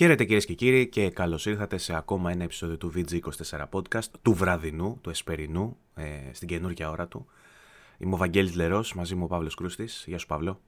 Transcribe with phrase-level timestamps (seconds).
[0.00, 4.32] Χαίρετε κυρίες και κύριοι και καλώς ήρθατε σε ακόμα ένα επεισόδιο του VG24 Podcast, του
[4.32, 7.26] βραδινού, του εσπερινού, ε, στην καινούργια ώρα του.
[7.98, 10.04] Είμαι ο Βαγγέλης Λερός, μαζί μου ο Παύλος Κρούστης.
[10.06, 10.60] Γεια σου Παύλο.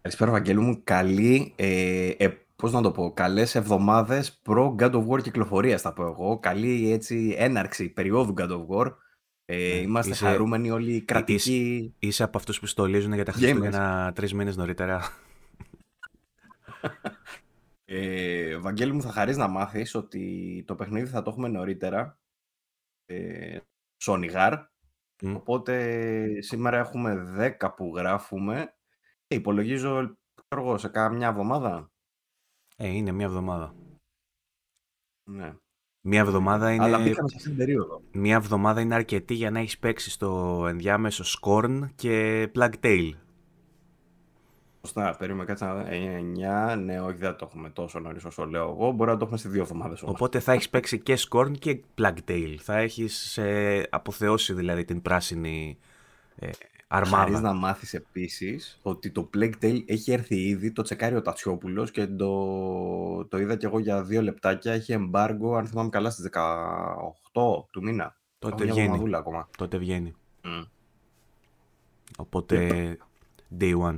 [0.00, 0.80] Καλησπέρα Βαγγέλου μου.
[0.84, 5.92] Καλή, ε, ε, πώς να το πω, καλές εβδομάδες προ God of War κυκλοφορίας θα
[5.92, 6.38] πω εγώ.
[6.38, 8.92] Καλή έτσι έναρξη περίοδου God of War.
[9.44, 11.34] Ε, ναι, είμαστε είσαι, χαρούμενοι όλοι κρατικοί.
[11.34, 15.00] Είσαι, είσαι από αυτούς που στολίζουν για τα Χριστούγεννα τρεις μήνες νωρίτερα.
[17.88, 22.20] Ε, Βαγγέλη μου, θα χαρείς να μάθεις ότι το παιχνίδι θα το έχουμε νωρίτερα
[23.04, 23.58] ε,
[24.02, 24.66] Σόνιγαρ.
[25.22, 28.74] Οπότε σήμερα έχουμε 10 που γράφουμε
[29.26, 30.16] και υπολογίζω
[30.48, 31.92] εγώ, σε κάμια εβδομάδα.
[32.76, 33.74] Ε, είναι μια εβδομάδα.
[35.30, 35.56] Ναι.
[36.00, 36.84] Μια εβδομάδα είναι...
[36.84, 38.02] Αλλά πήγαμε σε αυτήν την περίοδο.
[38.12, 43.10] Μια εβδομάδα είναι αρκετή για να έχεις παίξει στο ενδιάμεσο Scorn και Plug Tail.
[44.86, 45.84] Σωστά, περίμενα κάτσε να δω.
[46.74, 48.90] 9, ναι, όχι, δεν το έχουμε τόσο νωρίς όσο λέω εγώ.
[48.90, 52.16] Μπορεί να το έχουμε σε δύο εβδομάδες Οπότε θα έχεις παίξει και Scorn και Plug
[52.28, 52.56] Tail.
[52.58, 55.78] Θα έχεις ε, αποθεώσει δηλαδή την πράσινη
[56.36, 56.48] ε,
[56.88, 57.16] αρμάδα.
[57.16, 61.90] Χαρείς να μάθεις επίσης ότι το Plague Tail έχει έρθει ήδη, το τσεκάρει ο Τατσιόπουλος
[61.90, 64.72] και το, το είδα και εγώ για δύο λεπτάκια.
[64.72, 68.16] Έχει embargo, αν θυμάμαι καλά, στις 18 του μήνα.
[68.38, 69.14] Τότε βγαίνει.
[69.14, 69.48] Ακόμα.
[69.58, 70.14] Τότε βγαίνει.
[70.44, 70.66] Mm.
[72.16, 72.98] Οπότε,
[73.58, 73.96] day one.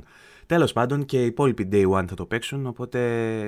[0.49, 2.99] Τέλος πάντων και οι υπόλοιποι Day One θα το παίξουν, οπότε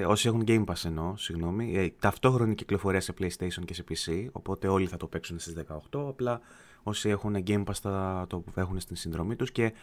[0.08, 4.68] όσοι έχουν Game Pass εννοώ, συγγνώμη, ε, ταυτόχρονη κυκλοφορία σε PlayStation και σε PC, οπότε
[4.68, 5.54] όλοι θα το παίξουν στις
[5.92, 6.42] 18, απλά
[6.84, 9.74] όσοι έχουν Game Pass θα το έχουν στην συνδρομή τους και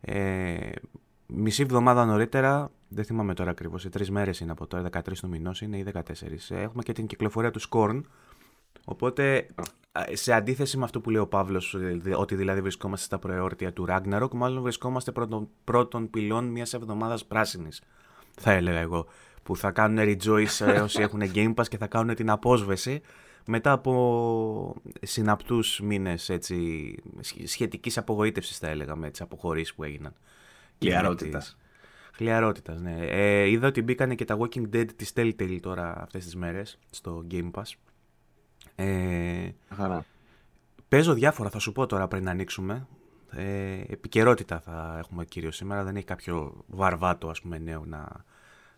[0.00, 0.70] ε,
[1.26, 5.28] μισή εβδομάδα νωρίτερα, δεν θυμάμαι τώρα ακριβώς, σε τρεις μέρες είναι από τώρα, 13 του
[5.28, 6.00] μηνός είναι ή 14,
[6.48, 8.00] ε, έχουμε και την κυκλοφορία του Scorn,
[8.84, 9.46] Οπότε,
[10.12, 11.76] σε αντίθεση με αυτό που λέει ο Παύλος,
[12.16, 17.82] ότι δηλαδή βρισκόμαστε στα προεόρτια του Ragnarok, μάλλον βρισκόμαστε πρώτον, πρώτον πυλών μιας εβδομάδας πράσινης.
[18.40, 19.06] Θα έλεγα εγώ.
[19.42, 23.00] Που θα κάνουν rejoice ε, όσοι έχουν Game Pass και θα κάνουν την απόσβεση
[23.46, 26.30] μετά από συναπτούς μήνες
[27.44, 30.12] σχετικής απογοήτευσης, θα έλεγα, με τι αποχωρήσει που έγιναν.
[30.78, 31.56] Χλιαρότητας.
[32.12, 32.96] Χλιαρότητας, ναι.
[33.00, 37.26] Ε, είδα ότι μπήκανε και τα Walking Dead τη Telltale τώρα αυτές τις μέρες στο
[37.30, 37.72] Game Pass.
[38.80, 39.48] Ε,
[40.88, 42.86] Παίζω διάφορα, θα σου πω τώρα πριν να ανοίξουμε.
[43.30, 45.84] Ε, επικαιρότητα θα έχουμε κύριο σήμερα.
[45.84, 48.08] Δεν έχει κάποιο βαρβάτο ας πούμε, νέο να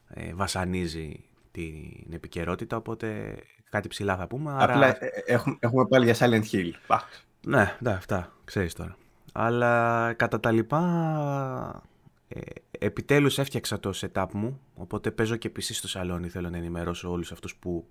[0.09, 3.37] ε, βασανίζει την επικαιρότητα, οπότε
[3.71, 4.55] κάτι ψηλά θα πούμε.
[4.59, 6.71] Απλά ε, ε, έχουμε, έχουμε πάλι για Silent Hill.
[7.47, 8.97] Ναι, ναι, αυτά, ξέρεις τώρα.
[9.33, 11.83] Αλλά κατά τα λοιπά,
[12.29, 12.41] ε,
[12.79, 17.33] επιτέλους έφτιαξα το setup μου, οπότε παίζω και PC στο σαλόνι, θέλω να ενημερώσω όλους
[17.33, 17.87] αυτούς που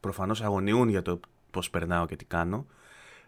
[0.00, 1.20] προφανώς αγωνιούν για το
[1.56, 2.66] πώς περνάω και τι κάνω.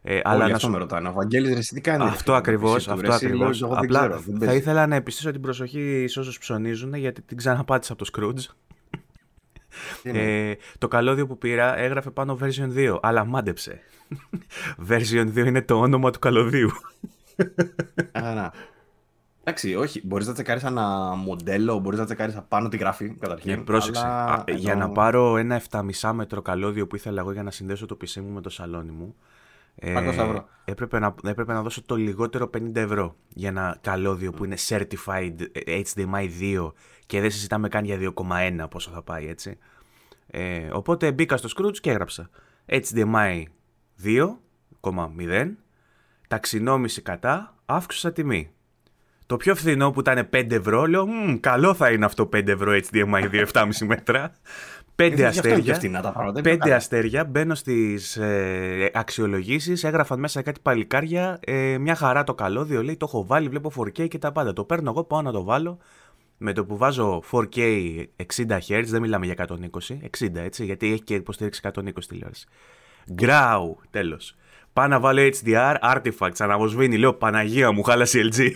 [0.03, 0.71] Ε, αλλά αυτό σου...
[0.71, 1.09] με ρωτάνε.
[1.09, 2.89] Ο Βαγγέλης ρε, τι κάνεις; Αυτό ακριβώς.
[2.89, 3.63] Αυτό ακριβώς.
[3.63, 8.05] Απλά ξέρω, θα ήθελα να επιστήσω την προσοχή σε όσους ψωνίζουν γιατί την ξαναπάτησα από
[8.05, 8.55] το Scrooge.
[10.03, 13.81] Ε, το καλώδιο που πήρα έγραφε πάνω version 2, αλλά μάντεψε.
[14.89, 16.71] version 2 είναι το όνομα του καλωδίου.
[18.13, 18.53] Άρα.
[19.49, 20.07] Εντάξει, όχι.
[20.07, 23.51] Μπορείς να τσεκάρεις ένα μοντέλο, μπορείς να τσεκάρεις απάνω τη γράφη καταρχήν.
[23.51, 24.07] Ε, πρόσεξε.
[24.07, 24.45] Αλλά...
[24.49, 28.21] Για να πάρω ένα 7,5 μέτρο καλώδιο που ήθελα εγώ για να συνδέσω το PC
[28.21, 29.15] μου με το σαλόνι μου.
[29.75, 30.49] Ε, ευρώ.
[30.65, 35.35] Έπρεπε να, έπρεπε να δώσω το λιγότερο 50 ευρώ για ένα καλώδιο που είναι certified
[35.67, 36.73] HDMI 2
[37.07, 37.99] και δεν συζητάμε καν για
[38.61, 39.59] 2,1 πόσο θα πάει έτσι.
[40.27, 42.31] Ε, οπότε μπήκα στο Scrooge και έγραψα
[42.67, 43.43] HDMI
[44.05, 45.51] 2,0
[46.29, 48.53] ταξινόμηση κατά, αύξουσα τιμή.
[49.29, 51.07] Το πιο φθηνό που ήταν 5 ευρώ, λέω,
[51.41, 54.33] καλό θα είναι αυτό 5 ευρώ HDMI 2,7,5 μέτρα.
[54.97, 55.79] 5 αστέρια.
[56.43, 57.25] Πέντε αστέρια.
[57.25, 59.85] Μπαίνω στις ε, αξιολογήσεις.
[59.85, 61.39] Έγραφαν μέσα κάτι παλικάρια.
[61.45, 62.83] Ε, μια χαρά το καλώδιο.
[62.83, 63.49] Λέει το έχω βάλει.
[63.49, 64.53] Βλέπω 4K και τα πάντα.
[64.53, 65.05] Το παίρνω εγώ.
[65.05, 65.79] Πάω να το βάλω.
[66.39, 67.59] Με το που βάζω 4K
[68.37, 68.85] 60 Hz.
[68.85, 69.57] Δεν μιλάμε για 120.
[70.19, 70.65] 60 έτσι.
[70.65, 72.47] Γιατί έχει και υποστήριξη 120 τηλεόραση.
[73.13, 73.81] Γκράου.
[73.91, 74.37] Τέλος.
[74.79, 76.99] Πάω να βάλω HDR, artifacts, αναβοσβήνει.
[76.99, 78.51] Λέω Παναγία μου, χάλασε LG.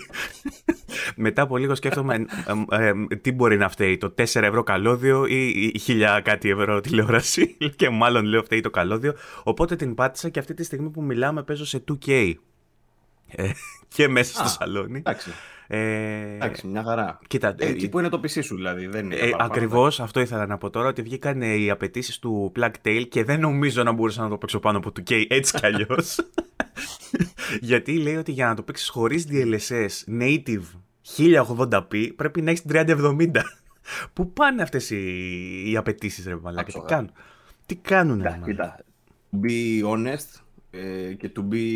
[1.16, 2.26] Μετά από λίγο σκέφτομαι
[2.70, 7.56] ε, ε, τι μπορεί να φταίει, το 4 ευρώ καλώδιο ή 1000 κάτι ευρώ τηλεόραση.
[7.76, 9.14] και μάλλον λέω φταίει το καλώδιο.
[9.42, 12.32] Οπότε την πάτησα και αυτή τη στιγμή που μιλάμε παίζω σε 2K.
[13.34, 13.50] Ε,
[13.88, 14.98] και μέσα στο σαλόνι.
[14.98, 15.30] Εντάξει.
[15.66, 17.18] Ε, εντάξει, μια χαρά.
[17.26, 18.86] Κοίτα, ε, εκεί που είναι το PC σου, δηλαδή.
[18.86, 20.88] Δεν είναι ε, Ακριβώς αυτό ήθελα να πω τώρα.
[20.88, 24.58] Ότι βγήκαν οι απαιτήσεις του Plug Tail και δεν νομίζω να μπορούσα να το παίξω
[24.60, 26.18] πάνω από το K έτσι κι αλλιώς.
[27.60, 30.62] Γιατί λέει ότι για να το παίξεις χωρίς DLSS native
[31.16, 33.30] 1080p πρέπει να έχεις 3070.
[34.12, 37.12] Πού πάνε αυτές οι, οι απαιτήσεις, ρε Μαλάκα, τι κάνουν;
[37.66, 38.78] Τι κάνουν, Κοίτα,
[39.30, 40.40] to be honest
[40.70, 41.66] ε, και to be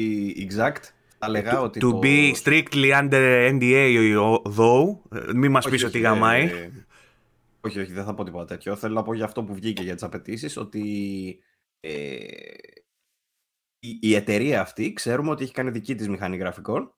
[0.46, 0.82] exact,
[1.26, 1.80] θα λέγα ότι.
[1.82, 4.16] To be strictly under NDA,
[4.56, 5.00] though,
[5.34, 6.44] μην μας πεις ότι γαμάει.
[6.44, 6.70] Ε,
[7.60, 8.76] όχι, όχι, δεν θα πω τίποτα τέτοιο.
[8.76, 11.38] Θέλω να πω για αυτό που βγήκε για τις απαιτήσεις, ότι
[11.80, 12.16] ε,
[13.78, 16.94] η, η εταιρεία αυτή ξέρουμε ότι έχει κάνει δική της μηχανή γραφικών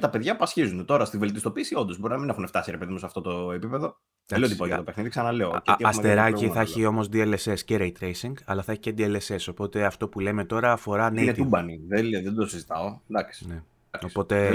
[0.00, 0.84] τα παιδιά πασχίζουν.
[0.84, 3.52] Τώρα στη βελτιστοποίηση, όντως μπορεί να μην έχουν φτάσει ρε παιδί μου σε αυτό το
[3.52, 3.96] επίπεδο.
[4.26, 5.62] Δεν λέω τίποτα για το παιχνίδι, ξαναλέω.
[5.82, 9.46] αστεράκι θα έχει όμως DLSS και Ray Tracing, αλλά θα έχει και DLSS.
[9.50, 11.16] Οπότε αυτό που λέμε τώρα αφορά native.
[11.16, 12.98] Είναι τούμπανι, δεν, δεν το συζητάω.
[13.10, 13.46] Εντάξει.
[13.48, 13.62] Ναι.
[14.04, 14.48] Οπότε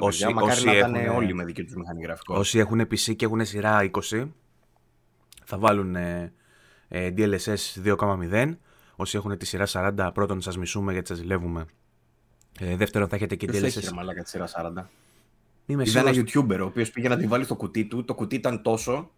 [0.00, 2.34] όσοι, όσοι έχουν, όλοι με δική τους μηχανή γραφικό.
[2.34, 4.28] Όσοι έχουν PC και έχουν σειρά 20,
[5.44, 6.32] θα βάλουν ε,
[6.88, 8.56] ε, DLSS 2,0.
[8.96, 11.66] Όσοι έχουν τη σειρά 40, πρώτον σας μισούμε γιατί σας ζηλεύουμε
[12.60, 13.52] ε, δεύτερον, θα έχετε και DLSS.
[13.52, 14.84] Δεν έχει μαλάκα τη σειρά 40.
[15.66, 18.04] Είμαι Είδα ένα YouTuber ο οποίος πήγε να την βάλει στο κουτί του.
[18.04, 19.10] Το κουτί ήταν τόσο.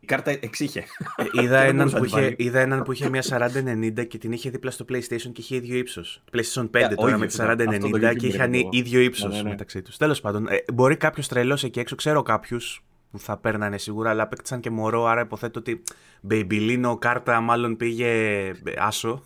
[0.00, 0.84] Η κάρτα εξήχε.
[1.16, 4.70] Ε, είδα, έναν που είχε, είδα έναν που είχε μια 4090 και την είχε δίπλα
[4.70, 6.22] στο PlayStation και είχε ίδιο ύψος.
[6.32, 9.48] PlayStation 5 yeah, τώρα με τη 4090 και είχαν ίδιο ύψος ναι, ναι, ναι.
[9.48, 9.96] μεταξύ τους.
[9.96, 14.22] Τέλος πάντων, ε, μπορεί κάποιος τρελός εκεί έξω, ξέρω κάποιους που θα παίρνανε σίγουρα, αλλά
[14.22, 15.82] απέκτησαν και μωρό, άρα υποθέτω ότι
[16.30, 19.22] Babyline κάρτα μάλλον πήγε άσο.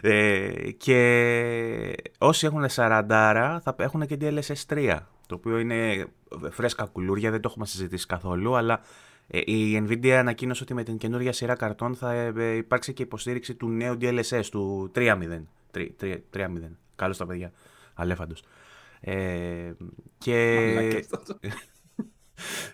[0.00, 6.06] Ε, ε, και όσοι έχουν 40 θα έχουν και DLSS 3, το οποίο είναι
[6.50, 8.80] φρέσκα κουλούρια, δεν το έχουμε συζητήσει καθόλου, αλλά
[9.26, 13.54] ε, η Nvidia ανακοίνωσε ότι με την καινούργια σειρά καρτών θα ε, υπάρξει και υποστήριξη
[13.54, 15.42] του νέου DLSS, του 3.0.
[15.72, 16.48] 3.0.
[16.96, 17.52] Καλώς τα παιδιά,
[17.94, 18.42] αλέφαντος.
[19.00, 19.72] Ε,
[20.18, 21.04] και...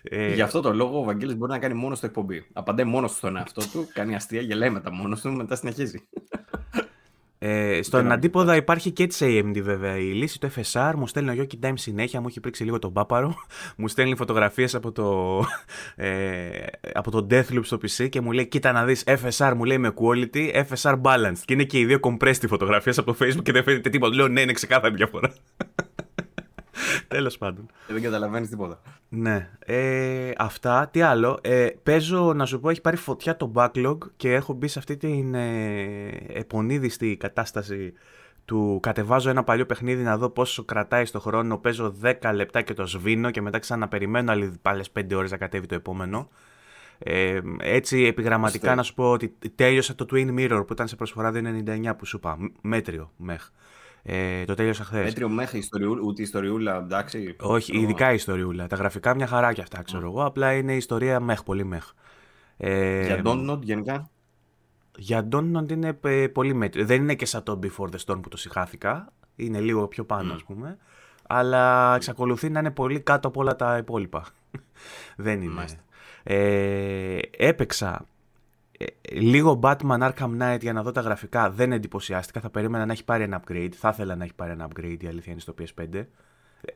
[0.03, 2.47] Ε, Γι' αυτό το λόγο ο Βαγγέλης μπορεί να κάνει μόνο στο εκπομπή.
[2.53, 6.07] Απαντάει μόνο στον εαυτό του, κάνει αστεία, γελάει μετά μόνο του, μετά συνεχίζει.
[7.43, 10.93] Ε, στον αντίποδα υπάρχει και τη AMD βέβαια η λύση, το FSR.
[10.95, 13.35] Μου στέλνει ο Γιώκη Time συνέχεια, μου έχει πρίξει λίγο τον πάπαρο.
[13.77, 15.39] μου στέλνει φωτογραφίες από το,
[15.95, 16.49] ε,
[16.93, 19.93] από το Deathloop στο PC και μου λέει: Κοίτα να δεις FSR, μου λέει με
[19.95, 21.41] quality, FSR balanced.
[21.45, 24.15] Και είναι και οι δύο compressed φωτογραφίες από το Facebook και δεν φαίνεται τίποτα.
[24.15, 25.33] Λέω: Ναι, είναι ξεκάθαρη διαφορά.
[27.07, 27.65] Τέλος πάντων.
[27.87, 28.81] Και δεν καταλαβαίνεις τίποτα.
[29.09, 29.49] Ναι.
[29.59, 30.89] Ε, αυτά.
[30.91, 31.39] Τι άλλο.
[31.41, 34.97] Ε, παίζω, να σου πω, έχει πάρει φωτιά το backlog και έχω μπει σε αυτή
[34.97, 37.93] την ε, επονίδιστη κατάσταση
[38.45, 41.57] του κατεβάζω ένα παλιό παιχνίδι να δω πόσο κρατάει στο χρόνο.
[41.57, 44.31] Παίζω 10 λεπτά και το σβήνω και μετά ξαναπεριμένω
[44.61, 46.29] άλλες 5 ώρες να κατέβει το επόμενο.
[46.99, 51.31] Ε, έτσι επιγραμματικά να σου πω ότι τέλειωσα το Twin Mirror που ήταν σε προσφορά
[51.33, 52.37] 2,99 που σου είπα.
[52.61, 53.49] Μέτριο μέχ.
[54.03, 55.03] Ε, το τέλειωσα χθες.
[55.03, 57.35] Μέτριο μέχρι ιστοριούλα, ούτε ιστοριούλα, εντάξει.
[57.39, 58.67] Όχι, ειδικά ιστοριούλα.
[58.67, 60.25] Τα γραφικά μια χαρά κι αυτά, ξέρω εγώ.
[60.25, 61.91] Απλά είναι ιστορία μεχ, πολύ μεχ.
[62.57, 64.09] Ε, για Donut γενικά;
[64.97, 66.85] Για Donut είναι ε, πολύ μέτριο.
[66.85, 69.13] Δεν είναι και σαν το Before the Storm που το συγχάθηκα.
[69.35, 70.35] Είναι λίγο πιο πάνω, mm.
[70.35, 70.77] ας πούμε.
[71.27, 74.25] Αλλά εξακολουθεί να είναι πολύ κάτω από όλα τα υπόλοιπα.
[75.15, 75.65] Δεν είναι.
[76.23, 78.10] Ε, έπαιξα ε,
[79.11, 82.39] λίγο Batman Arkham Knight για να δω τα γραφικά δεν εντυπωσιάστηκα.
[82.39, 83.71] Θα περίμενα να έχει πάρει ένα upgrade.
[83.71, 85.93] Θα ήθελα να έχει πάρει ένα upgrade, η αλήθεια είναι στο PS5.
[85.93, 86.05] Ε,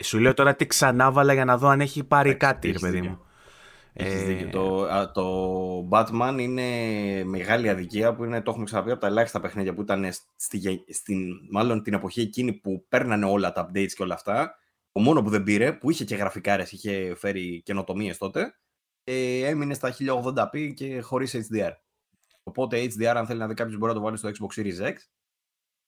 [0.04, 3.20] σου λέω τώρα τι ξανάβαλα για να δω αν έχει πάρει κάτι, ρε παιδί μου.
[3.98, 4.46] Ε...
[4.46, 6.64] Το, το Batman είναι
[7.24, 11.20] μεγάλη αδικία που είναι, το έχουμε ξαναπεί από τα ελάχιστα παιχνίδια που ήταν στη, στην,
[11.52, 14.56] μάλλον την εποχή εκείνη που παίρνανε όλα τα updates και όλα αυτά.
[14.92, 18.56] Το μόνο που δεν πήρε, που είχε και γραφικάρες, είχε φέρει καινοτομίες τότε,
[19.04, 21.72] ε, έμεινε στα 1080p και χωρίς HDR.
[22.48, 24.96] Οπότε HDR, αν θέλει να δει κάποιος, μπορεί να το βάλει στο Xbox Series X.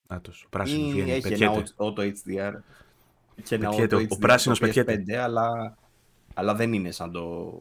[0.08, 2.54] Άτος, πράσινο βγαίνει, Έχει ένα auto HDR.
[3.44, 5.18] Και ένα auto HDR ο πράσινος πετιέται.
[5.18, 5.78] αλλά,
[6.34, 7.52] αλλά δεν είναι σαν το.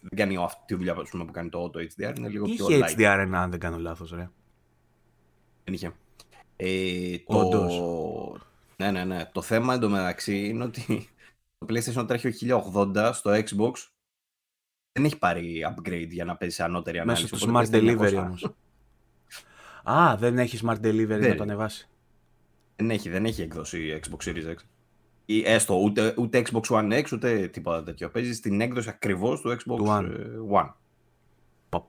[0.00, 2.16] Δεν κάνει αυτή τη δουλειά που κάνει το auto HDR.
[2.16, 2.98] Είναι λίγο είχε πιο light.
[2.98, 4.30] HDR ένα, αν δεν κάνω λάθος, ρε;
[5.64, 5.92] Δεν είχε.
[6.56, 8.36] Ε, το...
[8.76, 9.24] Ναι, ναι, ναι.
[9.32, 11.08] Το θέμα εντωμεταξύ είναι ότι
[11.58, 13.72] το PlayStation τρέχει 1080 στο Xbox
[14.92, 17.28] δεν έχει πάρει upgrade για να παίζει σε ανώτερη ανάλυση.
[17.32, 18.54] Μέσω του Smart Delivery όμως.
[19.82, 21.28] Α, δεν έχει Smart Delivery δεν.
[21.28, 21.88] να το ανεβάσει.
[22.76, 24.56] Δεν έχει, δεν έχει έκδοση Xbox Series X.
[25.24, 28.10] Ή έστω ούτε, ούτε Xbox One X ούτε τίποτα τέτοιο.
[28.10, 30.04] Παίζει στην έκδοση ακριβώς του Xbox One.
[30.04, 30.72] Ε, One.
[31.68, 31.86] Πα,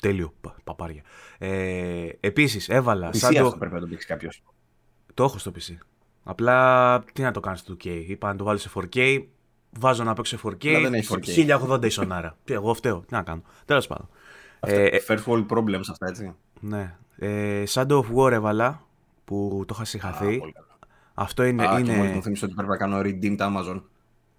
[0.00, 1.02] τέλειο, πα, παπάρια.
[1.38, 3.08] Ε, Επίσης, έβαλα.
[3.08, 3.56] PC σαν το...
[3.58, 4.42] πρέπει να το δείξει κάποιος.
[5.14, 5.76] Το έχω στο PC.
[6.24, 8.04] Απλά τι να το κάνεις στο 2K.
[8.06, 9.24] Είπα να το βάλω σε 4K
[9.78, 10.90] βάζω να παίξω 4K,
[11.70, 12.36] 1080 ισονάρα.
[12.44, 13.42] Τι, εγώ φταίω, τι να κάνω.
[13.64, 14.08] Τέλος πάντων.
[14.60, 16.34] Ε, ε, first world problems αυτά, έτσι.
[16.60, 16.96] Ναι.
[17.16, 18.86] Ε, Shadow of War έβαλα,
[19.24, 20.40] που το είχα συγχαθεί.
[21.14, 21.66] Αυτό είναι.
[21.66, 21.92] Α, είναι...
[21.92, 23.82] Και μόλις μου θύμισε ότι πρέπει να κάνω redeem τα Amazon.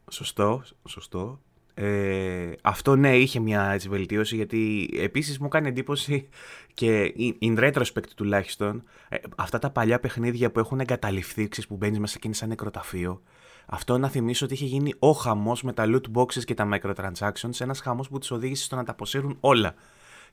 [0.10, 1.39] Σωστό, σωστό.
[1.79, 6.29] Ε, αυτό ναι, είχε μια έτσι, βελτίωση γιατί επίσης μου κάνει εντύπωση
[6.74, 12.00] και in retrospect τουλάχιστον ε, αυτά τα παλιά παιχνίδια που έχουν εγκαταλειφθεί, ξέρεις, που μπαίνεις
[12.00, 13.22] μέσα και είναι σαν νεκροταφείο.
[13.69, 17.59] Αυτό να θυμίσω ότι είχε γίνει ο χαμός με τα loot boxes και τα microtransactions,
[17.59, 19.74] ένας χαμός που τους οδήγησε στο να τα αποσύρουν όλα.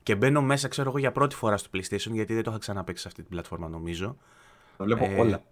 [0.03, 3.03] Και μπαίνω μέσα, ξέρω εγώ, για πρώτη φορά στο PlayStation, γιατί δεν το είχα ξαναπέξει
[3.03, 4.17] σε αυτή την πλατφόρμα, νομίζω.
[4.77, 5.43] Το βλέπω ε, όλα.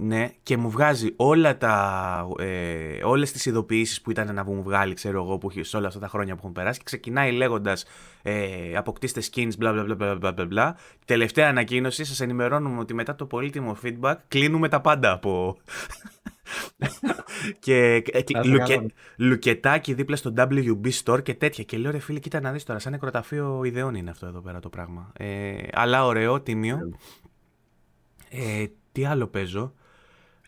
[0.00, 4.94] Ναι, και μου βγάζει όλα τα, ε, όλες τις ειδοποιήσεις που ήταν να μου βγάλει,
[4.94, 7.84] ξέρω εγώ, που, σε όλα αυτά τα χρόνια που έχουν περάσει και ξεκινάει λέγοντας
[8.22, 10.76] ε, αποκτήστε skins, μπλα μπλα μπλα μπλα μπλα μπλα.
[11.04, 15.56] Τελευταία ανακοίνωση, σας ενημερώνουμε ότι μετά το πολύτιμο feedback κλείνουμε τα πάντα από...
[17.58, 18.02] και
[18.44, 18.86] λουκε,
[19.16, 21.64] λουκετάκι δίπλα στο WB Store και τέτοια.
[21.64, 24.60] Και λέω ρε φίλε, κοίτα να δεις τώρα, σαν νεκροταφείο ιδεών είναι αυτό εδώ πέρα
[24.60, 25.12] το πράγμα.
[25.16, 26.78] Ε, αλλά ωραίο, τίμιο.
[28.30, 29.72] Ε, τι άλλο παίζω;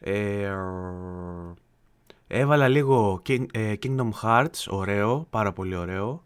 [0.00, 0.52] Ε,
[2.26, 6.24] έβαλα λίγο ε, Kingdom Hearts, ωραίο, πάρα πολύ ωραίο.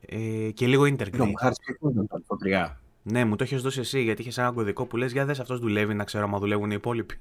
[0.00, 1.20] Ε, και λίγο Intergrade.
[1.20, 2.68] Kingdom Hearts και Kingdom Hearts
[3.10, 5.58] Ναι, μου το έχεις δώσει εσύ γιατί είχες ένα κωδικό που λες: Για δες αυτός
[5.58, 7.18] δουλεύει, να ξέρω αν δουλεύουν οι υπόλοιποι.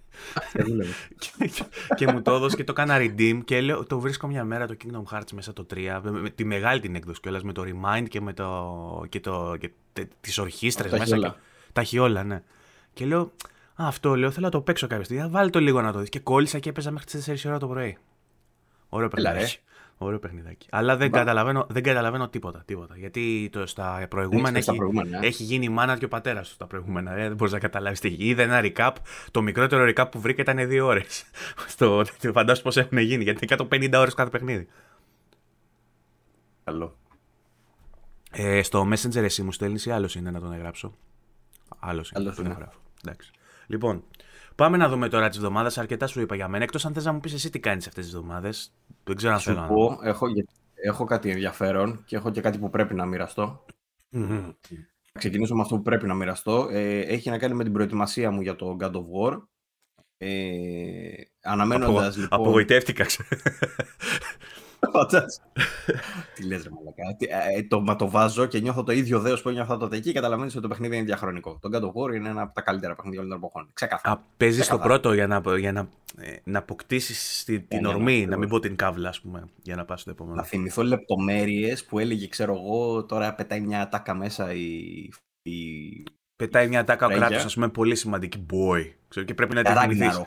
[1.20, 1.52] και,
[1.96, 4.76] και μου το έδωσε και το έκανα redeem και λέω: Το βρίσκω μια μέρα το
[4.84, 6.00] Kingdom Hearts μέσα το 3.
[6.02, 9.06] Με, τη μεγάλη την έκδοση κιόλας με το Remind και με το.
[9.10, 9.72] και, το, και
[10.22, 11.18] τις ορχήστρες μέσα.
[11.18, 11.32] Και,
[11.74, 12.44] τα έχει όλα, ναι.
[12.94, 13.32] Και λέω:
[13.76, 15.30] αυτό λέω, θέλω να το παίξω κάποια στιγμή.
[15.30, 16.10] Βάλει το λίγο να το δεις.
[16.10, 17.98] Και κόλλησα και έπαιζα μέχρι τις 4 ώρα το πρωί.
[18.90, 19.60] Ωραίο παιχνιδάκι.
[19.98, 20.68] Ωραίο παιχνιδάκι.
[20.72, 22.98] Αλλά δεν καταλαβαίνω, δεν καταλαβαίνω τίποτα, τίποτα.
[22.98, 26.68] Γιατί το, στα προηγούμενα, έχεις, προηγούμενα έχει γίνει η μάνα και ο πατέρας του στα
[26.68, 27.12] προηγούμενα.
[27.12, 28.16] Ε, δεν μπορείς να καταλάβεις τι.
[28.18, 28.92] Είδε ένα recap.
[29.32, 31.26] Το μικρότερο recap που βρήκα ήταν 2 ώρες.
[32.34, 33.24] Φαντάζομαι πώς έχουν γίνει.
[33.24, 34.68] Γιατί είναι 150 ώρες κάθε παιχνίδι.
[36.64, 36.98] Καλό.
[38.32, 40.94] Ε, στο Messenger εσύ μου στέλνεις ή άλλος είναι να τον εγγράψω;
[41.80, 42.32] Άλλος είναι.
[42.32, 42.80] Τον εγγράφω.
[43.06, 43.32] Εντάξει.
[43.68, 44.04] Λοιπόν,
[44.58, 45.78] πάμε να δούμε τώρα τις εβδομάδες.
[45.78, 46.64] Αρκετά σου είπα για μένα.
[46.64, 48.74] Εκτός αν θες να μου πεις εσύ τι κάνεις αυτές τις εβδομάδες.
[49.04, 50.10] Δεν ξέρω αν θέλω πω, να.
[50.10, 50.28] Έχω,
[50.74, 53.66] έχω κάτι ενδιαφέρον και έχω και κάτι που πρέπει να μοιραστώ.
[54.12, 54.54] Mm-hmm.
[55.12, 56.68] Θα ξεκινήσω με αυτό που πρέπει να μοιραστώ.
[56.72, 59.42] Ε, έχει να κάνει με την προετοιμασία μου για το God of War.
[60.18, 60.30] Ε,
[61.42, 62.40] αναμένοντας, Απο, λοιπόν...
[62.40, 63.06] Απογοητεύτηκα.
[66.36, 67.04] Τι λες ρε μαλακά.
[67.58, 70.14] Ε, το, μα το βάζω και νιώθω το ίδιο δέος που ένιωθα τότε εκεί και
[70.14, 71.60] καταλαβαίνεις ότι το παιχνίδι είναι διαχρονικό.
[71.62, 73.70] Το God of War είναι ένα από τα καλύτερα παιχνίδια όλων των εποχών.
[73.74, 74.16] Ξεκάθαρα.
[74.16, 78.20] Α, παίζεις το πρώτο για να, για να, ε, να αποκτήσεις την ναι, ναι, ορμή,
[78.20, 80.36] ναι, να μην πω την κάβλα, ας πούμε, για να πας στο επόμενο.
[80.36, 84.70] Να θυμηθώ λεπτομέρειες που έλεγε, ξέρω εγώ, τώρα πετάει μια ατάκα μέσα η...
[85.42, 85.54] η...
[86.36, 88.92] Πετάει μια ατάκα ο κράτος, ας πούμε, πολύ σημαντική boy.
[89.08, 90.26] Ξέρω, και πρέπει να την θυμηθείς.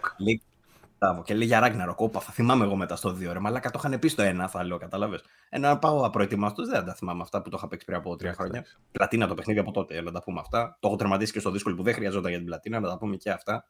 [1.02, 1.96] Μπράβο, και λέει για Ragnarok.
[1.96, 3.38] Όπα, θα θυμάμαι εγώ μετά στο 2 ρε.
[3.38, 5.24] Μαλάκα το είχαν πει στο ένα, θα λέω, κατάλαβες.
[5.48, 8.64] Ένα πάω απροετοίμαστο, δεν τα θυμάμαι αυτά που το είχα παίξει πριν από τρία χρόνια.
[8.92, 10.76] Πλατίνα το παιχνίδι από τότε, να τα πούμε αυτά.
[10.80, 13.16] Το έχω τερματίσει και στο δύσκολο που δεν χρειαζόταν για την πλατίνα, να τα πούμε
[13.16, 13.64] και αυτά.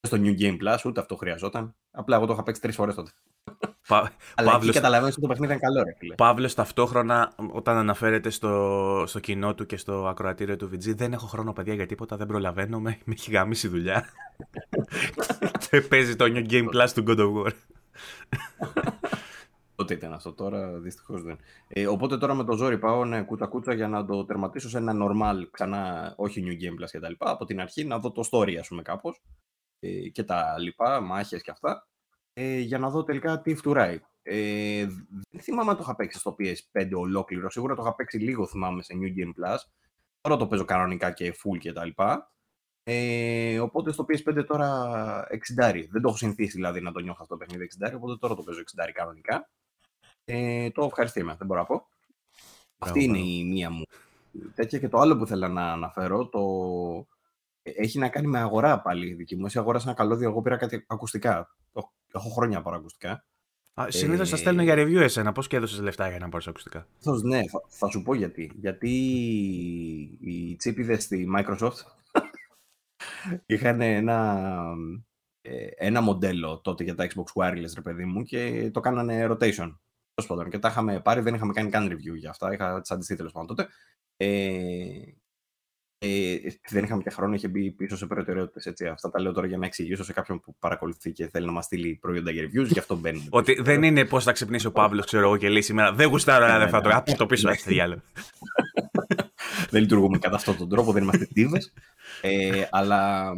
[0.00, 1.74] Στο New Game Plus, ούτε αυτό χρειαζόταν.
[1.90, 3.10] Απλά εγώ το είχα παίξει τρεις φορές τότε.
[3.88, 4.12] Πα...
[4.34, 4.68] Αλλά Παύλος...
[4.68, 6.14] εκεί καταλαβαίνεις ότι το παιχνίδι ήταν καλό, ρε φίλε.
[6.14, 11.26] Παύλος ταυτόχρονα, όταν αναφέρεται στο, στο κοινό του και στο ακροατήριο του VG, δεν έχω
[11.26, 14.04] χρόνο, παιδιά, για τίποτα, δεν προλαβαίνω, με, με έχει γαμίσει δουλειά.
[15.70, 17.52] και παίζει το New Game Plus του God of War.
[19.76, 21.38] Τότε ήταν αυτό, τώρα δυστυχώς δεν.
[21.68, 24.78] Ε, οπότε τώρα με το ζόρι πάω ναι, κούτσα κούτσα για να το τερματίσω σε
[24.78, 28.12] ένα normal, ξανά, όχι New Game Plus και τα λοιπά, από την αρχή να δω
[28.12, 29.22] το story, ας πούμε, κάπως.
[29.80, 31.86] Ε, και τα λοιπά, μάχες και αυτά
[32.34, 34.00] ε, για να δω τελικά τι φτουράει.
[34.22, 34.86] Ε,
[35.30, 37.50] δεν θυμάμαι αν το είχα παίξει στο PS5 ολόκληρο.
[37.50, 39.58] Σίγουρα το είχα παίξει λίγο, θυμάμαι, σε New Game Plus.
[40.20, 42.32] Τώρα το παίζω κανονικά και full και τα λοιπά.
[42.82, 45.86] Ε, οπότε στο PS5 τώρα 60.
[45.90, 48.42] Δεν το έχω συνηθίσει δηλαδή να το νιώθω αυτό το παιχνίδι 60, οπότε τώρα το
[48.42, 49.50] παίζω 60 κανονικά.
[50.24, 51.88] Ε, το ευχαριστούμε, δεν μπορώ να πω.
[52.78, 53.84] Αυτή είναι η μία μου
[54.54, 54.78] τέτοια.
[54.78, 56.40] Και το άλλο που θέλω να αναφέρω, το...
[57.64, 59.46] έχει να κάνει με αγορά πάλι δική μου.
[59.46, 61.56] Εσύ αγόρασα ένα καλώδιο, εγώ πήρα κάτι ακουστικά.
[62.12, 63.24] Έχω χρόνια από ακουστικά.
[63.88, 64.30] Συνήθως ε...
[64.30, 65.32] θα στέλνω για review εσένα.
[65.32, 66.86] Πώς και έδωσε λεφτά για να πάρεις ακουστικά;
[67.22, 68.52] ναι, θα, θα, σου πω γιατί.
[68.54, 68.90] Γιατί
[70.20, 71.72] οι τσίπηδες στη Microsoft
[73.46, 74.50] είχαν ένα,
[75.40, 79.76] ε, ένα μοντέλο τότε για τα Xbox Wireless, ρε παιδί μου, και το κάνανε rotation.
[80.50, 82.52] Και τα είχαμε πάρει, δεν είχαμε κάνει καν review για αυτά.
[82.52, 83.68] Είχα τσαντιστεί τέλος πάντων τότε.
[84.16, 84.88] Ε,
[86.04, 88.90] ε, δεν είχαμε και χρόνο, είχε μπει πίσω σε προτεραιότητες.
[88.92, 91.64] Αυτά τα λέω τώρα για να εξηγήσω σε κάποιον που παρακολουθεί και θέλει να μας
[91.64, 93.26] στείλει προϊόντα για reviews, γι' αυτό μπαίνουν.
[93.30, 95.92] Ότι δεν είναι πώς θα ξυπνήσει ο Παύλος, ξέρω εγώ και λέει σήμερα.
[95.92, 96.88] Δεν γουστάρω ένα δεφάτο.
[96.92, 98.00] Από το πίσω, έτσι διάλογο.
[99.70, 101.58] Δεν λειτουργούμε κατά αυτόν τον τρόπο, δεν είμαστε τίβε.
[102.20, 103.30] Ε, αλλά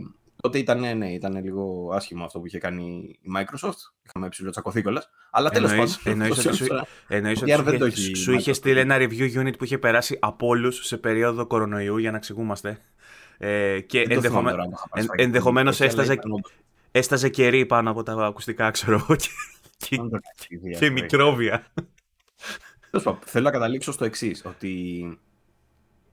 [0.46, 2.84] τότε ήταν, ναι, ήταν λίγο άσχημο αυτό που είχε κάνει
[3.20, 3.78] η Microsoft.
[4.02, 5.10] Είχαμε ψηλοτσακωθεί κιόλας.
[5.30, 5.94] Αλλά τέλος πάντων.
[7.08, 7.42] Εννοείς
[7.82, 11.96] ότι σου είχε στείλει ένα review unit που είχε περάσει από όλους σε περίοδο κορονοϊού
[11.96, 12.78] για να εξηγούμαστε.
[13.38, 14.06] Ε, και
[15.16, 16.18] ενδεχομένως έσταζε,
[16.90, 19.16] έσταζε κερί πάνω από τα ακουστικά, ξέρω εγώ.
[19.16, 19.96] Και,
[20.48, 21.66] και, και μικρόβια.
[23.24, 25.04] Θέλω να καταλήξω στο εξής, ότι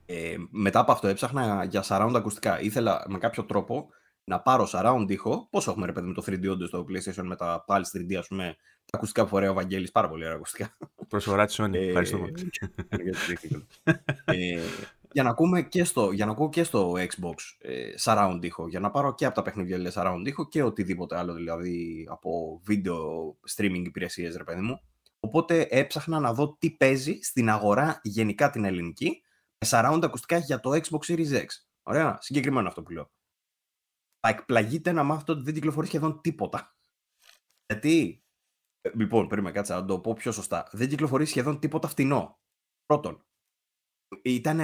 [0.06, 2.62] ε, μετά από αυτό έψαχνα για surround ακουστικά.
[2.62, 3.90] Ήθελα με κάποιο τρόπο
[4.24, 5.48] να πάρω surround ήχο.
[5.50, 8.28] Πόσο έχουμε ρε παιδί με το 3D όντως στο PlayStation με τα πάλι 3D, ας
[8.28, 10.78] πούμε, τα ακουστικά που φοράει ο Βαγγέλης, πάρα πολύ ωραία ακουστικά.
[11.08, 11.74] Προσφορά της Sony.
[11.74, 12.28] Ευχαριστώ
[14.26, 14.60] ε,
[15.12, 18.80] για, να ακούμε και στο, για να ακούω και στο Xbox ε, surround ήχο, για
[18.80, 22.98] να πάρω και από τα παιχνίδια λέει, surround ήχο και οτιδήποτε άλλο, δηλαδή από video
[23.56, 24.82] streaming υπηρεσίες, ρε παιδί μου.
[25.20, 29.22] Οπότε έψαχνα να δω τι παίζει στην αγορά γενικά την ελληνική
[29.58, 31.46] με surround ακουστικά για το Xbox Series X.
[31.84, 33.12] Ωραία, συγκεκριμένο αυτό που λέω.
[34.28, 36.76] Θα εκπλαγείτε να μάθετε ότι δεν κυκλοφορεί σχεδόν τίποτα.
[37.66, 38.24] Γιατί,
[38.82, 40.70] ε, λοιπόν, με κάτσα να το πω πιο σωστά.
[40.72, 42.40] Δεν κυκλοφορεί σχεδόν τίποτα φτηνό.
[42.86, 43.26] Πρώτον,
[44.22, 44.60] ήταν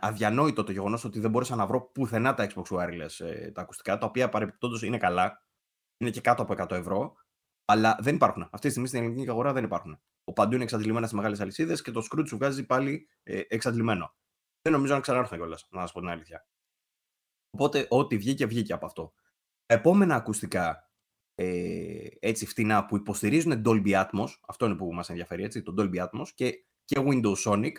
[0.00, 3.98] αδιανόητο το γεγονός ότι δεν μπόρεσα να βρω πουθενά τα Xbox Wireless ε, τα ακουστικά,
[3.98, 5.42] τα οποία παρεμπιπτόντως είναι καλά.
[5.96, 7.14] Είναι και κάτω από 100 ευρώ.
[7.64, 8.42] Αλλά δεν υπάρχουν.
[8.42, 10.00] Αυτή τη στιγμή στην ελληνική αγορά δεν υπάρχουν.
[10.24, 14.14] Ο παντού είναι εξαντλημένα στις μεγάλες αλυσίδες και το Scrooge σου βγάζει πάλι ε, εξαντλημένο.
[14.62, 16.46] Δεν νομίζω να ξανάρθουν κιόλας, να σας πω την αλήθεια.
[17.54, 19.12] Οπότε, ό,τι βγήκε, βγήκε από αυτό.
[19.66, 20.90] Επόμενα ακουστικά
[21.34, 26.04] ε, έτσι φτηνά που υποστηρίζουν Dolby Atmos, αυτό είναι που μας ενδιαφέρει, έτσι, το Dolby
[26.04, 27.72] Atmos και, και Windows Sonic,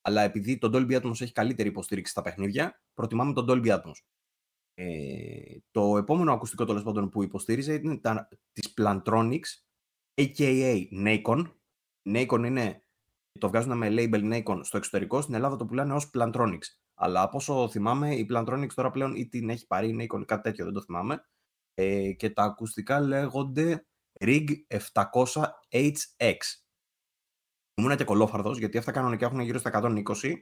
[0.00, 3.96] αλλά επειδή το Dolby Atmos έχει καλύτερη υποστήριξη στα παιχνίδια, προτιμάμε το Dolby Atmos.
[4.74, 9.48] Ε, το επόμενο ακουστικό τέλος πάντων που υποστήριζε ήταν τα, της Plantronics,
[10.14, 10.88] a.k.a.
[10.92, 11.52] Nacon.
[12.02, 12.82] Nacon είναι,
[13.38, 16.87] το βγάζουν με label Nacon στο εξωτερικό, στην Ελλάδα το πουλάνε ως Plantronics.
[16.98, 20.42] Αλλά από όσο θυμάμαι, η Plantronics τώρα πλέον ή την έχει πάρει η Nacon κάτι
[20.42, 21.24] τέτοιο, δεν το θυμάμαι.
[21.74, 23.86] Ε, και τα ακουστικά λέγονται
[24.20, 24.48] RIG
[24.92, 26.36] 700HX.
[27.74, 30.32] Ήμουνα και κολόφαρδος, γιατί αυτά κανονικά έχουν γύρω στα 120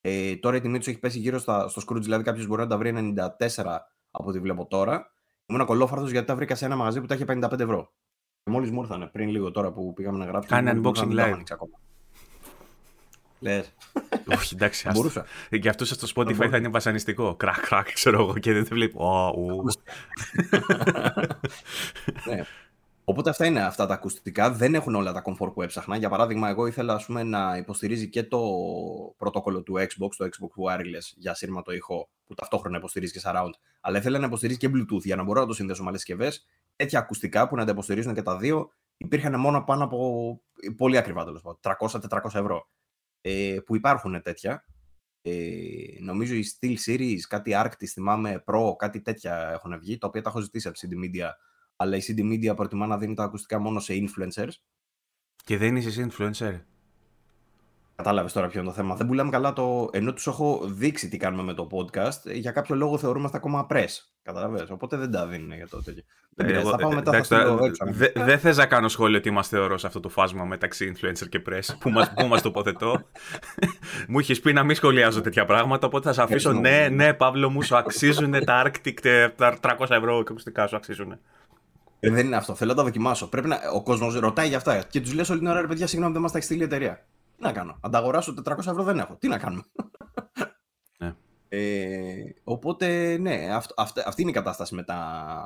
[0.00, 2.66] ε, τώρα η τιμή τους έχει πέσει γύρω στα, στο Scrooge, δηλαδή κάποιος μπορεί να
[2.66, 3.78] τα βρει 94
[4.10, 5.10] από ό,τι βλέπω τώρα.
[5.46, 7.92] Ήμουν κολόφαρδος γιατί τα βρήκα σε ένα μαγαζί που τα είχε 55 ευρώ.
[8.42, 10.60] Και μόλις μου ήρθανε πριν λίγο τώρα που πήγαμε να γράψουμε.
[10.60, 11.42] Κάνει unboxing live.
[13.38, 13.62] Λε.
[14.26, 14.88] Όχι, εντάξει.
[14.92, 15.26] Μπορούσα.
[15.50, 17.34] Για αυτούς στο Spotify θα είναι βασανιστικό.
[17.34, 19.34] Κρακ, κρακ, ξέρω εγώ και δεν te βλέπω.
[22.26, 22.42] ναι.
[23.04, 24.50] Οπότε αυτά είναι αυτά τα ακουστικά.
[24.50, 25.96] Δεν έχουν όλα τα comfort που έψαχνα.
[25.96, 28.40] Για παράδειγμα, εγώ ήθελα ας πούμε, να υποστηρίζει και το
[29.16, 33.50] πρωτόκολλο του Xbox, το Xbox Wireless για σύρματο ήχο, που ταυτόχρονα υποστηρίζει και surround.
[33.80, 36.46] Αλλά ήθελα να υποστηρίζει και Bluetooth για να μπορώ να το συνδέσω με άλλες συσκευές.
[36.76, 40.40] Τέτοια ακουστικά που να τα υποστηρίζουν και τα δύο υπήρχαν μόνο πάνω από
[40.76, 41.58] πολύ ακριβά τέλος πάντων.
[42.20, 42.68] 300-400 ευρώ.
[43.20, 44.64] Ε, που υπάρχουν τέτοια.
[45.22, 45.32] Ε,
[46.00, 50.28] νομίζω η Steel Series, κάτι Arctis, θυμάμαι Pro, κάτι τέτοια έχουν βγει, τα οποία τα
[50.28, 51.30] έχω ζητήσει από CD Media
[51.80, 54.52] αλλά η CD Media προτιμά να δίνει τα ακουστικά μόνο σε influencers.
[55.44, 56.60] Και δεν είσαι influencer.
[57.94, 58.94] Κατάλαβες τώρα ποιο είναι το θέμα.
[58.94, 59.88] Δεν πουλάμε καλά το.
[59.92, 63.88] ενώ τους έχω δείξει τι κάνουμε με το podcast, για κάποιο λόγο θεωρούμαστε ακόμα press.
[64.28, 64.66] Κατάλαβε.
[64.70, 66.02] Οπότε δεν τα δίνουν για το τέτοιο.
[66.34, 67.20] Δεν θα πάω μετά.
[68.14, 71.42] Δεν θες να κάνω σχόλιο ότι είμαστε θεωρώ σε αυτό το φάσμα μεταξύ influencer και
[71.48, 73.02] press που μας που μας τοποθετώ.
[74.08, 75.86] μου είχε πει να μην σχολιάζω τέτοια πράγματα.
[75.86, 76.52] Οπότε θα σε αφήσω.
[76.52, 79.00] Ναι, ναι, Παύλο μου, σου αξίζουν τα Arctic,
[79.36, 81.18] τα 300 ευρώ ακουστικά σου αξίζουν.
[82.00, 82.54] Ε, δεν είναι αυτό.
[82.54, 83.28] Θέλω να τα δοκιμάσω.
[83.28, 83.58] Πρέπει να...
[83.74, 84.82] Ο κόσμος ρωτάει για αυτά.
[84.90, 86.64] Και τους λέω όλη την ώρα, ρε παιδιά, συγγνώμη, δεν μας τα έχει στείλει η
[86.64, 87.06] εταιρεία.
[87.36, 87.78] Τι να κάνω.
[87.80, 89.16] Αν τα αγοράσω 400 ευρώ δεν έχω.
[89.18, 89.62] Τι να κάνουμε;
[91.50, 91.60] Ναι.
[91.60, 94.94] Ε, οπότε, ναι, αυ, αυ, αυτή είναι η κατάσταση με τα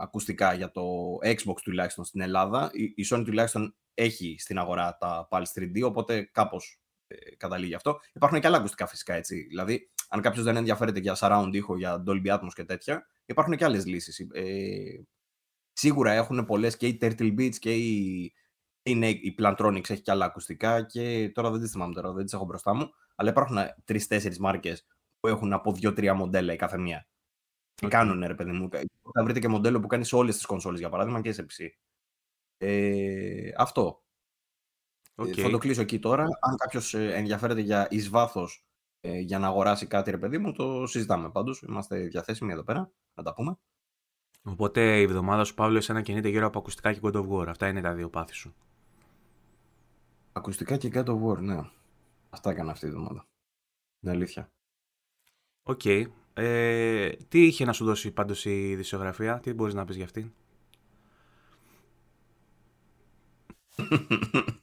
[0.00, 0.82] ακουστικά για το
[1.22, 2.70] Xbox τουλάχιστον στην Ελλάδα.
[2.72, 8.00] Η, η Sony τουλάχιστον έχει στην αγορά τα Pulse 3D, οπότε κάπως ε, καταλήγει αυτό.
[8.12, 9.46] Υπάρχουν και άλλα ακουστικά φυσικά έτσι.
[9.48, 13.64] Δηλαδή, αν κάποιος δεν ενδιαφέρεται για surround ήχο, για Dolby Atmos και τέτοια, υπάρχουν και
[13.64, 14.18] άλλες λύσεις.
[14.32, 14.42] Ε,
[15.72, 18.32] Σίγουρα έχουν πολλές και οι Turtle Beach και η,
[18.82, 22.34] είναι η Plantronics έχει και άλλα ακουστικά και τώρα δεν τις θυμάμαι τώρα, δεν τις
[22.34, 22.90] έχω μπροστά μου.
[23.14, 24.86] Αλλά υπάρχουν τρει-τέσσερι μάρκες
[25.22, 27.06] που έχουν από δύο-τρία μοντέλα η κάθε μία.
[27.74, 28.68] Και κάνουν ρε παιδί μου.
[29.12, 31.68] Θα βρείτε και μοντέλο που κάνεις σε όλες τις κονσόλες για παράδειγμα και σε PC.
[32.58, 34.04] Ε, αυτό.
[35.14, 35.38] Okay.
[35.38, 36.22] Ε, θα το κλείσω εκεί τώρα.
[36.22, 38.66] Αν κάποιος ε, ενδιαφέρεται για εις βάθος
[39.00, 41.62] ε, για να αγοράσει κάτι, ρε παιδί μου, το συζητάμε πάντως.
[41.62, 43.58] Είμαστε διαθέσιμοι εδώ πέρα να τα πούμε.
[44.42, 47.46] Οπότε η εβδομάδα σου, Παύλο, εσένα κινείται γύρω από ακουστικά και God of War.
[47.48, 48.54] Αυτά είναι τα δύο πάθη σου.
[50.32, 51.60] Ακουστικά και God of War, ναι.
[52.30, 53.26] Αυτά έκανα αυτή η εβδομάδα.
[54.00, 54.52] Είναι αλήθεια.
[55.62, 55.80] OK.
[55.84, 56.04] Okay.
[56.34, 60.32] Ε, τι είχε να σου δώσει πάντως η ειδησεογραφία, τι μπορείς να πεις για αυτήν;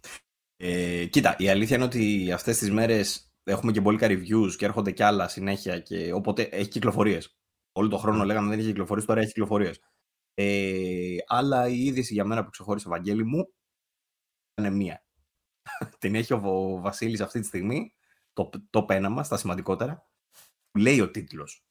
[0.57, 4.91] ε, κοίτα, η αλήθεια είναι ότι αυτές τις μέρες έχουμε και πολλοί reviews και έρχονται
[4.91, 7.37] κι άλλα συνέχεια και οπότε έχει κυκλοφορίες.
[7.71, 9.79] Όλο τον χρόνο λέγαμε δεν είχε κυκλοφορήσει, τώρα έχει κυκλοφορίες.
[10.33, 13.53] Ε, αλλά η είδηση για μένα που ξεχώρισε, Βαγγέλη μου,
[14.57, 15.03] είναι μία.
[15.99, 17.93] Την έχει ο Βασίλης αυτή τη στιγμή,
[18.33, 20.08] το, το πέναμα στα σημαντικότερα.
[20.77, 21.63] Λέει ο τίτλος.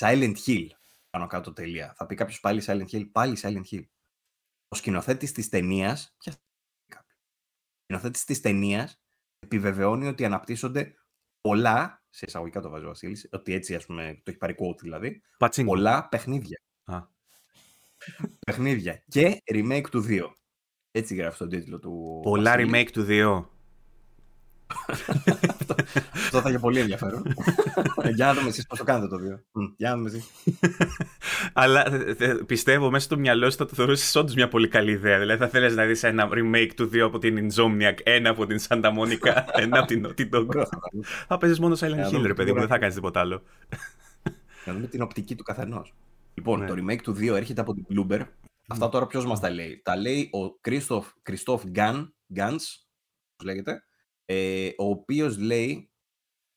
[0.00, 0.66] Silent Hill.
[1.10, 1.94] Πάνω κάτω τελεία.
[1.96, 3.08] Θα πει κάποιος πάλι Silent Hill.
[3.12, 3.84] Πάλι Silent Hill.
[4.68, 6.14] ο σκηνοθέτης της ταινίας.
[6.18, 9.00] Ποια ο σκηνοθέτης της ταινίας
[9.38, 10.94] επιβεβαιώνει ότι αναπτύσσονται
[11.40, 12.04] πολλά.
[12.10, 15.22] Σε εισαγωγικά το βάζει ο Βασίλης, ότι έτσι ας πούμε, το έχει πάρει quote δηλαδή.
[15.38, 15.70] Πατσίνγκο.
[15.70, 16.60] Πολλά παιχνίδια.
[16.84, 17.02] Α.
[18.46, 19.04] παιχνίδια.
[19.08, 20.36] Και remake του 2.
[20.90, 22.20] Έτσι γράφει τον τίτλο του.
[22.22, 22.70] Πολλά Βασίλη.
[22.72, 23.55] remake του 2.
[25.48, 25.74] Αυτό,
[26.14, 27.22] αυτό θα είχε πολύ ενδιαφέρον.
[28.14, 29.40] Για να δούμε εσείς πώ το κάνετε το 2.
[29.52, 30.30] Μμ, Για να δούμε εσείς.
[31.52, 34.90] Αλλά ε, ε, πιστεύω μέσα στο μυαλό σου θα το θεωρούσες όντως μια πολύ καλή
[34.90, 35.18] ιδέα.
[35.18, 38.58] Δηλαδή θα θέλει να δεις ένα remake του 2 από την Insomniac, ένα από την
[38.68, 40.46] Santa Monica, ένα από την Naughty Dog.
[41.28, 42.78] Θα παίζεις μόνο Silent να Hill, δούμε ρε τι παιδί μου, μπορεί δεν θα να
[42.78, 43.42] κάνεις τίποτα άλλο.
[44.64, 45.94] Να δούμε την οπτική του καθενός.
[46.34, 46.66] Λοιπόν, Ναι.
[46.66, 48.26] το remake του 2 έρχεται από την Bloomberg.
[48.68, 52.64] Αυτά τώρα ποιος μας τα λέει; Τα λέει ο Christoph, Christoph Γκάν, Gans,
[53.32, 53.82] όπως λέγεται,
[54.26, 55.90] ε, ο οποίος λέει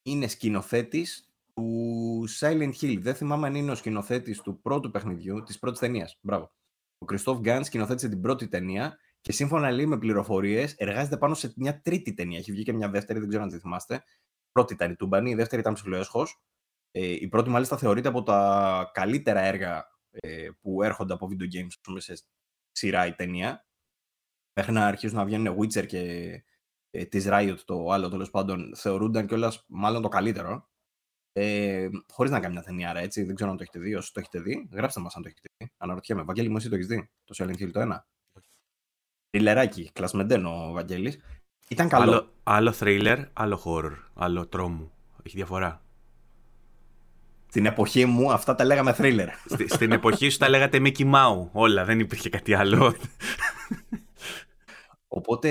[0.01, 2.97] είναι σκηνοθέτης του Silent Hill.
[3.01, 6.17] Δεν θυμάμαι αν είναι ο σκηνοθέτης του πρώτου παιχνιδιού, της πρώτης ταινίας.
[6.21, 6.51] Μπράβο.
[6.97, 11.53] Ο Christoph Γκάν σκηνοθέτησε την πρώτη ταινία και σύμφωνα λέει με πληροφορίες εργάζεται πάνω σε
[11.55, 12.37] μια τρίτη ταινία.
[12.37, 13.95] Έχει βγει και μια δεύτερη, δεν ξέρω αν τη θυμάστε.
[13.95, 16.41] Η πρώτη ήταν η Τούμπανη, η δεύτερη ήταν ψηλοέσχος.
[16.91, 21.67] Ε, η πρώτη μάλιστα θεωρείται από τα καλύτερα έργα ε, που έρχονται από video games
[21.67, 22.13] ας πούμε, σε
[22.71, 23.65] σειρά η ταινία.
[24.53, 26.43] Μέχρι να αρχίσουν να βγαίνουν Witcher και
[26.91, 30.67] ε, της Riot το άλλο τέλος πάντων θεωρούνταν κιόλας μάλλον το καλύτερο.
[31.33, 33.23] Ε, Χωρίς να κάνει μια ταινία, άρα, έτσι.
[33.23, 33.95] Δεν ξέρω αν το έχετε δει.
[33.95, 35.71] Όσοι το έχετε δει, γράψτε μας αν το έχετε δει.
[35.77, 36.23] Αναρωτιέμαι.
[36.23, 37.09] Βαγγέλη, μου εσύ το έχεις δει.
[37.23, 38.05] Το Silent Hill το 1.
[39.29, 41.19] Τριλεράκι, κλασμεντένο ο Βαγγέλης.
[41.69, 42.11] Ήταν καλό.
[42.11, 44.91] Άλλο, άλλο thriller, άλλο horror, άλλο τρόμο.
[45.23, 45.83] Έχει διαφορά.
[47.47, 49.27] Στην εποχή μου αυτά τα λέγαμε thriller.
[49.45, 51.49] Στη- στην εποχή σου τα λέγατε Mickey Mouse.
[51.51, 52.95] Όλα, δεν υπήρχε κάτι άλλο.
[55.11, 55.49] Οπότε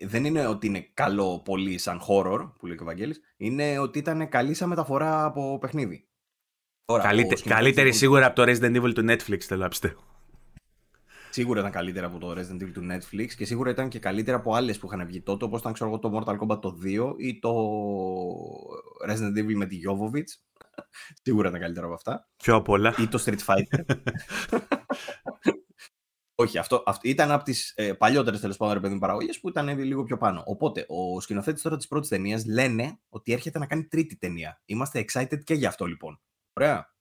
[0.00, 3.98] δεν είναι ότι είναι καλό πολύ σαν horror, που λέει και ο Βαγγέλης, είναι ότι
[3.98, 6.08] ήταν καλή σαν μεταφορά από παιχνίδι.
[6.84, 9.68] Τώρα, ο Καλύτε, σκηνοθέτης καλύτερη λοιπόν- σίγουρα από το Resident Evil του Netflix, θέλω να
[9.68, 10.00] πιστεύω.
[11.30, 14.54] Σίγουρα ήταν καλύτερα από το Resident Evil του Netflix και σίγουρα ήταν και καλύτερα από
[14.54, 17.38] άλλες που είχαν βγει τότε, όπως ήταν ξέρω εγώ, το Mortal Kombat το 2 ή
[17.38, 17.52] το
[19.08, 20.30] Resident Evil με τη Jovovich.
[21.22, 22.28] σίγουρα ήταν καλύτερα από αυτά.
[22.36, 22.94] Πιο απ' όλα.
[22.98, 23.80] Ή το Street Fighter.
[26.38, 29.68] Όχι, αυτό, αυτό ήταν από τις ε, παλιότερες τέλος πάντων ρε παιδί παραγωγές που ήταν
[29.68, 30.42] ε, λίγο πιο πάνω.
[30.46, 34.62] Οπότε, ο σκηνοθέτης τώρα της πρώτης ταινίας λένε ότι έρχεται να κάνει τρίτη ταινία.
[34.64, 36.20] Είμαστε excited και γι' αυτό λοιπόν.
[36.52, 36.94] Ωραία.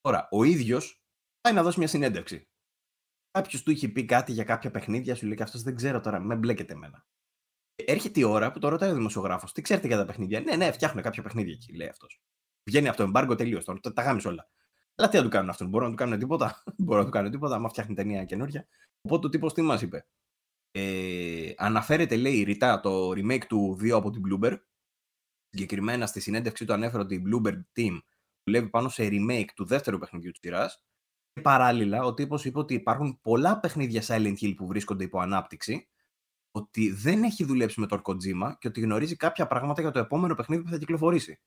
[0.00, 1.02] Τώρα, ο ίδιος
[1.40, 2.48] πάει να δώσει μια συνέντευξη.
[3.30, 6.20] Κάποιος του είχε πει κάτι για κάποια παιχνίδια, σου λέει και αυτός δεν ξέρω τώρα,
[6.20, 7.06] με μπλέκεται εμένα.
[7.74, 10.72] Έρχεται η ώρα που το ρωτάει ο δημοσιογράφος, Τι ξέρετε για τα παιχνίδια; Ναι, ναι,
[10.72, 12.20] φτιάχνουν κάποια παιχνίδια εκεί, λέει αυτός.
[12.64, 13.64] Βγαίνει από το εμπάργκο τελείως.
[13.64, 14.48] Τα, τα γάμισε όλα.
[14.96, 16.62] Αλλά τι να του κάνουν αυτόν, μπορούν να του κάνουν τίποτα.
[16.78, 18.66] μπορούν να του κάνουν τίποτα, άμα φτιάχνει ταινία καινούργια.
[19.00, 20.06] Οπότε ο τύπος τι μας είπε;
[20.70, 24.56] Ε, αναφέρεται, λέει, ρητά το remake του 2 από την Bloomberg.
[25.48, 27.98] Συγκεκριμένα στη συνέντευξή του ανέφερε ότι η Bloomberg Team
[28.44, 30.84] δουλεύει πάνω σε remake του δεύτερου παιχνιδιού της σειράς.
[31.32, 35.88] Και παράλληλα, ο τύπος είπε ότι υπάρχουν πολλά παιχνίδια Silent Hill που βρίσκονται υπό ανάπτυξη,
[36.50, 40.34] ότι δεν έχει δουλέψει με τον Kojima και ότι γνωρίζει κάποια πράγματα για το επόμενο
[40.34, 41.40] παιχνίδι που θα κυκλοφορήσει.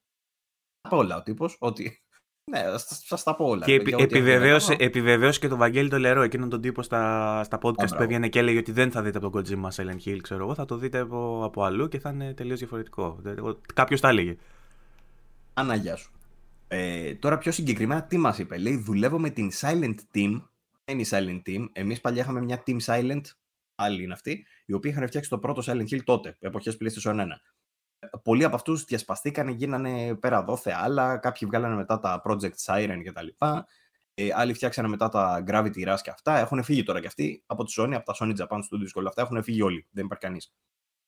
[0.81, 2.03] Τα πω όλα ο τύπος, ότι...
[2.49, 2.63] Ναι,
[3.05, 3.65] σας τα πω όλα.
[3.65, 4.89] Και επι, Για ό,τι έχω επιβεβαίωσε, να κάνω.
[4.89, 7.95] επιβεβαίωσε και τον Βαγγέλη το Λερό, εκείνον τον τύπο στα, στα podcast μπράβο.
[7.95, 10.53] που έβγαινε και έλεγε ότι δεν θα δείτε από τον Kojima Silent Hill, ξέρω εγώ,
[10.53, 13.21] θα το δείτε από, από αλλού και θα είναι τελείως διαφορετικό.
[13.73, 14.38] Κάποιος τα έλεγε.
[15.53, 16.12] Ανά, γεια σου.
[16.67, 20.41] Ε, τώρα πιο συγκεκριμένα τι μας είπε; Λέει δουλεύω με την Silent Team.
[20.85, 21.67] Είναι η Silent Team.
[21.71, 23.21] Εμείς παλιά είχαμε μια Team Silent,
[23.75, 27.25] άλλη είναι αυτή, οι οποίοι είχαν φτιάξει το πρώτο Silent Hill τότε, εποχές PlayStation 1.
[27.99, 33.01] Ε, Πολλοί από αυτούς διασπαστήκανε, γίνανε πέρα δόθε άλλα, κάποιοι βγάλανε μετά τα Project Siren
[33.05, 33.27] κτλ.
[34.13, 36.38] Ε, άλλοι φτιάξανε μετά τα Gravity Rush και αυτά.
[36.38, 39.09] Έχουν φύγει τώρα και αυτοί από τη Sony, από τα Sony Japan Studios και όλα
[39.09, 39.21] αυτά.
[39.21, 39.88] Έχουν φύγει όλοι.
[39.91, 40.53] Δεν υπάρχει κανείς.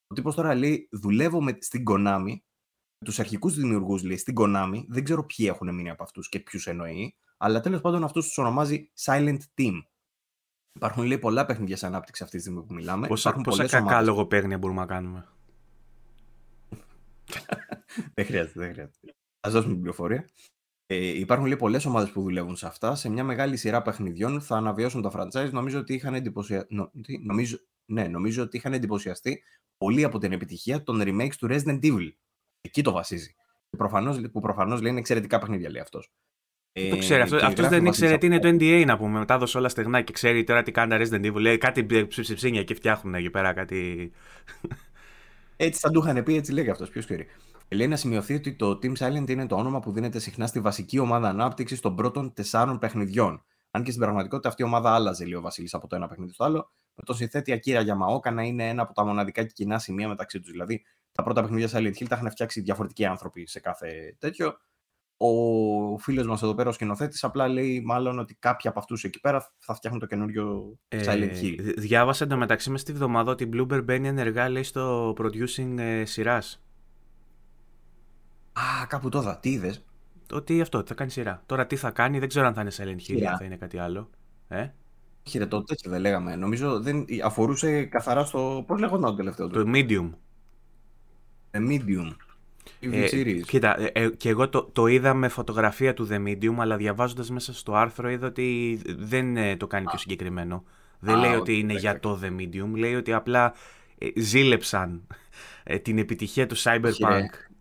[0.08, 2.36] Ο τύπος τώρα λέει, δουλεύω με, στην Konami
[3.06, 6.68] τους αρχικούς δημιουργούς λέει στην Konami, δεν ξέρω ποιοι έχουν μείνει από αυτούς και ποιους
[6.68, 9.74] εννοεί, αλλά τέλος πάντων αυτούς τους ονομάζει Silent Team.
[10.74, 13.08] Υπάρχουν λέει πολλά παιχνίδια σε ανάπτυξη αυτής τη στιγμή που μιλάμε.
[13.08, 14.08] Πόσα, Υπάρχουν πόσα πολλές κακά ομάδες.
[14.08, 15.28] λογοπαίγνια μπορούμε να κάνουμε.
[18.14, 18.98] Δεν χρειάζεται, δεν χρειάζεται.
[19.48, 20.30] Α δώσουμε την πληροφορία.
[20.86, 22.96] Ε, υπάρχουν λέει πολλέ ομάδε που δουλεύουν σε αυτά.
[22.96, 25.52] Σε μια μεγάλη σειρά παιχνιδιών θα αναβιώσουν τα franchise.
[25.52, 26.66] Νομίζω ότι είχαν, εντυπωσια...
[26.70, 26.92] νο...
[27.02, 27.18] τι?
[27.18, 27.58] νομίζω...
[27.92, 29.44] Ναι, νομίζω ότι είχαν εντυπωσιαστεί
[29.78, 32.10] πολύ από την επιτυχία των remakes του Resident Evil.
[32.62, 33.36] Εκεί το βασίζει.
[33.70, 36.00] Και προφανώς, που προφανώ λέει είναι εξαιρετικά παιχνίδια, λέει αυτό.
[36.90, 37.22] το ξέρει.
[37.22, 39.20] Αυτό, αυτός δεν ήξερε τι είναι το NDA να πούμε.
[39.20, 41.40] Μετά έδωσε όλα στεγνά και ξέρει τώρα τι κάνει τα Resident Evil.
[41.40, 44.12] Λέει κάτι ψιψιψίνια και φτιάχνουν εκεί πέρα κάτι.
[45.64, 46.90] Έτσι θα του είχαν πει, έτσι λέει αυτός.
[46.90, 47.28] Ποιος ξέρει.
[47.70, 51.00] Λέει να σημειωθεί ότι το Team Silent είναι το όνομα που δίνεται συχνά στη βασική
[51.00, 53.44] ομάδα ανάπτυξης των πρώτων τεσσάρων παιχνιδιών.
[53.72, 56.34] Αν και στην πραγματικότητα αυτή η ομάδα άλλαζε, λέει ο Βασίλης, από το ένα παιχνίδι
[56.34, 59.80] στο άλλο, με τον συνθέτη Ακύρα Γιαμαόκα να είναι ένα από τα μοναδικά και κοινά
[59.80, 60.52] σημεία μεταξύ τους.
[60.52, 64.58] Δηλαδή, τα πρώτα παιχνίδια Silent Hill τα είχαν φτιάξει διαφορετικοί άνθρωποι σε κάθε τέτοιο.
[65.24, 69.20] Ο φίλος μας εδώ πέρα, ο σκηνοθέτης, απλά λέει μάλλον ότι κάποιοι από αυτούς εκεί
[69.20, 71.74] πέρα θα φτιάχνουν το καινούριο ε, Silent Hill.
[71.78, 76.64] Διάβασα εντωμεταξύ μες στη βδομάδα ότι η Bloomberg μπαίνει ενεργά, λέει, στο producing ε, σειράς.
[78.54, 79.38] Α, κάπου τώρα.
[79.40, 79.86] Τι είδες;
[80.32, 81.44] Ότι αυτό, θα κάνει σειρά.
[81.46, 83.56] Τώρα τι θα κάνει, δεν ξέρω αν θα είναι Silent Hill ή αν θα είναι
[83.56, 84.10] κάτι άλλο.
[84.48, 84.68] Ε;
[85.24, 86.36] Κύριε, το τέτοιο δεν λέγαμε.
[86.36, 88.64] Νομίζω δεν αφορούσε καθαρά στο.
[88.68, 90.10] Πώς λέγονταν το τελευταίο του; Το Medium.
[91.52, 92.12] The Medium.
[92.80, 93.08] Ε,
[93.42, 97.30] κοίτα, ε, ε, και εγώ το, το είδα με φωτογραφία του The Medium, αλλά διαβάζοντας
[97.30, 100.64] μέσα στο άρθρο είδα ότι δεν ε, το κάνει πιο συγκεκριμένο.
[101.00, 103.54] Δεν λέει ότι είναι για το The Medium, λέει ότι απλά
[103.98, 105.08] ε, ζήλεψαν
[105.82, 107.52] την επιτυχία του Cyberpunk.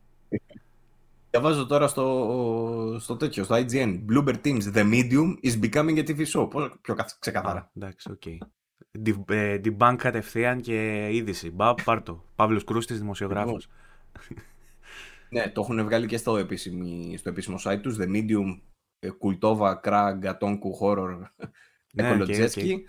[1.30, 4.00] Διαβάζω τώρα στο, στο τέτοιο, στο IGN.
[4.11, 6.50] Bloober Team's, The Medium is becoming a TV show.
[6.50, 7.70] Πώς, πιο ξεκάθαρα.
[7.76, 8.22] εντάξει, OK.
[8.24, 8.38] Okay.
[9.64, 11.50] Debunk κατευθείαν και είδηση.
[11.50, 12.24] Μπα, πάρτο.
[12.34, 13.68] Παύλος Κρούστης, δημοσιογράφος.
[15.30, 17.96] Ναι, το έχουν βγάλει και στο, επίσημη, στο επίσημο site τους.
[18.00, 18.60] The Medium,
[19.18, 21.18] Κουλτόβα, Κρά, Γκατόνκου, Horror,
[21.94, 22.84] Εκολοτζέσκι.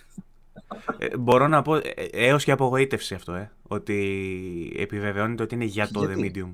[0.98, 5.88] Ε, μπορώ να πω, ε, έως και απογοήτευση αυτό, ε, ότι επιβεβαιώνεται ότι είναι για
[5.88, 6.52] το The Medium.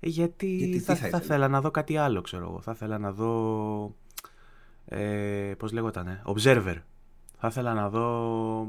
[0.00, 2.60] Ε, γιατί, γιατί θα, θα, ήθελα να δω κάτι άλλο, ξέρω εγώ.
[2.60, 3.94] Θα ήθελα να δω,
[4.84, 6.76] ε, πώς λέγονταν, Observer.
[7.38, 8.66] Θα ήθελα να δω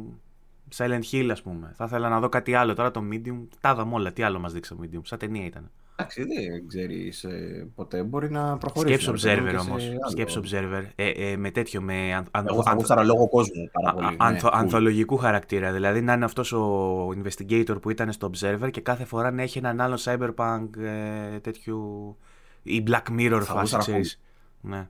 [0.75, 1.71] Silent Hill, ας πούμε.
[1.75, 2.73] Θα ήθελα να δω κάτι άλλο.
[2.73, 4.13] Τώρα το Medium, τα είδαμε όλα.
[4.13, 5.71] Τι άλλο μας δείξε το Medium, σαν ταινία ήταν.
[5.95, 8.03] Εντάξει, δεν ξέρεις ε, ποτέ.
[8.03, 9.01] Μπορεί να προχωρήσει.
[9.01, 9.91] Σκέψω observer όμως.
[10.09, 10.83] Σκέψω observer.
[10.95, 11.81] Ε, ε, με τέτοιο.
[11.81, 14.17] Με αν, Εγώ θα αν, λόγω κόσμου πάρα πολύ.
[14.31, 15.71] Ναι, ανθολογικού χαρακτήρα.
[15.71, 19.57] Δηλαδή να είναι αυτός ο investigator που ήταν στο observer και κάθε φορά να έχει
[19.57, 22.17] έναν άλλο cyberpunk ε, τέτοιου.
[22.63, 24.21] ή Black Mirror φάση, ξέρεις.
[24.61, 24.87] Ναι.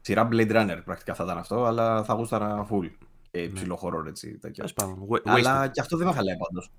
[0.00, 2.90] Σειρά Blade Runner πρακτικά θα ήταν αυτό, αλλά θα γούσταρα full.
[3.30, 3.48] Και ναι.
[3.48, 4.38] ψηλό χώρο έτσι.
[5.24, 6.70] Αλλά και αυτό δεν με χαλάει πάντως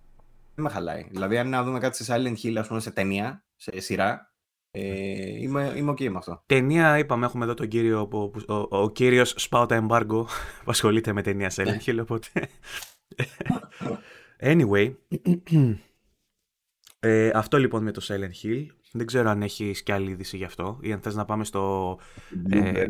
[0.55, 1.07] δεν με χαλάει.
[1.11, 4.33] Δηλαδή, αν να δούμε κάτι σε Silent Hill, ας πούμε, σε ταινία, σε σειρά,
[4.71, 6.43] ε, είμαι, είμαι ok με αυτό.
[6.45, 10.25] Ταινία, είπαμε, έχουμε εδώ τον κύριο, ο, ο, ο κύριος Σπάουτα Embargo,
[10.63, 11.77] που ασχολείται με ταινία Silent ναι.
[11.85, 12.29] Hill, οπότε...
[14.51, 14.93] anyway,
[16.99, 18.65] ε, αυτό λοιπόν με το Silent Hill.
[18.91, 21.97] Δεν ξέρω αν έχεις κι άλλη είδηση γι' αυτό ή αν θες να πάμε στο...
[22.49, 22.85] Ε,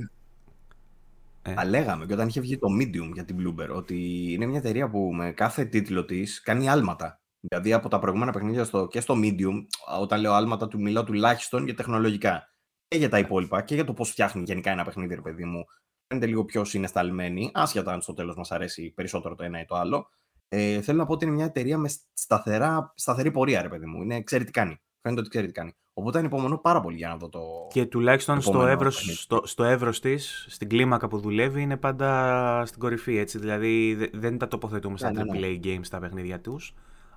[1.41, 1.65] ε.
[1.65, 4.99] λέγαμε και όταν είχε βγει το Medium για την Bloomberg ότι είναι μια εταιρεία που
[5.13, 7.19] με κάθε τίτλο της κάνει άλματα.
[7.47, 9.65] Δηλαδή από τα προηγούμενα παιχνίδια στο, και στο Medium,
[9.99, 12.53] όταν λέω άλματα του, μιλάω τουλάχιστον για τεχνολογικά.
[12.87, 15.65] Και για τα υπόλοιπα και για το πώς φτιάχνει γενικά ένα παιχνίδι, ρε παιδί μου.
[16.07, 19.75] Φαίνεται λίγο πιο συναισθαλμένη, άσχετα αν στο τέλος μας αρέσει περισσότερο το ένα ή το
[19.75, 20.09] άλλο.
[20.47, 24.01] Ε, θέλω να πω ότι είναι μια εταιρεία με σταθερά, σταθερή πορεία, ρε παιδί μου.
[24.01, 24.81] Είναι, ξέρει τι κάνει.
[25.01, 25.73] Φαίνεται ότι ξέρει τι κάνει.
[25.93, 27.41] Οπότε ανυπομονώ πάρα πολύ για να δω το.
[27.69, 32.79] Και τουλάχιστον στο εύρος στο, στο εύρος της, στην κλίμακα που δουλεύει, είναι πάντα στην
[32.79, 33.17] κορυφή.
[33.17, 33.39] Έτσι.
[33.39, 35.47] Δηλαδή δεν τα τοποθετούμε σαν ναι, ναι, ναι.
[35.47, 36.73] AAA games τα παιχνίδια τους.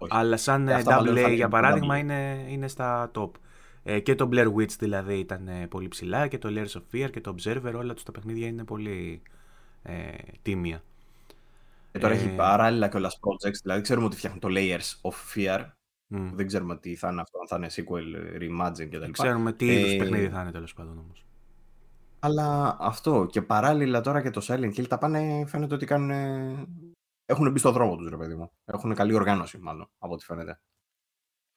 [0.08, 3.30] Αλλά σαν AA για παράδειγμα είναι, είναι στα top.
[3.82, 7.10] Ε, και το Blair Witch δηλαδή ήταν ε, πολύ ψηλά και το Layers of Fear
[7.10, 9.22] και το Observer όλα τους τα παιχνίδια είναι πολύ
[9.82, 9.94] ε,
[10.42, 10.82] τίμια.
[11.92, 15.64] Και τώρα έχει παράλληλα και όλα projects, δηλαδή ξέρουμε ότι φτιάχνουν το Layers of Fear
[16.34, 19.10] Δεν ξέρουμε τι θα είναι αυτό, αν θα είναι sequel, reimagine κτλ.
[19.10, 21.24] Ξέρουμε τι είδους παιχνίδι θα είναι τέλος πάντων όμως.
[22.20, 26.10] Αλλά αυτό και παράλληλα τώρα και το Silent Hill τα πάνε, φαίνεται ότι κάνουν
[27.28, 28.50] έχουν μπει στο δρόμο τους, ρε παιδί μου.
[28.64, 30.60] Έχουν καλή οργάνωση, μάλλον, από ό,τι φαίνεται.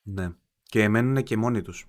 [0.02, 0.30] Ναι.
[0.64, 1.88] Και μένουν και μόνοι τους.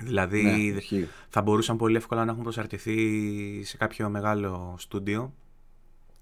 [0.00, 0.42] Δηλαδή,
[0.90, 5.34] ναι, θα μπορούσαν πολύ εύκολα να έχουν προσαρτηθεί σε κάποιο μεγάλο στούντιο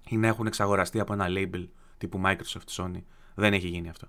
[0.09, 3.01] ή να έχουν εξαγοραστεί από ένα label τύπου Microsoft, Sony.
[3.35, 4.07] Δεν έχει γίνει αυτό.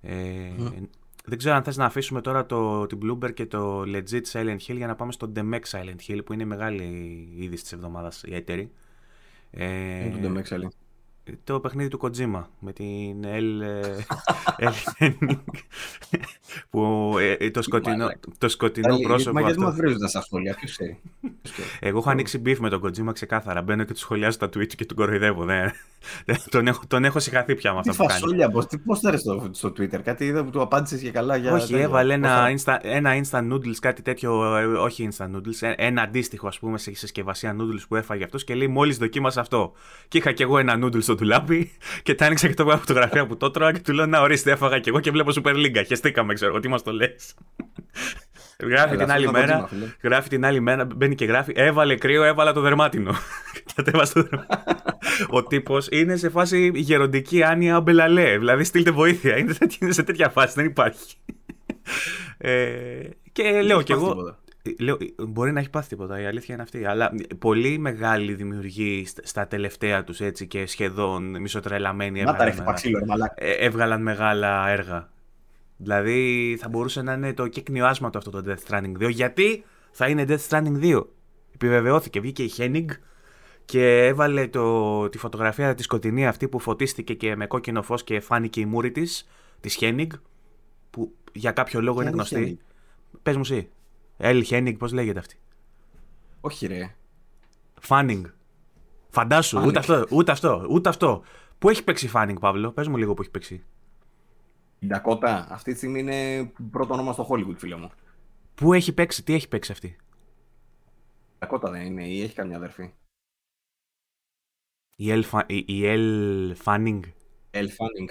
[0.00, 0.52] Ε,
[1.24, 4.76] Δεν ξέρω αν θες να αφήσουμε τώρα το, την Bloomberg και το legit Silent Hill
[4.76, 6.82] για να πάμε στο Demex Silent Hill που είναι η μεγάλη
[7.34, 8.72] είδηση της εβδομάδας η έτερη.
[9.50, 10.81] Ε, το Demex Silent
[11.44, 13.62] το παιχνίδι του Kojima με την L.
[16.70, 19.32] που ε, το σκοτεινό, το σκοτεινό πρόσωπο.
[19.32, 21.00] Μα γιατί μας βρίζουν στα σχόλια, ποιος ξέρει.
[21.80, 23.62] Εγώ έχω ανοίξει beef με τον Kojima ξεκάθαρα.
[23.62, 25.44] Μπαίνω και του σχολιάζω στα Twitch και τον κοροϊδεύω.
[25.44, 25.70] Ναι.
[26.50, 28.66] τον, έχω, τον έχω συγχαθεί πια με αυτό που κάνει.
[28.68, 31.52] Τι πώς θα στο, στο Twitter, κάτι είδα που του απάντησες και καλά για.
[31.52, 34.56] Όχι, έβαλε ένα, insta, ένα instant noodles, κάτι τέτοιο.
[34.56, 38.54] Ε, όχι instant noodles, ένα αντίστοιχο ας πούμε σε συσκευασία noodles που έφαγε αυτός και
[38.54, 39.72] λέει μόλις δοκίμασα αυτό.
[40.08, 41.72] Και είχα κι εγώ ένα noodles στο τουλάπι
[42.02, 44.78] και τα άνοιξα και το φωτογραφία που το τρώγα και του λέω Να ορίστε, έφαγα
[44.78, 45.82] κι εγώ και βλέπω Super League.
[45.86, 47.34] Χεστήκαμε, ξέρω τι μας το λες.
[48.58, 49.68] Γράφει την άλλη μέρα,
[50.02, 53.14] γράφει την άλλη μέρα, μπαίνει και γράφει, έβαλε κρύο, έβαλα το δερμάτινο.
[53.74, 54.86] Κατέβασε το δερμάτινο.
[55.28, 58.38] Ο τύπος είναι σε φάση γεροντική άνοια μπελαλέ.
[58.38, 59.36] Δηλαδή, στείλτε βοήθεια.
[59.80, 61.16] Είναι σε τέτοια φάση, δεν υπάρχει.
[62.38, 62.52] Ε,
[63.32, 64.36] και λέω κι εγώ.
[64.78, 64.96] Λέω,
[65.28, 66.84] μπορεί να έχει πάθει τίποτα, η αλήθεια είναι αυτή.
[66.84, 74.68] Αλλά πολύ μεγάλη δημιουργή στα τελευταία τους έτσι και σχεδόν μισοτρελαμένοι έβγαλαν, ε, έβγαλαν μεγάλα
[74.68, 75.10] έργα.
[75.76, 79.10] Δηλαδή θα μπορούσε να είναι το κύκνιο άσματο αυτό το Death Stranding 2.
[79.10, 81.04] Γιατί θα είναι Death Stranding 2.
[81.54, 82.86] Επιβεβαιώθηκε, βγήκε η Henning
[83.64, 88.20] και έβαλε το, τη φωτογραφία της σκοτεινή αυτή που φωτίστηκε και με κόκκινο φως και
[88.20, 89.28] φάνηκε η μούρη της,
[89.60, 90.06] της Henning,
[90.90, 92.58] που για κάποιο λόγο είναι γνωστή.
[93.22, 93.68] Πες μου εσύ.
[94.16, 95.36] Ελ Henning, πώς λέγεται αυτή;
[96.40, 96.94] Όχι ρε.
[97.80, 98.24] Φάνινγκ.
[99.08, 101.22] Φαντάσου, ούτε αυτό, ούτε αυτό, ούτε αυτό.
[101.58, 103.64] Πού έχει παίξει Φάνινγκ, Παύλο, πες μου λίγο που έχει παίξει.
[104.78, 107.90] Η Ντακότα, αυτή τη στιγμή είναι πρώτο όνομα στο Hollywood, φίλε μου.
[108.54, 109.96] Πού έχει παίξει, τι έχει παίξει αυτή; Η
[111.38, 112.92] Ντακότα δεν είναι, ή έχει καμιά αδερφή.
[114.96, 117.02] Η Ελ, η Ελ Φάνινγκ.
[117.50, 118.08] Ελ Φάνινγκ.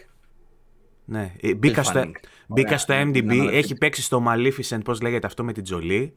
[1.12, 2.12] Ναι, ε, μπήκα, στο,
[2.48, 6.16] μπήκα στο MDB, έχει παίξει στο Maleficent, πώς λέγεται αυτό με την Τζολί;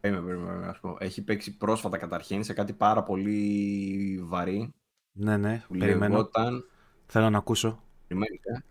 [0.00, 0.96] Περίμενε, να πω.
[1.00, 4.74] Έχει παίξει πρόσφατα καταρχήν σε κάτι πάρα πολύ βαρύ.
[5.12, 6.14] Ναι, ναι, περιμένω.
[6.14, 6.64] Λεγόταν...
[7.06, 7.82] Θέλω να ακούσω.
[8.06, 8.64] Περιμένεις, ε.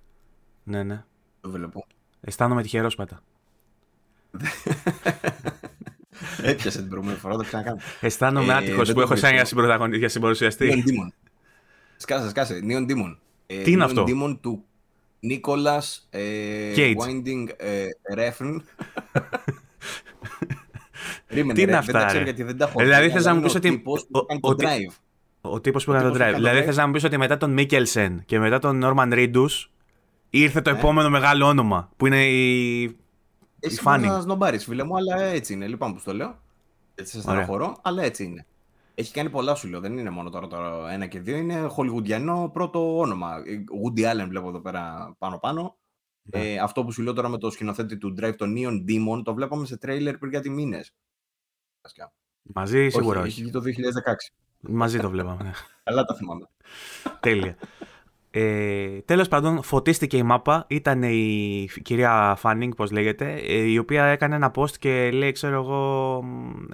[0.63, 1.03] Ναι, ναι.
[1.41, 1.85] Το βλέπω.
[2.21, 3.23] Αισθάνομαι τυχερός πατά.
[6.43, 7.77] Έπιασε την προηγούμενη φορά, το ξανακάνω.
[8.01, 9.33] Αισθάνομαι ε, άτυχος που έχω σαν
[9.93, 10.83] για συμπαρουσιαστή.
[10.85, 11.13] Neon Demon.
[11.97, 12.59] Σκάσε, σκάσε.
[12.63, 13.17] Neon Demon.
[13.45, 14.65] Ε, Τι είναι αυτό; Demon του
[15.25, 18.55] Νίκολας ε, Winding ε, Refn.
[21.53, 23.83] Τι είναι αυτά, ρε; Γιατί δεν τα έχω δηλαδή θες να μου πεις ότι.
[25.41, 26.33] Ο τύπος που έκανε το drive.
[26.33, 29.49] Δηλαδή θες να μου πεις ότι μετά τον Μίκελσεν και μετά τον Νόρμαν Ρίντου
[30.29, 32.83] ήρθε το επόμενο μεγάλο όνομα που είναι η.
[33.59, 35.67] Εσύ μπορείς να σνομπάρει, φίλε μου, αλλά έτσι είναι.
[35.67, 36.39] Λυπάμαι που το λέω.
[36.95, 38.45] Έτσι σε στεναχωρώ, αλλά έτσι είναι.
[38.95, 39.79] Έχει κάνει πολλά σου λέω.
[39.79, 41.37] Δεν είναι μόνο τώρα το ένα και δύο.
[41.37, 43.35] Είναι χολιγουντιανό πρώτο όνομα.
[43.83, 45.77] Woody Allen βλέπω εδώ πέρα πάνω-πάνω.
[46.23, 46.53] Ναι.
[46.53, 49.33] Ε, αυτό που σου λέω τώρα με το σκηνοθέτη του Drive, το Neon Demon, το
[49.33, 50.93] βλέπαμε σε τρέιλερ πριν κάτι μήνες.
[52.41, 53.41] Μαζί σίγουρα όχι.
[53.41, 53.63] Έχει το 2016.
[54.59, 55.43] Μαζί το βλέπαμε.
[55.43, 55.51] Ναι.
[55.83, 56.49] Καλά τα θυμάμαι.
[57.19, 57.57] Τέλεια.
[58.35, 60.65] Ε, τέλος πάντων, φωτίστηκε η μάπα.
[60.69, 65.55] Ήταν η κυρία Φάνινγκ, πώς λέγεται, ε, η οποία έκανε ένα post και λέει, ξέρω
[65.55, 66.23] εγώ,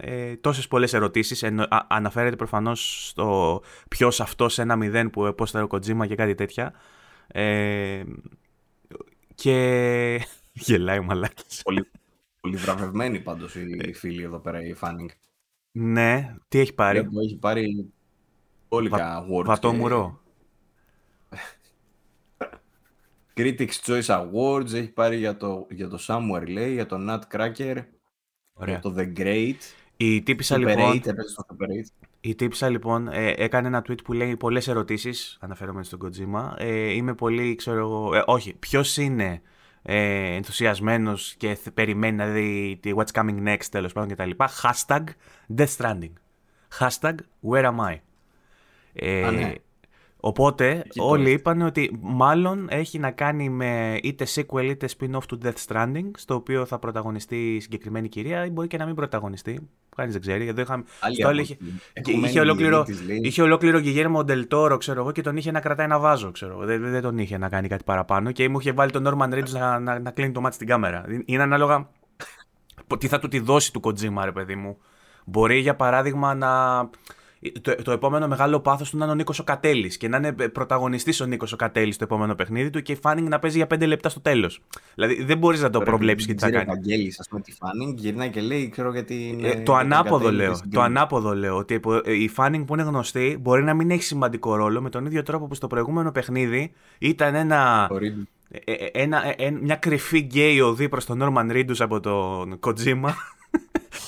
[0.02, 1.44] ε, τόσες πολλές ερωτήσεις.
[1.88, 6.74] αναφέρεται προφανώς στο ποιος αυτός σε ένα μηδέν που έπωσε ο Κοτζίμα και κάτι τέτοια.
[7.28, 8.04] Ε,
[9.36, 9.56] και
[10.66, 11.62] γελάει ο μαλάκης.
[11.64, 11.88] Πολύ,
[12.42, 13.94] πολύ βραβευμένη πάντως η ε.
[13.94, 15.10] φίλη εδώ πέρα, η Φάνινγκ.
[15.72, 17.94] Ναι, τι έχει πάρει; Έχει πάρει
[18.68, 19.46] όλικα awards.
[19.46, 20.20] Βατόμουρο.
[23.40, 27.84] Critics Choice Awards, έχει πάρει για το, για το Somewhere λέει, για το Nutcracker,
[28.66, 29.56] για το The Great.
[29.98, 31.02] Η τύπησα λοιπόν,
[32.22, 36.54] η τύπησα λοιπόν ε, έκανε ένα tweet που λέει πολλές ερωτήσεις, αναφέρομαι στον Kojima.
[36.58, 39.42] Ε, είμαι πολύ, ξέρω εγώ, ε, όχι, ποιος είναι
[39.82, 44.30] ε, ενθουσιασμένος και περιμένει να δει τη What's Coming Next τέλος πάντων κτλ.
[44.62, 45.04] Hashtag
[45.58, 46.14] Death Stranding.
[46.80, 47.16] Hashtag
[47.50, 47.96] Where am I;
[48.94, 49.54] Ε, ναι.
[50.22, 55.66] Οπότε όλοι είπαν ότι μάλλον έχει να κάνει με είτε sequel είτε spin-off του Death
[55.68, 59.70] Stranding, στο οποίο θα πρωταγωνιστεί η συγκεκριμένη κυρία ή μπορεί και να μην πρωταγωνιστεί.
[59.96, 60.48] Κανείς δεν ξέρει.
[60.48, 60.84] Εδώ είχαμε...
[61.14, 61.58] Στο είχε...
[62.26, 62.86] είχε, ολόκληρο,
[63.22, 66.32] είχε ολόκληρο Γιγέρμο Ντελτόρο, ξέρω εγώ, και τον είχε να κρατάει ένα βάζο.
[66.32, 66.66] Ξέρω.
[66.66, 68.32] Δεν, δεν τον είχε να κάνει κάτι παραπάνω.
[68.32, 71.06] Και μου είχε βάλει τον Norman Reedus να, να, να κλείνει το μάτι στην κάμερα.
[71.26, 71.90] Είναι ανάλογα
[72.98, 74.78] τι θα του τη δώσει του Kojima, ρε παιδί μου.
[75.26, 76.50] Μπορεί για παράδειγμα να
[77.62, 80.32] το, το επόμενο μεγάλο πάθος του να είναι ο Νίκος ο Κατέλης και να είναι
[80.32, 83.68] πρωταγωνιστής ο Νίκος ο Κατέλης στο επόμενο παιχνίδι του και η Φάνινγκ να παίζει για
[83.74, 84.62] 5 λεπτά στο τέλος.
[84.96, 86.70] Δηλαδή δεν μπορείς να το προβλέψεις και τι θα κάνει.
[86.70, 89.28] Ο Κατέλη, ας πούμε, τη Φάνινγκ γυρνάει και λέει, ξέρω γιατί.
[89.28, 90.60] Είναι, ε, το ανάποδο λέω.
[90.72, 91.58] Το ανάποδο λέω.
[91.58, 95.24] Ότι η Fanning που είναι γνωστή μπορεί να μην έχει σημαντικό ρόλο με τον ίδιο
[95.24, 97.90] τρόπο που στο προηγούμενο παιχνίδι ήταν ένα.
[98.52, 103.16] Ε, ε, ένα, ε, μια κρυφή γκέι ωδή προς τον Νόρμαν Ρίντους από τον Κοτζίμα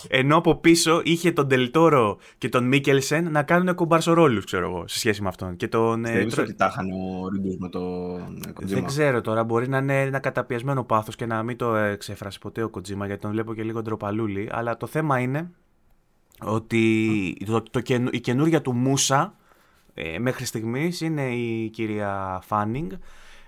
[0.07, 4.87] ενώ από πίσω είχε τον Ντελ Τόρο και τον Μίκελσεν να κάνουν κομπαρσορόλους, ξέρω εγώ,
[4.87, 5.55] σε σχέση με αυτόν.
[5.55, 6.43] Και τον, ε, τρο...
[6.43, 10.19] ότι τα είχαν ο Ρίντους με τον Κοτζίμα; Δεν ξέρω τώρα, μπορεί να είναι ένα
[10.19, 13.81] καταπιεσμένο πάθος και να μην το εξέφρασε ποτέ ο Κοτζίμα, γιατί τον βλέπω και λίγο
[13.81, 14.49] ντροπαλούλη.
[14.51, 15.51] Αλλά το θέμα είναι
[16.39, 19.35] ότι το, το, η καινούργια του Μούσα
[19.93, 22.91] ε, μέχρι στιγμής είναι η κυρία Φάνινγκ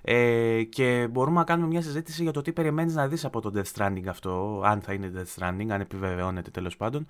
[0.05, 3.51] ε, και μπορούμε να κάνουμε μια συζήτηση για το τι περιμένεις να δεις από το
[3.55, 7.07] Death Stranding αυτό, αν θα είναι Death Stranding, αν επιβεβαιώνεται τέλος πάντων.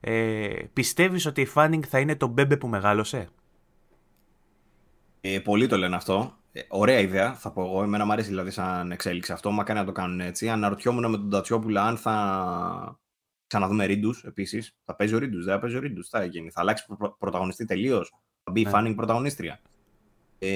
[0.00, 3.28] Ε, πιστεύεις ότι η Fanning θα είναι το μπέμπε που μεγάλωσε;
[5.20, 6.36] Ε, πολλοί το λένε αυτό.
[6.52, 7.82] Ε, ωραία ιδέα, θα πω εγώ.
[7.82, 9.50] Εμένα μου αρέσει δηλαδή σαν εξέλιξη αυτό.
[9.50, 10.48] Μα κάνει να το κάνουν έτσι.
[10.48, 12.98] Αναρωτιόμουν με τον Τατσιόπουλα αν θα
[13.46, 14.76] ξαναδούμε Ρίντους επίσης.
[14.84, 16.08] Θα παίζει ο Ρίντους, δεν θα παίζει ο Ρίντους.
[16.08, 16.50] Θα γίνει.
[16.50, 16.84] Θα αλλάξει
[17.18, 18.14] πρωταγωνιστή τελείως.
[18.44, 18.94] Θα μπει η ναι.
[18.94, 19.60] πρωταγωνίστρια.
[20.38, 20.48] Ε,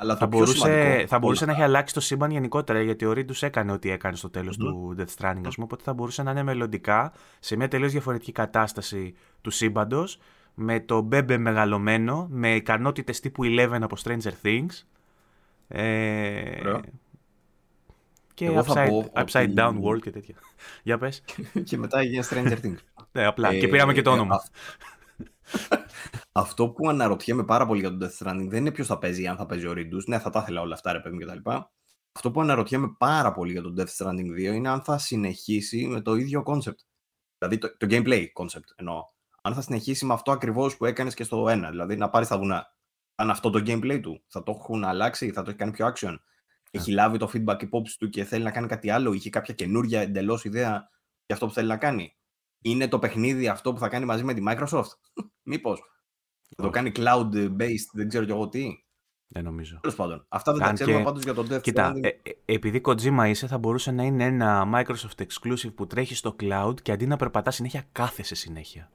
[0.00, 3.72] αλλά θα μπορούσε, θα μπορούσε να έχει αλλάξει το σύμπαν γενικότερα γιατί ο Ρίντου έκανε
[3.72, 5.64] ό,τι έκανε στο τελο του Death Stranding, ας πούμε.
[5.64, 10.18] Οπότε θα μπορούσε να είναι μελλοντικά σε μια τελείως διαφορετική κατάσταση του σύμπαντος
[10.54, 14.84] με το Μπέμπε μεγαλωμένο, με ικανότητες τύπου 11 από Stranger Things.
[15.68, 16.78] Ε,
[18.34, 20.34] Και upside, upside down world και τέτοια.
[20.82, 21.22] Για πες.
[21.68, 22.78] και μετά έγινε Stranger Things.
[23.12, 23.58] ναι, απλά.
[23.58, 24.36] και πήραμε και το όνομα.
[26.32, 29.36] Αυτό που αναρωτιέμαι πάρα πολύ για τον Death Stranding δεν είναι ποιος θα παίζει, αν
[29.36, 30.04] θα παίζει ο Ridus.
[30.06, 31.50] Ναι, θα τα ήθελα όλα αυτά, ρε παιδί κτλ.
[32.12, 36.00] Αυτό που αναρωτιέμαι πάρα πολύ για τον Death Stranding 2 είναι αν θα συνεχίσει με
[36.00, 36.78] το ίδιο concept.
[37.38, 39.04] Δηλαδή το, το gameplay concept εννοώ.
[39.42, 41.66] Αν θα συνεχίσει με αυτό ακριβώς που έκανες και στο 1.
[41.70, 42.74] Δηλαδή να πάρεις τα βουνά.
[43.14, 46.16] Αν αυτό το gameplay του θα το έχουν αλλάξει, θα το έχει κάνει πιο action.
[46.70, 49.12] Έχει λάβει το feedback υπόψη του και θέλει να κάνει κάτι άλλο.
[49.12, 50.70] Είχε κάποια καινούργια εντελώς ιδέα
[51.26, 52.16] για αυτό που θέλει να κάνει.
[52.60, 54.92] Είναι το παιχνίδι αυτό που θα κάνει μαζί με τη Microsoft;
[55.42, 55.82] Μήπως.
[56.56, 58.84] Θα το κάνει cloud-based, δεν ξέρω κι εγώ τι.
[59.32, 59.78] Δεν νομίζω.
[59.80, 60.24] Τέλος πάντων.
[60.28, 61.04] Αυτά δεν τα ξέρουμε και...
[61.04, 64.68] πάντως για τον Death Κοίτα, ε, ε, επειδή Kojima είσαι, θα μπορούσε να είναι ένα
[64.74, 68.90] Microsoft exclusive που τρέχει στο cloud και αντί να περπατάς συνέχεια, κάθεσαι συνέχεια.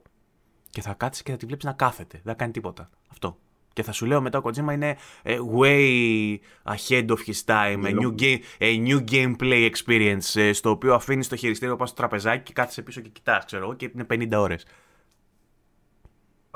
[0.70, 2.20] Και θα κάτσεις και θα τη βλέπεις να κάθεται.
[2.22, 2.90] Δεν θα κάνει τίποτα.
[3.10, 3.38] Αυτό.
[3.72, 7.94] Και θα σου λέω μετά ο Kojima είναι ε, way ahead of his time, a
[8.00, 12.42] new, game, a new gameplay experience, ε, στο οποίο αφήνεις το χειριστήριο πάνω στο τραπεζάκι
[12.42, 14.38] και κάθεσαι πίσω και κοιτάς, ξέρω εγώ, και είναι 50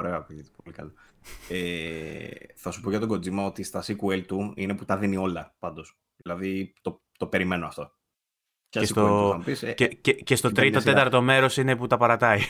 [0.01, 0.09] ώρε.
[0.09, 0.27] Ωραία,
[0.63, 0.93] πολύ καλό.
[1.49, 5.17] Ε, θα σου πω για τον Kojima ότι στα sequel του είναι που τα δίνει
[5.17, 5.99] όλα πάντως.
[6.17, 7.93] Δηλαδή το, το περιμένω αυτό.
[8.69, 12.41] Και, στο, πεις, ε, και, και, και στο τρίτο, τέταρτο μέρος είναι που τα παρατάει.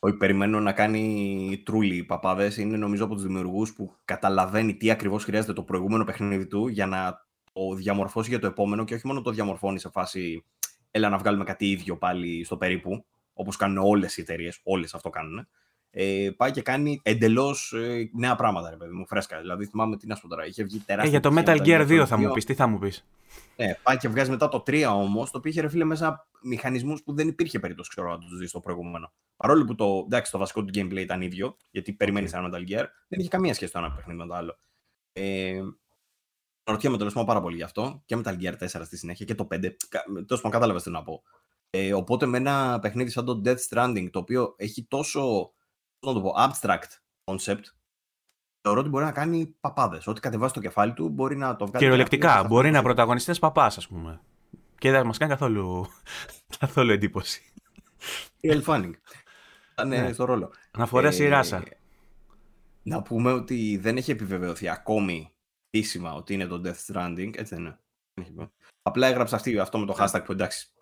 [0.00, 2.56] Όχι, περιμένω να κάνει τρούλι παπάδες.
[2.56, 6.86] Είναι νομίζω από τους δημιουργούς που καταλαβαίνει τι ακριβώς χρειάζεται το προηγούμενο παιχνίδι του για
[6.86, 10.44] να το διαμορφώσει για το επόμενο και όχι μόνο το διαμορφώνει σε φάση
[10.90, 13.06] έλα να βγάλουμε κάτι ίδιο πάλι στο περίπου,
[13.38, 15.48] όπως κάνουν όλες οι εταιρείες, όλες αυτό κάνουν
[15.90, 19.40] ε, πάει και κάνει εντελώς ε, νέα πράγματα, ρε παιδί μου, φρέσκα.
[19.40, 20.46] Δηλαδή, θυμάμαι τι να σου πω τώρα.
[20.46, 21.16] Είχε βγει τεράστια.
[21.16, 23.06] Ε, για το Metal Gear 2 θα μου πεις, τι θα μου πεις;
[23.56, 27.02] Ναι, πάει και βγάζει μετά το 3 όμως, το οποίο είχε ρε φίλε μέσα μηχανισμούς
[27.02, 29.12] που δεν υπήρχε περίπτωση ξέρω, να τους δεις στο προηγούμενο.
[29.36, 32.84] Παρόλο που το, εντάξει, το βασικό του gameplay ήταν ίδιο, γιατί περιμένεις ένα Metal Gear,
[33.08, 34.58] δεν είχε καμία σχέση το ένα παιχνίδι με το άλλο.
[35.12, 35.60] Ε,
[36.64, 39.48] Ρωτιέμαι τέλο πάντων πάρα πολύ γι' αυτό και Metal Gear 4 στη συνέχεια και το
[39.50, 39.60] 5.
[39.60, 41.22] Τέλος πάντων, κατάλαβες τι να πω.
[41.70, 45.52] Ε, οπότε με ένα παιχνίδι σαν το Death Stranding, το οποίο έχει τόσο
[46.06, 47.62] να το πω, abstract concept,
[48.60, 50.06] θεωρώ ότι μπορεί να κάνει παπάδες.
[50.06, 51.84] Ό,τι κατεβάσει το κεφάλι του μπορεί να το βγάλει.
[51.84, 52.44] Κυριολεκτικά.
[52.44, 54.20] Μπορεί να πρωταγωνιστές παπάς, ας πούμε.
[54.78, 55.86] Και δεν μας κάνει καθόλου,
[56.58, 57.52] καθόλου εντύπωση.
[58.40, 58.94] Η Ελφάνινγκ.
[59.72, 60.12] Ήταν ναι.
[60.12, 60.50] στο ρόλο.
[60.78, 61.64] Να φορέσει ε, η ράσα.
[62.82, 65.32] Να πούμε ότι δεν έχει επιβεβαιωθεί ακόμη
[65.70, 67.30] επίσημα ότι είναι το Death Stranding.
[67.36, 67.78] Έτσι δεν
[68.14, 68.50] είναι.
[68.82, 70.72] Απλά έγραψε αυτή, αυτό με το hashtag που εντάξει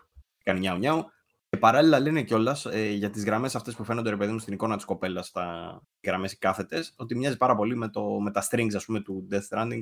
[0.46, 1.04] κάνει νιάου νιάου.
[1.48, 4.52] Και παράλληλα λένε κιόλας ε, για τις γραμμές αυτές που φαίνονται ρε παιδί μου στην
[4.52, 8.46] εικόνα της κοπέλας, στα γραμμές οι κάθετες, ότι μοιάζει πάρα πολύ με, το, με τα
[8.50, 9.80] strings ας πούμε, του Death Stranding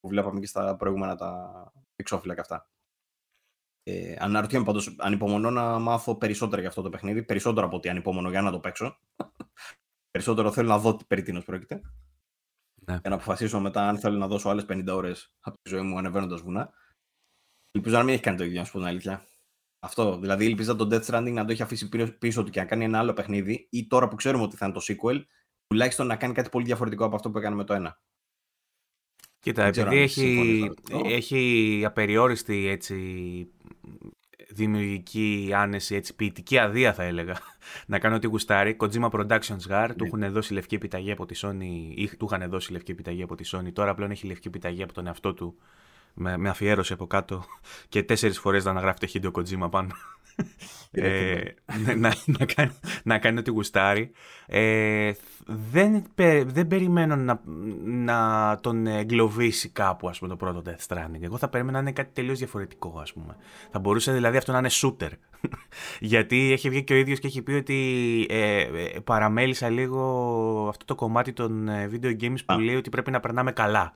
[0.00, 1.52] που βλέπαμε και στα προηγούμενα τα
[1.96, 2.68] εξώφυλλα και αυτά.
[3.82, 7.22] Ε, αναρωτιέμαι πάντως, ανυπομονώ να μάθω περισσότερα για αυτό το παιχνίδι.
[7.22, 8.98] Περισσότερο από ότι ανυπομονώ για να το παίξω.
[10.10, 11.80] περισσότερο θέλω να δω τι περί τίνος πρόκειται.
[12.86, 12.92] Ναι.
[13.00, 15.98] Για να αποφασίσω μετά αν θέλω να δώσω άλλες 50 ώρες από τη ζωή μου
[15.98, 16.72] ανεβαίνοντας βουνά.
[17.70, 19.24] Ελπίζω να μην έχει κάνει το ίδιο, να σου πω την αλήθεια.
[19.80, 20.18] Αυτό.
[20.18, 22.98] Δηλαδή, ελπίζα τον Death Stranding να το έχει αφήσει πίσω του και να κάνει ένα
[22.98, 25.22] άλλο παιχνίδι, ή τώρα που ξέρουμε ότι θα είναι το sequel,
[25.66, 28.00] τουλάχιστον να κάνει κάτι πολύ διαφορετικό από αυτό που έκανε με το ένα.
[29.40, 30.70] Κοίτα, επειδή έχει,
[31.04, 32.96] έχει απεριόριστη έτσι,
[34.48, 37.36] δημιουργική άνεση, έτσι, ποιητική αδεία θα έλεγα,
[37.86, 38.76] να κάνει ό,τι γουστάρει.
[38.80, 40.06] Kojima Productions GAR, του ναι.
[40.06, 43.50] έχουν δώσει λευκή επιταγή από τη Sony, ή του είχαν δώσει λευκή επιταγή από τη
[43.52, 45.58] Sony, τώρα πλέον έχει λευκή επιταγή από τον εαυτό του
[46.14, 47.44] με, με αφιέρωση από κάτω
[47.88, 49.90] και τέσσερις φορές να αναγράφει το Hideo Kojima πάνω.
[50.90, 51.40] ε,
[51.96, 54.10] να, να, κάνει, να κάνει ό,τι γουστάρει.
[54.46, 55.12] Ε,
[55.46, 56.04] δεν,
[56.46, 57.40] δεν περιμένω να,
[57.84, 61.20] να τον εγκλωβίσει κάπου ας πούμε, το πρώτο Death Stranding.
[61.20, 63.36] Εγώ θα περίμενα να είναι κάτι τελείως διαφορετικό ας πούμε.
[63.70, 65.10] Θα μπορούσε δηλαδή αυτό να είναι shooter.
[66.00, 70.02] Γιατί έχει βγει και ο ίδιος και έχει πει ότι ε, ε, παραμέλησα λίγο
[70.68, 73.94] αυτό το κομμάτι των ε, video games που λέει ότι πρέπει να περνάμε καλά.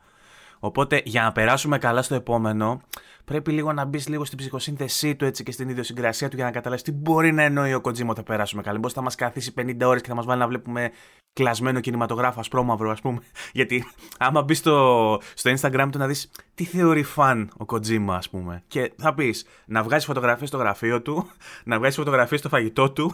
[0.65, 2.81] Οπότε για να περάσουμε καλά στο επόμενο,
[3.25, 6.51] πρέπει λίγο να μπεις λίγο στην ψυχοσύνθεσή του έτσι και στην ιδιοσυγκρασία του για να
[6.51, 8.79] καταλάβεις τι μπορεί να εννοεί ο Κοτζίμο ότι θα περάσουμε καλά.
[8.79, 10.91] Μπορεί θα μας καθίσει 50 ώρες και θα μας βάλει να βλέπουμε
[11.33, 13.19] κλασμένο κινηματογράφο ασπρόμαυρο, ας πούμε.
[13.53, 13.85] Γιατί
[14.19, 18.63] άμα μπεις στο, στο Instagram του να δεις τι θεωρεί φαν ο Κοτζίμα, ας πούμε.
[18.67, 21.27] Και θα πεις να βγάζει φωτογραφίες στο γραφείο του,
[21.65, 23.13] να βγάζει φωτογραφίες στο φαγητό του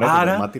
[0.00, 0.50] άρα,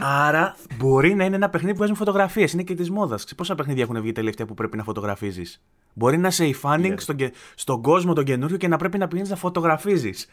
[0.00, 2.52] άρα μπορεί να είναι ένα παιχνίδι που βγάζει φωτογραφίες.
[2.52, 3.24] Είναι και της μόδας.
[3.36, 7.16] Πόσα παιχνίδια έχουν βγει τελευταία που πρέπει να φωτογραφίζεις; Μπορεί να είσαι η Fanning στον,
[7.54, 10.28] στον κόσμο τον καινούριο και να πρέπει να πηγαίνεις να φωτογραφίζεις.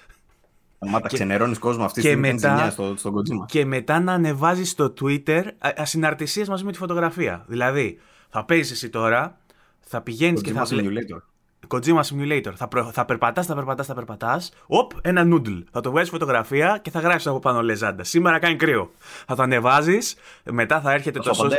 [0.80, 2.39] Μα τα ξενερώνεις κόσμο αυτή τη στιγμή
[2.71, 3.45] στο, στον Kojima.
[3.45, 5.43] Και μετά να ανεβάζεις στο Twitter
[5.75, 7.45] ασυναρτησίες μαζί με τη φωτογραφία.
[7.47, 7.99] Δηλαδή,
[8.30, 9.38] θα παίζεις εσύ τώρα,
[9.80, 10.65] θα πηγαίνεις και θα.
[10.69, 11.21] Simulator.
[11.70, 12.51] Kojima Simulator.
[12.55, 12.91] Θα, προ...
[12.91, 14.51] θα περπατάς, θα περπατάς, θα περπατάς.
[14.67, 15.63] Οπ, ένα noodle.
[15.72, 18.03] Θα το βγάλει φωτογραφία και θα γράψεις από πάνω λεζάντα.
[18.03, 18.91] Σήμερα κάνει κρύο.
[19.26, 20.15] Θα το ανεβάζεις.
[20.51, 21.49] Μετά θα έρχεται το, το,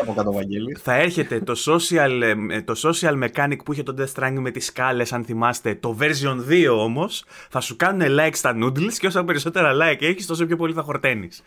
[0.79, 4.65] θα έρχεται το social, ε, το social mechanic που είχε το Death Stranding με τις
[4.67, 5.75] σκάλες, αν θυμάστε.
[5.75, 7.25] Το version 2 όμως.
[7.51, 10.83] Θα σου κάνουν like στα noodles και όσο περισσότερα like έχεις, τόσο πιο πολύ θα
[10.83, 11.43] χορταίνεις.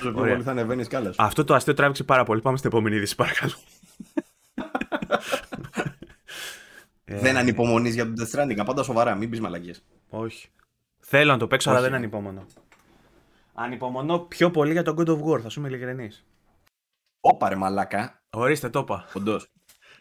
[0.00, 1.14] Όσο πιο πολύ θα ανεβαίνεις σκάλες.
[1.18, 2.40] Αυτό το αστείο τράβηξε πάρα πολύ.
[2.40, 3.54] Πάμε στην επόμενη είδηση, παρακαλώ.
[7.06, 8.58] Δεν ανυπομονείς για τον Death Stranding.
[8.58, 9.84] Απάντα σοβαρά, μην πεις μαλακίες.
[10.08, 10.48] Όχι.
[10.98, 12.46] Θέλω να το παίξω, αλλά δεν ανυπομονώ.
[13.54, 16.26] Ανυπομονώ πιο πολύ για τον God of War, θα σου είμαι ειλικρινής.
[17.20, 18.22] Όπα ρε μαλάκα.
[18.30, 19.06] Ορίστε, το είπα.
[19.14, 19.50] Όντως.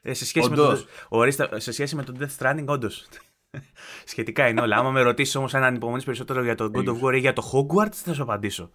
[0.02, 0.78] Ε, σε, σχέση με το,
[1.10, 3.08] ορίστε, σε σχέση με τον Death Stranding, όντως.
[4.06, 4.78] Σχετικά είναι όλα.
[4.78, 7.52] Άμα με ρωτήσεις όμως αν ανυπομονείς περισσότερο για τον God of War ή για το
[7.54, 8.72] Hogwarts, θα σου απαντήσω.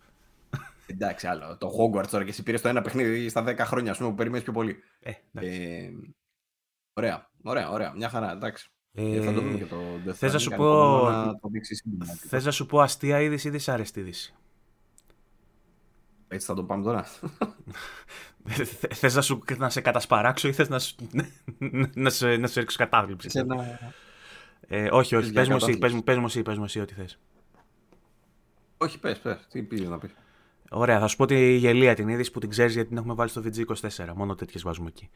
[0.86, 1.56] Εντάξει, άλλο.
[1.56, 4.16] Το Hogwarts τώρα και εσύ πήρες το ένα παιχνίδι στα 10 χρόνια, ας πούμε, που
[4.16, 4.82] περιμένει πιο πολύ.
[5.00, 5.90] Ε, ε,
[6.92, 7.92] ωραία, ωραία, ωραία.
[7.96, 8.70] Μια χαρά, εντάξει.
[8.92, 9.76] Ε, θα το δούμε και το
[10.06, 11.08] Death Θες να σου πω,
[12.28, 14.34] θες να σου πω αστεία είδηση ή δυσάρεστη είδηση.
[16.28, 17.06] Έτσι θα το πάμε τώρα.
[18.94, 20.94] θες να, σου, να σε κατασπαράξω ή θες να, σου,
[21.94, 23.44] να, σε, να σε ρίξω κατάβληψη.
[24.60, 25.32] Ε, όχι, όχι.
[25.32, 27.18] Πες μου, εσύ, πες, μου, πες μου εσύ, πες μου εσύ ό,τι θες.
[28.76, 29.46] Όχι, πες, πες.
[29.50, 30.10] Τι πήγες να πεις.
[30.70, 33.30] Ωραία, θα σου πω τη γελία την είδηση που την ξέρεις γιατί την έχουμε βάλει
[33.30, 34.12] στο VG24.
[34.14, 35.10] Μόνο τέτοιες βάζουμε εκεί.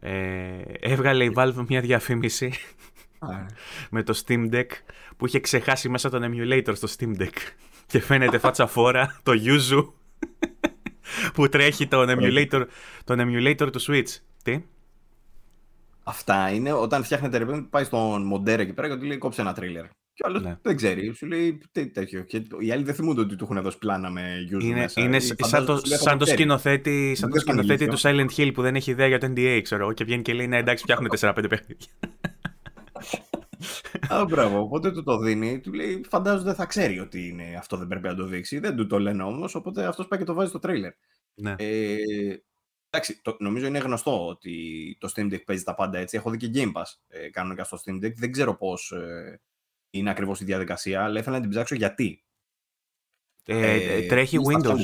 [0.00, 2.52] Ε, έβγαλε η Valve μια διαφήμιση
[3.90, 4.68] με το Steam Deck
[5.16, 7.36] που είχε ξεχάσει μέσα τον emulator στο Steam Deck.
[7.86, 9.92] Και φαίνεται φάτσα φόρα το Yuzu
[11.34, 12.66] που τρέχει τον emulator,
[13.04, 14.16] τον emulator του Switch.
[14.42, 14.62] Τι;
[16.04, 19.52] Αυτά είναι όταν φτιάχνετε ρε πάει στον Μοντέρα εκεί πέρα και του λέει κόψε ένα
[19.52, 19.84] τρίλερ.
[20.20, 20.58] Και ο ναι.
[20.62, 21.14] δεν ξέρει.
[21.14, 22.22] Σου λέει τι τέτοιο.
[22.22, 25.00] Και οι άλλοι δεν θυμούνται ότι του έχουν δώσει πλάνα με user είναι, μέσα.
[25.00, 28.90] Είναι σαν το, σαν το σκηνοθέτη, σαν το σκηνοθέτη του Silent Hill που δεν έχει
[28.90, 31.86] ιδέα για το NDA, ξέρω Και βγαίνει και λέει ναι, εντάξει, φτιάχνουν 4-5 παιχνίδια.
[34.08, 34.60] Α, μπράβο.
[34.60, 38.06] Οπότε του το δίνει, του λέει: Φαντάζομαι δεν θα ξέρει ότι είναι, αυτό δεν πρέπει
[38.06, 38.58] να το δείξει.
[38.58, 40.92] Δεν του το λένε όμως, οπότε αυτός πάει και το βάζει στο τρέιλερ.
[41.34, 41.54] Ναι.
[41.58, 41.96] Ε,
[42.90, 46.16] εντάξει, το, νομίζω είναι γνωστό ότι το Steam Deck παίζει τα πάντα έτσι.
[46.16, 48.12] Έχω δει και Game Pass ε, κανονικά στο Steam Deck.
[48.16, 49.40] Δεν ξέρω πώς ε,
[49.90, 52.24] είναι ακριβώς η διαδικασία, αλλά ήθελα να την ψάξω γιατί.
[53.44, 54.78] Ε, ε, τρέχει Windows.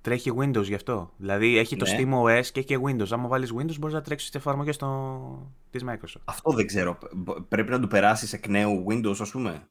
[0.00, 1.12] Τρέχει Windows γι' αυτό.
[1.16, 1.96] Δηλαδή έχει το ναι.
[1.96, 3.10] Steam OS και έχει και Windows.
[3.10, 5.52] Αν βάλεις Windows, μπορείς να τρέξεις τις εφαρμογές στο...
[5.70, 6.22] της Microsoft.
[6.24, 6.98] Αυτό δεν ξέρω.
[7.48, 9.68] Πρέπει να του περάσεις εκ νέου Windows, ας πούμε;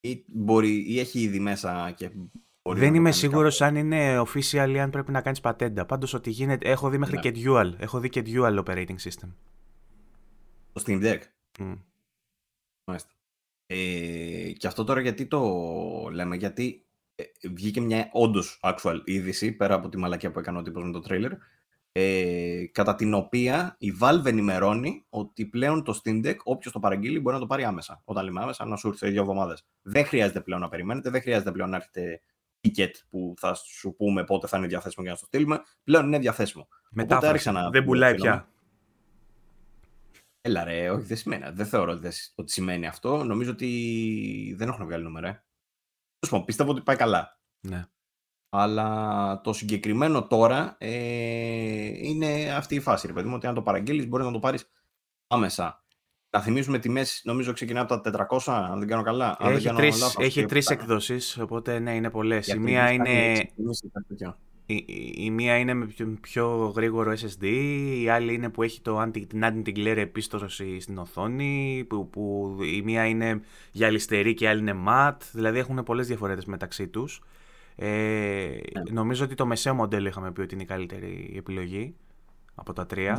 [0.00, 2.10] Ή, μπορεί, ή έχει ήδη μέσα και.
[2.62, 5.86] Μπορεί δεν είμαι σίγουρος αν είναι official ή αν πρέπει να κάνεις πατέντα.
[5.86, 6.70] Πάντως ότι γίνεται.
[6.70, 7.20] Έχω δει μέχρι ναι.
[7.20, 7.74] και dual.
[7.78, 9.28] Έχω δει και dual operating system.
[10.72, 11.20] Το Steam Deck;
[11.58, 11.78] Mm.
[12.84, 13.15] Μάλιστα.
[13.66, 15.40] Ε, και αυτό τώρα γιατί το
[16.12, 20.62] λέμε, γιατί ε, βγήκε μια όντως actual είδηση, πέρα από τη μαλακία που έκανε ο
[20.62, 21.32] τύπος με το trailer,
[21.92, 27.20] ε, κατά την οποία η Valve ενημερώνει ότι πλέον το Steam Deck, όποιος το παραγγείλει,
[27.20, 28.00] μπορεί να το πάρει άμεσα.
[28.04, 29.66] Όταν λέμε άμεσα, να σου έρθει δύο εβδομάδες.
[29.82, 32.20] Δεν χρειάζεται πλέον να περιμένετε, δεν χρειάζεται πλέον να έρθετε
[32.60, 35.60] ticket που θα σου πούμε πότε θα είναι διαθέσιμο για να το στείλουμε.
[35.84, 36.68] Πλέον είναι διαθέσιμο.
[36.90, 37.70] Μετά να...
[37.70, 38.48] Δεν πουλάει πια.
[40.46, 41.44] Έλα ρε, όχι, δεν σημαίνει.
[41.52, 42.00] Δεν θεωρώ
[42.36, 43.24] ότι, σημαίνει αυτό.
[43.24, 45.28] Νομίζω ότι δεν έχουν βγάλει νούμερα.
[45.28, 46.38] Ε.
[46.44, 47.40] Πιστεύω ότι πάει καλά.
[47.60, 47.84] Ναι.
[48.48, 53.06] Αλλά το συγκεκριμένο τώρα ε, είναι αυτή η φάση.
[53.06, 54.70] Ρε παιδί μου, ότι αν το παραγγείλεις, μπορείς να το πάρεις
[55.26, 55.84] άμεσα.
[56.30, 59.36] Να θυμίσουμε τιμές, νομίζω ξεκινά από τα 400, αν δεν κάνω καλά.
[59.40, 62.46] Έχει τρεις έχει τρεις εκδόσεις, οπότε ναι, είναι πολλές.
[62.48, 63.48] Η μία είναι.
[64.66, 67.44] Η, η, μία είναι με πιο, πιο, γρήγορο SSD,
[68.02, 72.82] η άλλη είναι που έχει το anti, την anti-glare επίστρωση στην οθόνη, που, που η
[72.82, 73.40] μία είναι
[73.72, 77.22] γυαλιστερή και η άλλη είναι matte, δηλαδή έχουν πολλές διαφορές μεταξύ τους.
[77.76, 78.82] Ε, ναι.
[78.90, 81.94] Νομίζω ότι το μεσαίο μοντέλο είχαμε πει ότι είναι η καλύτερη επιλογή
[82.54, 83.14] από τα τρία.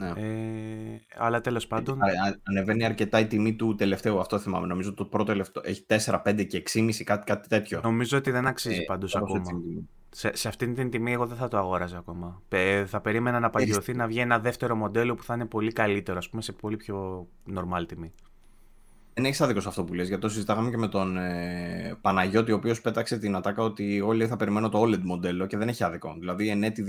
[0.00, 0.12] Ναι.
[0.16, 1.98] Ε, αλλά τέλος πάντων...
[2.42, 4.66] ανεβαίνει αρκετά η τιμή του τελευταίου, αυτό θυμάμαι.
[4.66, 7.80] Νομίζω το πρώτο τελευταίο έχει 4, 5 και 6,5 κάτι, κάτι τέτοιο.
[7.82, 9.42] Νομίζω ότι δεν αξίζει ε, πάντως ακόμα.
[10.12, 12.42] Σε, σε αυτήν την τιμή εγώ δεν θα το αγόραζα ακόμα.
[12.48, 16.18] Ε, θα περίμενα να παγιωθεί να βγει ένα δεύτερο μοντέλο που θα είναι πολύ καλύτερο,
[16.18, 18.12] ας πούμε, σε πολύ πιο normal τιμή.
[19.14, 22.52] Δεν έχεις άδικο σε αυτό που λες, γιατί το συζητάγαμε και με τον ε, Παναγιώτη,
[22.52, 25.84] ο οποίος πέταξε την ατάκα ότι όλοι θα περιμένω το OLED μοντέλο και δεν έχει
[25.84, 26.16] άδικο.
[26.18, 26.84] Δηλαδή, εν έτη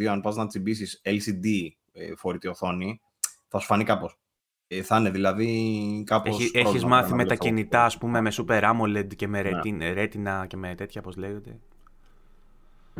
[0.00, 1.79] 2022, αν πας να τσιμπήσεις LCD ε,
[2.16, 3.00] φορητή οθόνη,
[3.48, 4.18] θα σου φανεί κάπως.
[4.66, 6.40] Ε, θα είναι δηλαδή κάπως...
[6.40, 9.92] Έχει, έχεις μάθει με τα κινητά, ας πούμε, με Super AMOLED και με ναι.
[9.96, 11.58] Retina και με τέτοια, πώς λέγεται;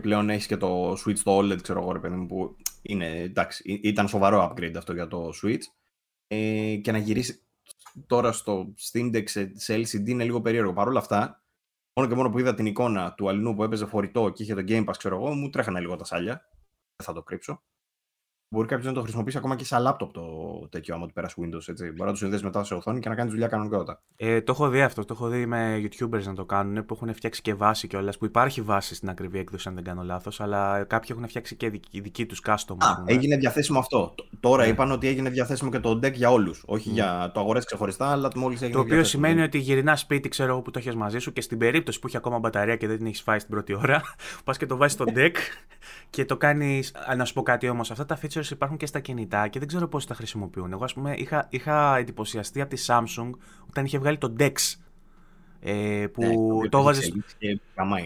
[0.00, 3.80] Πλέον έχεις και το Switch το OLED, ξέρω εγώ, ρε παιδί μου, που είναι, εντάξει,
[3.82, 5.62] ήταν σοβαρό upgrade αυτό για το Switch.
[6.26, 7.44] Ε, και να γυρίσεις
[8.06, 10.72] τώρα στο Steam Deck σε, σε LCD είναι λίγο περίεργο.
[10.72, 11.42] Παρ' όλα αυτά,
[11.94, 14.64] μόνο και μόνο που είδα την εικόνα του αλληνού που έπαιζε φορητό και είχε το
[14.68, 16.48] Game Pass, ξέρω εγώ, μου τρέχανε λίγο τα σάλια.
[16.96, 17.62] Δεν θα το κρύψω.
[18.52, 20.22] Μπορεί κάποιος να το χρησιμοποιήσει ακόμα και σαν laptop το
[20.70, 21.68] τέτοιο, άμα του περάσει Windows.
[21.68, 21.84] Έτσι.
[21.84, 24.00] Μπορεί να το συνδέσεις μετά σε οθόνη και να κάνεις δουλειά κανονικότητα.
[24.16, 25.04] Ε, το έχω δει αυτό.
[25.04, 28.12] Το έχω δει με YouTubers να το κάνουν που έχουν φτιάξει και βάση κιόλα.
[28.18, 30.40] Που υπάρχει βάση στην ακριβή έκδοση, αν δεν κάνω λάθος.
[30.40, 32.76] Αλλά κάποιοι έχουν φτιάξει και δική, δική τους custom.
[32.78, 34.14] Α, έγινε διαθέσιμο αυτό.
[34.40, 34.66] Τώρα yeah.
[34.66, 34.72] Ναι.
[34.72, 36.62] είπαν ότι έγινε διαθέσιμο και το deck για όλους.
[36.66, 36.94] Όχι mm.
[36.94, 38.76] για το αγορές ξεχωριστά, αλλά μόλις έγινε.
[38.76, 41.58] Το οποίο σημαίνει ότι γυρνά σπίτι, ξέρω εγώ που το έχεις μαζί σου και στην
[41.58, 44.02] περίπτωση που έχει ακόμα μπαταρία και δεν την έχεις φάει στην πρώτη ώρα,
[44.44, 45.34] πας και το βάζεις στο deck
[46.10, 46.94] και το κάνεις.
[47.16, 49.88] Να σου πω κάτι όμως, αυτά τα features υπάρχουν και στα κινητά και δεν ξέρω
[49.88, 50.72] πώς τα χρησιμοποιούν.
[50.72, 53.30] Εγώ, ας πούμε, είχα, είχα εντυπωσιαστεί από τη Samsung
[53.68, 54.54] όταν είχε βγάλει το Dex.
[55.62, 56.22] Ε, που
[56.62, 57.12] ναι, το έβαζε.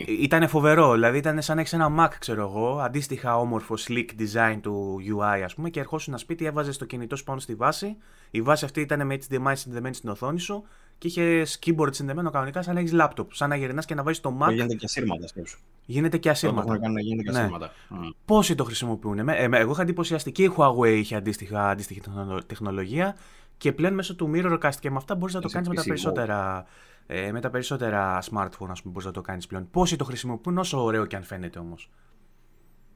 [0.06, 0.92] Ήταν φοβερό.
[0.92, 5.40] Δηλαδή ήταν σαν να έχεις ένα Mac, ξέρω εγώ, αντίστοιχα όμορφο slick design του UI,
[5.44, 7.96] ας πούμε, και ερχόσουν ένα σπίτι, έβαζες το κινητό σου πάνω στη βάση.
[8.30, 10.64] Η βάση αυτή ήταν με HDMI συνδεμένη στην οθόνη σου
[10.98, 13.26] και είχε keyboard συνδεμένο κανονικά σαν να έχεις laptop.
[13.30, 14.50] Σαν να γυρνάς και να βάζεις το Mac.
[14.50, 15.58] Γίνεται και ασύρματα, σκέψου.
[15.84, 16.78] Γίνεται και ασύρματα.
[16.78, 17.72] Το γίνεται και ασύρματα.
[17.88, 17.98] Ναι.
[17.98, 18.12] Mm.
[18.24, 19.28] Πόσοι το χρησιμοποιούν.
[19.28, 22.02] Ε, εγώ είχα εντυπωσιαστεί και η Huawei είχε αντίστοιχα, αντίστοιχη
[22.46, 23.16] τεχνολογία
[23.56, 26.66] και πλέον μέσω του Mirrorcast και με αυτά μπορείς να το κάνεις με τα περισσότερα.
[27.06, 29.70] Ε, με τα περισσότερα smartphone, ας πούμε, μπορείς να το κάνεις πλέον.
[29.70, 31.90] Πόσοι το χρησιμοποιούν, όσο ωραίο και αν φαίνεται όμως.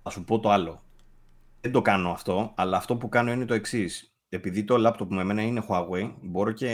[0.02, 0.82] Θα σου πω το άλλο.
[1.60, 5.20] Δεν το κάνω αυτό, αλλά αυτό που κάνω είναι το εξής επειδή το laptop μου
[5.20, 6.68] εμένα είναι Huawei, μπορώ και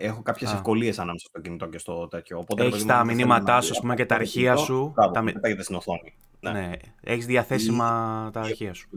[0.00, 2.44] έχω κάποιες ευκολίες ανάμεσα στο κινητό και στο τέτοιο.
[2.56, 4.94] Έχεις τα μηνύματά σου, πούμε, και τα αρχεία σου.
[5.12, 6.14] τα πετάγεται στην οθόνη.
[6.40, 6.52] Ναι.
[6.52, 6.70] ναι.
[7.00, 8.88] Έχεις διαθέσιμα τα αρχεία σου.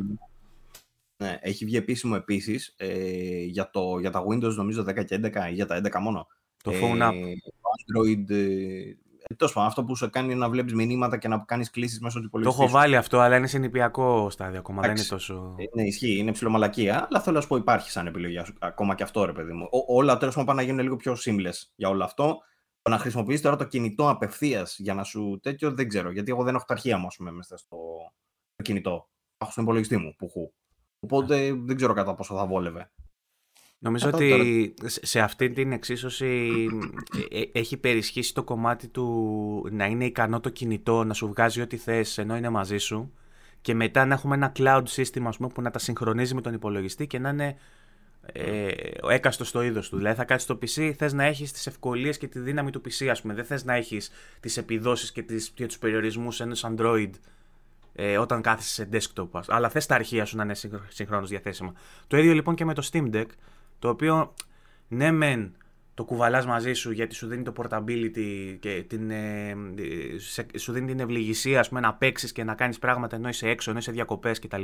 [1.18, 5.54] Ναι, έχει βγει επίσημο επίσης ε, για, για τα Windows νομίζω 10 και 11 ή
[5.54, 6.28] για τα 11 μόνο.
[6.64, 7.14] Το phone app.
[7.14, 7.34] Ε,
[7.74, 8.94] Android ε,
[9.38, 12.26] Τέλος πάντων, αυτό που σου κάνει να βλέπεις μηνύματα και να κάνεις κλήσεις μέσω του
[12.26, 12.58] υπολογιστή.
[12.60, 14.82] Το έχω βάλει αυτό, αλλά είναι σε νηπιακό στάδιο ακόμα.
[14.82, 15.56] Δεν είναι τόσο.
[15.76, 19.26] Ναι, ισχύει, είναι ψηλομαλακία, αλλά θέλω να σου πω υπάρχει σαν επιλογή ακόμα και αυτό,
[19.26, 19.68] ρε παιδί μου.
[19.72, 22.38] Ό, όλα τέλος πάντων πάνε να γίνουν λίγο πιο seamless για όλο αυτό.
[22.82, 26.12] Το να χρησιμοποιήσει τώρα το κινητό απευθείας για να σου τέτοιο δεν ξέρω.
[26.12, 27.78] Γιατί εγώ δεν έχω τα αρχεία μου, ας πούμε, μέσα στο
[28.64, 29.10] κινητό.
[29.38, 30.54] Έχω στον υπολογιστή μου που έχω.
[31.00, 32.92] Οπότε δεν ξέρω κατά πόσο θα βόλευε.
[33.84, 36.50] Νομίζω ότι σε αυτή την εξίσωση
[37.30, 41.62] ε, ε, έχει περισχύσει το κομμάτι του να είναι ικανό το κινητό να σου βγάζει
[41.62, 43.14] ό,τι θες ενώ είναι μαζί σου
[43.62, 47.08] και μετά να έχουμε ένα cloud system πούμε, που να τα συγχρονίζει με τον υπολογιστή
[47.08, 47.56] και να είναι
[48.22, 48.72] ε,
[49.02, 49.98] ο έκαστος στο είδος του.
[49.98, 53.06] Δηλαδή θα κάτσεις στο PC, θες να έχεις τις ευκολίες και τη δύναμη του PC,
[53.06, 53.34] ας πούμε.
[53.34, 57.10] Δεν θες να έχεις τις επιδόσεις και, και τους περιορισμούς ενός Android
[57.94, 59.42] ε, όταν κάθεσαι σε desktop.
[59.48, 60.56] Αλλά θες τα αρχεία σου να είναι
[60.88, 61.74] συγχρόνως διαθέσιμα.
[62.08, 63.28] Το ίδιο λοιπόν και με το Steam Deck
[63.84, 64.34] το οποίο
[64.88, 65.56] ναι μεν
[65.94, 69.56] το κουβαλάς μαζί σου γιατί σου δίνει το portability και την, ε,
[70.58, 73.70] σου δίνει την ευληγησία ας πούμε, να παίξεις και να κάνεις πράγματα ενώ είσαι έξω,
[73.70, 74.64] ενώ είσαι διακοπές κτλ.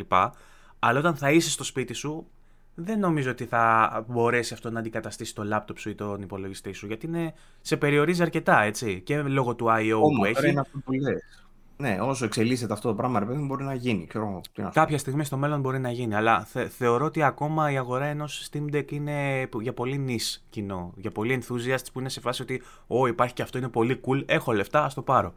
[0.80, 2.28] Αλλά όταν θα είσαι στο σπίτι σου
[2.76, 6.88] δεν νομίζω ότι θα μπορέσει αυτό να αντικαταστήσει το λάπτοπ σου ή τον υπολογιστή σου
[6.88, 10.00] γιατί είναι, σε περιορίζει αρκετά έτσι και λόγω του I.O.
[10.18, 10.50] που έχει.
[10.50, 11.46] Είναι αυτό που λες.
[11.82, 14.08] Ναι, όσο εξελίσσεται αυτό το πράγμα, ρε παιδί μπορεί να γίνει.
[14.08, 14.42] Ξέρω,
[14.74, 16.16] Κάποια στιγμή στο μέλλον μπορεί να γίνει.
[16.16, 20.94] Αλλά θεωρώ ότι ακόμα η αγορά ενός Steam Deck είναι για πολύ νης κοινό.
[20.96, 24.24] Για πολύ enthusiasts που είναι σε φάση ότι, Ω, υπάρχει και αυτό, είναι πολύ cool.
[24.26, 25.34] Έχω λεφτά, ας το πάρω.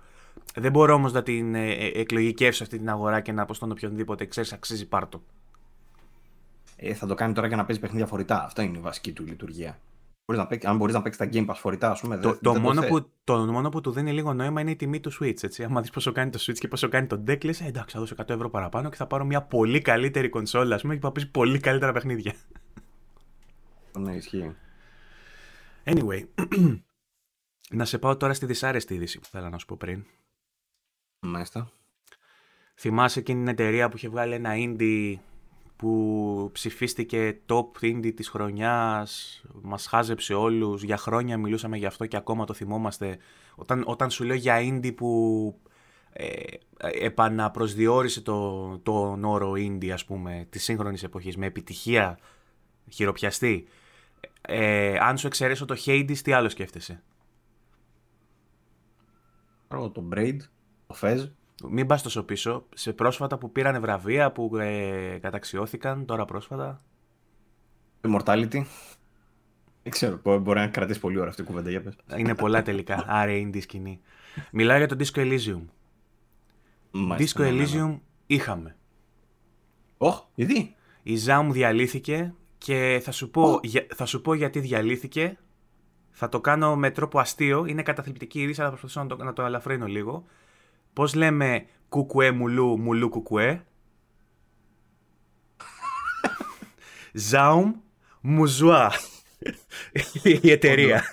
[0.55, 3.71] Δεν μπορώ όμως να την ε, ε, εκλογικεύσω αυτή την αγορά και να πω στον
[3.71, 5.23] οποιονδήποτε ξέρεις, αξίζει πάρτο.
[6.77, 8.45] Ε, θα το κάνει τώρα για να παίζει παιχνίδια φορητά.
[8.45, 9.79] Αυτό είναι η βασική του λειτουργία
[10.27, 12.19] να παίξεις, αν μπορείς να παίξεις τα Game Pass φορητά, ας πούμε.
[12.19, 15.13] Το, το, μόνο που, το μόνο που του δίνει λίγο νόημα είναι η τιμή του
[15.13, 15.43] Switch.
[15.43, 15.65] Έτσι.
[15.65, 18.01] Αν δεις πόσο κάνει το Switch και πόσο κάνει το deck, λες, ε, εντάξει, θα
[18.01, 21.13] δώσω 100 ευρώ παραπάνω και θα πάρω μια πολύ καλύτερη κονσόλα, ας πούμε, και θα
[21.13, 22.35] παίζει πολύ καλύτερα παιχνίδια.
[23.99, 24.57] Ναι, ισχύει.
[25.85, 26.25] Anyway,
[27.71, 30.05] να σε πάω τώρα στη δυσάρεστη είδηση που θέλω να σου πω πριν.
[31.21, 31.71] Μάλιστα.
[32.75, 35.17] Θυμάσαι εκείνη την εταιρεία που είχε βγάλει ένα indie
[35.83, 42.17] που ψηφίστηκε top indie της χρονιάς, μας χάζεψε όλους, για χρόνια μιλούσαμε γι' αυτό και
[42.17, 43.19] ακόμα το θυμόμαστε.
[43.55, 45.55] Όταν, όταν σου λέω για indie που
[46.13, 46.33] ε,
[46.77, 52.19] επαναπροσδιορίσε το, τον όρο indie ας πούμε της σύγχρονης εποχής με επιτυχία
[52.91, 53.67] χειροπιαστή,
[54.41, 57.03] ε, αν σου εξαιρέσω το Hades, τι άλλο σκέφτεσαι;
[59.69, 60.37] Το Braid,
[60.87, 61.29] το Fez.
[61.71, 62.67] Μην πας τόσο πίσω.
[62.75, 66.83] Σε πρόσφατα που πήραν βραβεία, που ε, καταξιώθηκαν τώρα πρόσφατα.
[68.01, 68.63] Immortality.
[69.83, 71.97] Δεν ξέρω, μπορεί να κρατήσει πολύ ώρα αυτή η κουβέντα, για πες.
[72.17, 73.05] Είναι πολλά τελικά.
[73.21, 74.01] Άρα είναι σκηνή.
[74.53, 75.63] Μιλάω για το Disco Elysium.
[77.19, 77.65] Disco ναι, ναι, ναι.
[77.65, 78.77] Elysium είχαμε.
[79.97, 83.61] Όχ, γιατί; Η Zaum διαλύθηκε και θα σου, πω,
[83.95, 85.39] θα σου πω γιατί διαλύθηκε.
[86.11, 87.65] Θα το κάνω με τρόπο αστείο.
[87.67, 90.25] Είναι καταθλιπτική είδηση, αλλά θα προσπαθήσω να το, να το ελαφρύνω λίγο.
[90.93, 93.65] Πώς λέμε κουκουέ μουλού, μουλού κουκουέ;
[97.13, 97.73] Ζάουμ
[98.21, 98.93] Μουζουά.
[100.23, 101.05] Η εταιρεία.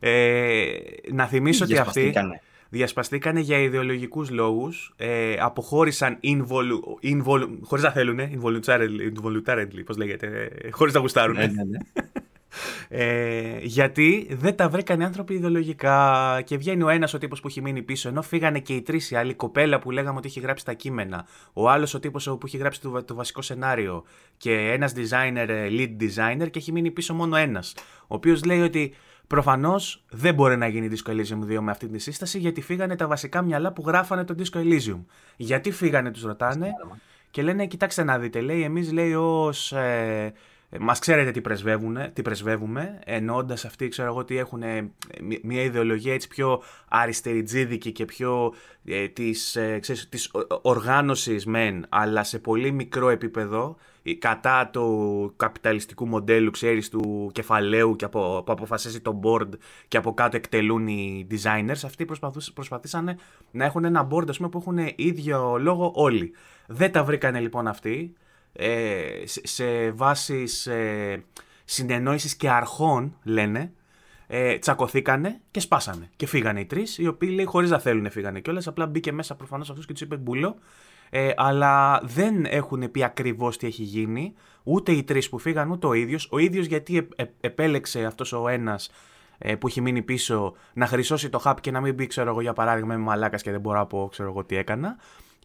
[0.00, 0.78] Ε,
[1.12, 2.12] να θυμίσω ότι αυτή...
[2.68, 10.50] διασπαστήκανε για ιδεολογικούς λόγους, ε, αποχώρησαν involu, involu, χωρίς να θέλουν, involuntarily, involuntarily πώς λέγεται,
[10.62, 11.36] ε, χωρίς να γουστάρουν.
[11.36, 11.78] Ναι, ναι, ναι.
[12.88, 17.48] Ε, γιατί δεν τα βρήκαν οι άνθρωποι ιδεολογικά και βγαίνει ο ένας ο τύπος που
[17.48, 20.28] έχει μείνει πίσω ενώ φύγανε και οι τρεις οι άλλοι, η κοπέλα που λέγαμε ότι
[20.28, 24.04] έχει γράψει τα κείμενα ο άλλος ο τύπος που έχει γράψει το, το βασικό σενάριο
[24.36, 28.60] και ένας designer, ε, lead designer και έχει μείνει πίσω μόνο ένας ο οποίος λέει
[28.60, 28.94] ότι
[29.26, 33.06] Προφανώς δεν μπορεί να γίνει Disco Elysium 2 με αυτή τη σύσταση γιατί φύγανε τα
[33.06, 35.04] βασικά μυαλά που γράφανε το Disco Elysium.
[35.36, 36.70] Γιατί φύγανε, τους ρωτάνε
[37.30, 40.32] και λένε: Κοιτάξτε να δείτε, λέει, εμείς λέει ως ε,
[40.80, 41.40] Μας ξέρετε τι,
[42.12, 44.62] τι πρεσβεύουμε, εννοώντα αυτοί, ξέρω εγώ, ότι έχουν
[45.42, 48.54] μια ιδεολογία έτσι πιο αριστεριτζίδικη και πιο
[48.84, 50.30] ε, της, ε, ξέρεις, της
[50.62, 53.76] οργάνωσης μεν, αλλά σε πολύ μικρό επίπεδο,
[54.18, 59.48] κατά του καπιταλιστικού μοντέλου, ξέρεις, του κεφαλαίου και από, που αποφασίζει το board
[59.88, 62.06] και από κάτω εκτελούν οι designers, αυτοί
[62.54, 63.18] προσπαθήσαν
[63.50, 66.32] να έχουν ένα board, ας πούμε, που έχουν ίδιο λόγο όλοι.
[66.66, 68.14] Δεν τα βρήκανε λοιπόν αυτοί,
[68.56, 71.24] ε, σε βάσεις ε,
[71.64, 73.72] συνεννόησης και αρχών, λένε,
[74.26, 76.10] ε, τσακωθήκανε και σπάσανε.
[76.16, 78.66] Και φύγανε οι τρεις, οι οποίοι λέει χωρίς να θέλουν φύγανε κιόλας.
[78.66, 80.56] Απλά μπήκε μέσα προφανώς αυτός και τους είπε μπουλό.
[81.10, 84.34] Ε, αλλά δεν έχουν πει ακριβώς τι έχει γίνει.
[84.62, 86.28] Ούτε οι τρεις που φύγαν, ούτε ο ίδιος.
[86.30, 87.08] Ο ίδιος γιατί
[87.40, 88.90] επέλεξε αυτός ο ένας
[89.38, 92.40] ε, που έχει μείνει πίσω να χρυσώσει το hub και να μην μπει, ξέρω εγώ,
[92.40, 94.96] για παράδειγμα, με μαλάκας και δεν μπορώ να πω, ξέρω εγώ, τι έκανα.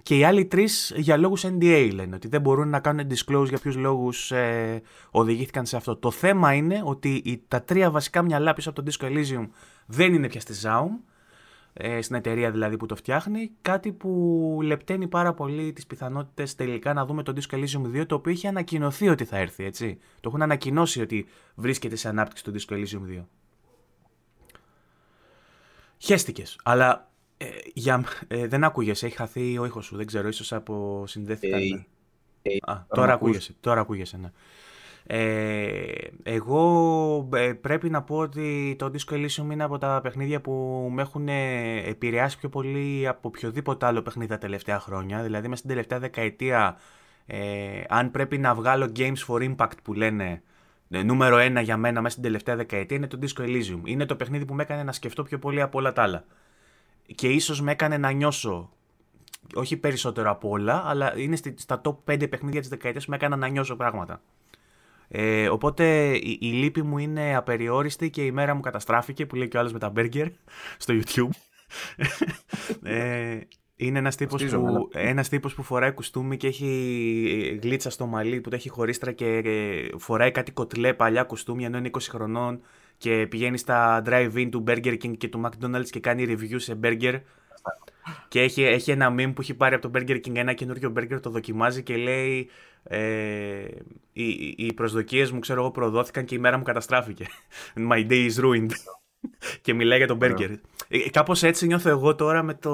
[0.03, 3.59] Και οι άλλοι τρεις για λόγους NDA λένε ότι δεν μπορούν να κάνουν disclose για
[3.59, 4.81] ποιους λόγους ε,
[5.11, 5.95] οδηγήθηκαν σε αυτό.
[5.95, 9.47] Το θέμα είναι ότι τα τρία βασικά μυαλά πίσω από το Disco Elysium
[9.85, 10.89] δεν είναι πια στη Zaum,
[11.73, 13.51] ε, στην εταιρεία δηλαδή που το φτιάχνει.
[13.61, 18.15] Κάτι που λεπταίνει πάρα πολύ τις πιθανότητες τελικά να δούμε το Disco Elysium 2, το
[18.15, 19.97] οποίο έχει ανακοινωθεί ότι θα έρθει, έτσι.
[20.19, 21.25] Το έχουν ανακοινώσει ότι
[21.55, 23.25] βρίσκεται σε ανάπτυξη το Disco Elysium 2.
[25.97, 26.59] Χαίστηκες.
[26.63, 27.09] Αλλά
[27.41, 31.61] ε, για, ε, δεν ακούγεσαι, έχει χαθεί ο ήχος σου, δεν ξέρω, ίσως από συνδέθηκαν.
[31.61, 31.85] Ε,
[32.41, 34.31] ε, Α, τώρα ακούγεσαι, τώρα ακούγεσαι, ναι.
[35.03, 35.91] Ε,
[36.23, 40.51] εγώ ε, πρέπει να πω ότι το Disco Elysium είναι από τα παιχνίδια που
[40.91, 41.27] με έχουν
[41.85, 45.21] επηρεάσει πιο πολύ από οποιοδήποτε άλλο παιχνίδι τα τελευταία χρόνια.
[45.21, 46.77] Δηλαδή, μέσα στην τελευταία δεκαετία,
[47.25, 50.41] ε, αν πρέπει να βγάλω Games for Impact που λένε
[50.87, 53.81] νούμερο ένα για μένα μέσα στην τελευταία δεκαετία, είναι το Disco Elysium.
[53.83, 56.25] Είναι το παιχνίδι που με έκανε να σκεφτώ πιο πολύ από όλα τα άλλα
[57.16, 58.70] και ίσως με έκανε να νιώσω
[59.53, 63.36] όχι περισσότερο από όλα, αλλά είναι στα top 5 παιχνίδια της δεκαετίας που με έκανα
[63.36, 64.22] να νιώσω πράγματα.
[65.07, 69.47] Ε, οπότε η, η, λύπη μου είναι απεριόριστη και η μέρα μου καταστράφηκε που λέει
[69.47, 70.28] και ο άλλος με τα μπέργκερ
[70.78, 71.30] στο YouTube.
[72.84, 73.39] ε,
[73.76, 78.49] είναι ένας τύπος, που, ένας τύπος που φοράει κουστούμι και έχει γλίτσα στο μαλλί που
[78.49, 79.43] το έχει χωρίστρα και
[79.97, 82.62] φοράει κάτι κοτλέ παλιά κουστούμια ενώ είναι 20 χρονών
[82.99, 87.19] και πηγαίνεις στα drive-in του Burger King και του McDonald's και κάνει review σε burger.
[88.27, 91.19] Και έχει, έχει ένα meme που έχει πάρει από το Burger King ένα καινούριο burger,
[91.21, 92.49] το δοκιμάζει και λέει
[92.83, 93.67] ε,
[94.13, 97.25] οι, οι προσδοκίες μου ξέρω εγώ προδόθηκαν και η μέρα μου καταστράφηκε.
[97.89, 98.71] My day is ruined.
[99.61, 100.55] και μιλάει για τον burger.
[100.87, 102.73] Ε, Κάπως έτσι νιώθω εγώ τώρα με, το,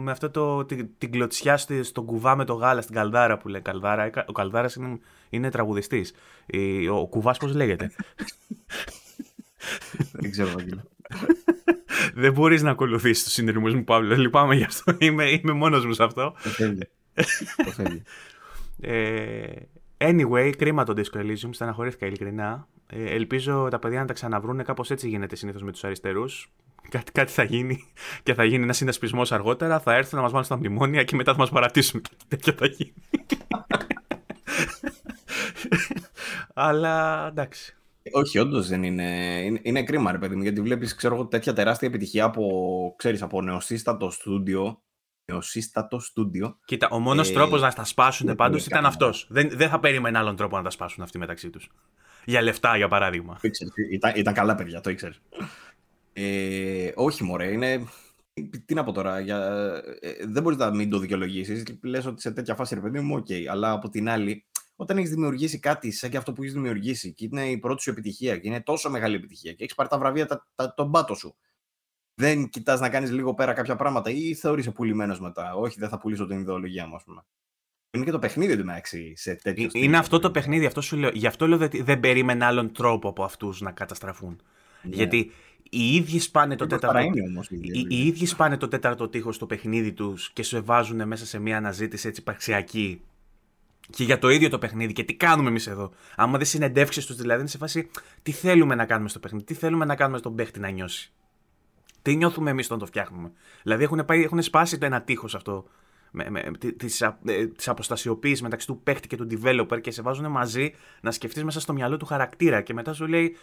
[0.00, 3.60] με αυτό το, την, την κλωτσιά στον κουβά με το γάλα, στην καλδάρα που λέει
[3.60, 4.10] καλδάρα.
[4.26, 4.98] Ο καλδάρας είναι,
[5.30, 6.14] είναι τραγουδιστής.
[6.92, 7.90] Ο κουβάς πώς λέγεται;
[10.12, 10.80] Δεν ξέρω, Βαγγέλη.
[12.14, 14.16] Δεν μπορείς να ακολουθήσεις τους συνειρμούς μου, Παύλο.
[14.16, 14.94] Λυπάμαι γι' αυτό.
[14.98, 16.34] Είμαι, είμαι μόνος μου σε αυτό.
[18.80, 19.42] ε,
[19.98, 21.48] anyway, κρίμα το Disco Elysium.
[21.50, 22.68] Στεναχωρήθηκα ειλικρινά.
[22.86, 24.64] Ε, ελπίζω τα παιδιά να τα ξαναβρούν.
[24.64, 26.50] Κάπως έτσι γίνεται συνήθως με τους αριστερούς.
[26.88, 27.84] Κάτι, κάτι θα γίνει
[28.22, 29.80] και θα γίνει ένας συνασπισμός αργότερα.
[29.80, 32.02] Θα έρθουν να μας βάλουν στα μνημόνια και μετά θα μας παρατήσουν.
[32.28, 32.94] Τέτοια θα γίνει.
[36.54, 37.74] Αλλά εντάξει.
[38.12, 39.40] Όχι, όντως δεν είναι.
[39.44, 39.60] είναι.
[39.62, 40.96] Είναι κρίμα, ρε παιδί μου, γιατί βλέπεις
[41.28, 44.82] τέτοια τεράστια επιτυχία από, ξέρεις, από νεοσύστατο στούντιο.
[45.24, 46.58] Νεοσύστατο στούντιο.
[46.64, 49.26] Κοίτα, ο μόνος ε, τρόπος να τα σπάσουν πάντως ήταν αυτός.
[49.30, 51.70] Δεν, δεν θα περίμενε άλλον τρόπο να τα σπάσουν αυτοί μεταξύ τους.
[52.24, 53.38] Για λεφτά, για παράδειγμα.
[53.90, 55.20] ήταν, ήταν καλά παιδιά, το ήξερες.
[56.12, 57.84] Ε, όχι, μωρέ, είναι.
[58.64, 59.38] Τι να πω τώρα, για...
[60.00, 61.64] ε, δεν μπορείς να μην το δικαιολογήσεις.
[61.82, 63.26] Λες ότι σε τέτοια φάση, ρε παιδί μου, OK.
[63.28, 63.44] Okay.
[63.50, 64.44] Αλλά από την άλλη,
[64.80, 67.90] όταν έχεις δημιουργήσει κάτι σαν και αυτό που έχεις δημιουργήσει και είναι η πρώτη σου
[67.90, 71.14] επιτυχία και είναι τόσο μεγάλη επιτυχία και έχεις πάρει τα βραβεία τα, τα, τον πάτο
[71.14, 71.36] σου.
[72.14, 75.54] Δεν κοιτάς να κάνεις λίγο πέρα κάποια πράγματα ή θεωρείσαι πουλημένος μετά.
[75.54, 77.24] Όχι, δεν θα πουλήσω την ιδεολογία μου, ας πούμε.
[77.90, 80.96] Είναι και το παιχνίδι του μεταξύ σε τέτοιο ε, Είναι αυτό το παιχνίδι, αυτό σου
[80.96, 81.10] λέω.
[81.12, 84.42] Γι' αυτό λέω ότι δεν περίμενε άλλον τρόπο από αυτούς να καταστραφούν.
[84.82, 84.94] Ναι.
[84.94, 85.30] Γιατί
[85.70, 86.98] οι ίδιοι σπάνε το, τέταρτο,
[87.50, 91.38] οι, οι ίδιοι σπάνε το τέταρτο τείχος στο παιχνίδι τους και σε βάζουν μέσα σε
[91.38, 93.02] μια αναζήτηση έτσι υπαρξιακή
[93.90, 95.90] και για το ίδιο το παιχνίδι και τι κάνουμε εμείς εδώ.
[96.16, 97.90] Άμα δεν συνεντεύξεις τους δηλαδή, είναι σε φάση
[98.22, 101.12] τι θέλουμε να κάνουμε στο παιχνίδι, τι θέλουμε να κάνουμε στον παίχτη να νιώσει.
[102.02, 103.32] Τι νιώθουμε εμείς όταν το φτιάχνουμε.
[103.62, 105.64] Δηλαδή έχουν, πάει, έχουν σπάσει το ένα τείχος αυτό
[106.10, 107.16] με, με, της, ε,
[107.56, 111.60] της αποστασιοποίησης μεταξύ του παίχτη και του developer και σε βάζουν μαζί να σκεφτείς μέσα
[111.60, 113.36] στο μυαλό του χαρακτήρα και μετά σου λέει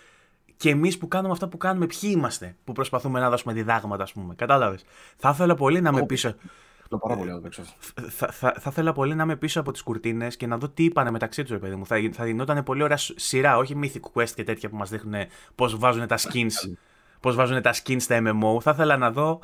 [0.58, 4.12] και εμείς που κάνουμε αυτά που κάνουμε, ποιοι είμαστε που προσπαθούμε να δώσουμε διδάγματα, ας
[4.12, 4.36] πούμε.
[4.36, 4.86] Κατάλαβες.
[5.18, 6.36] Θα ήθελα πολύ να με πίσω.
[6.90, 7.32] Το πάρα πολύ
[8.10, 10.84] θα, θα, θα ήθελα πολύ να είμαι πίσω από τις κουρτίνες και να δω τι
[10.84, 11.86] είπανε μεταξύ τους, παιδί μου.
[11.86, 15.16] Θα, θα γινόταν πολύ ωραία σειρά, όχι Mythic Quest και τέτοια που μας δείχνουν
[15.56, 16.78] πώς βάζουν τα skins.
[17.20, 18.62] Πώς βάζουν τα skins στα MMO.
[18.62, 19.40] Θα ήθελα να δω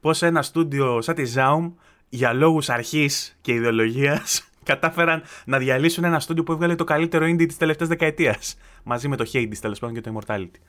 [0.00, 1.72] πώς ένα στούντιο σαν τη Zaum
[2.08, 7.46] για λόγους αρχής και ιδεολογίας κατάφεραν να διαλύσουν ένα στούντιο που έβγαλε το καλύτερο indie
[7.46, 8.56] της τελευταίας δεκαετίας.
[8.82, 10.60] Μαζί με το Hades τέλος πάντων και το Immortality.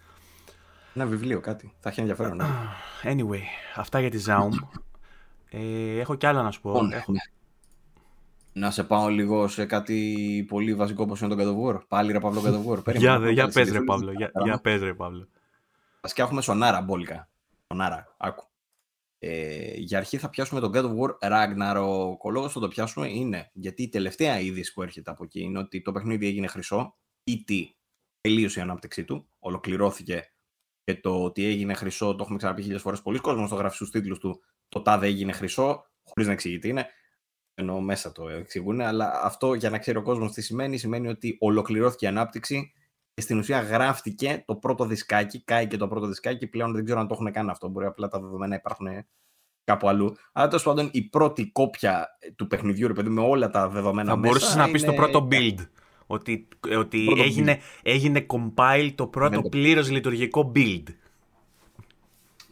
[0.93, 1.73] Ένα βιβλίο, κάτι.
[1.79, 2.35] Θα έχει ενδιαφέρον.
[2.35, 2.45] Ναι.
[3.03, 3.41] Anyway,
[3.75, 4.49] αυτά για τη Zaum.
[5.49, 6.71] Ε, έχω κι άλλα να σου πω.
[6.71, 7.13] Λοιπόν, έχω...
[8.53, 11.81] Να σε πάω λίγο σε κάτι πολύ βασικό όπως είναι το God of War.
[11.87, 12.95] Πάλι ρε Παύλο God of War.
[12.97, 14.11] για για πες ρε Παύλο.
[14.11, 15.27] Για, για πες ρε Παύλο.
[16.01, 17.29] Βασικά έχουμε σονάρα μπόλικα.
[17.67, 18.47] Σονάρα, άκου.
[19.19, 22.17] Ε, για αρχή θα πιάσουμε τον God of War Ragnarok.
[22.23, 25.59] Ο λόγος που το πιάσουμε είναι γιατί η τελευταία είδηση που έρχεται από εκεί είναι
[25.59, 27.75] ότι το παιχνίδι έγινε χρυσό ή τι
[28.21, 30.31] τελείωσε η ανάπτυξή του, ολοκληρώθηκε
[30.83, 33.01] και το ότι έγινε χρυσό το έχουμε ξαναπεί χίλιες φορές.
[33.01, 36.69] Πολλοί κόσμοι το γράφει στους τίτλους του το τάδε έγινε χρυσό, χωρίς να εξηγεί τι
[36.69, 36.87] είναι.
[37.53, 41.37] Ενώ μέσα το εξηγούν, αλλά αυτό για να ξέρει ο κόσμος τι σημαίνει, σημαίνει ότι
[41.39, 42.73] ολοκληρώθηκε η ανάπτυξη
[43.13, 46.47] και στην ουσία γράφτηκε το πρώτο δισκάκι, κάει και το πρώτο δισκάκι.
[46.47, 47.67] Πλέον δεν ξέρω αν το έχουν κάνει αυτό.
[47.67, 48.87] Μπορεί απλά τα δεδομένα υπάρχουν
[49.63, 50.15] κάπου αλλού.
[50.31, 54.15] Αλλά τέλος πάντων η πρώτη κόπια του παιχνιδιού, ρε παιδί, με όλα τα δεδομένα Θα
[54.15, 55.67] μπορούσες να πεις το πρώτο build.
[56.07, 56.47] Ότι,
[56.77, 60.83] ότι έγινε, έγινε compile το πρώτο πλήρως λειτουργικό build.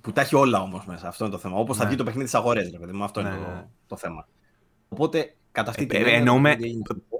[0.05, 1.07] Που τα έχει όλα όμως μέσα.
[1.07, 1.57] Αυτό είναι το θέμα.
[1.57, 1.83] Όπως ναι.
[1.83, 3.03] θα βγει το παιχνίδι στις αγορές, ρε παιδί μου.
[3.03, 3.65] Αυτό ναι, είναι το, ναι.
[3.87, 4.27] το θέμα.
[4.89, 6.57] Οπότε κατά αυτή τη ε, Εννοούμε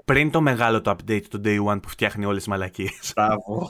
[0.04, 3.12] πριν το μεγάλο το update του Day One που φτιάχνει όλες τις μαλακίες.
[3.14, 3.68] Μπράβο.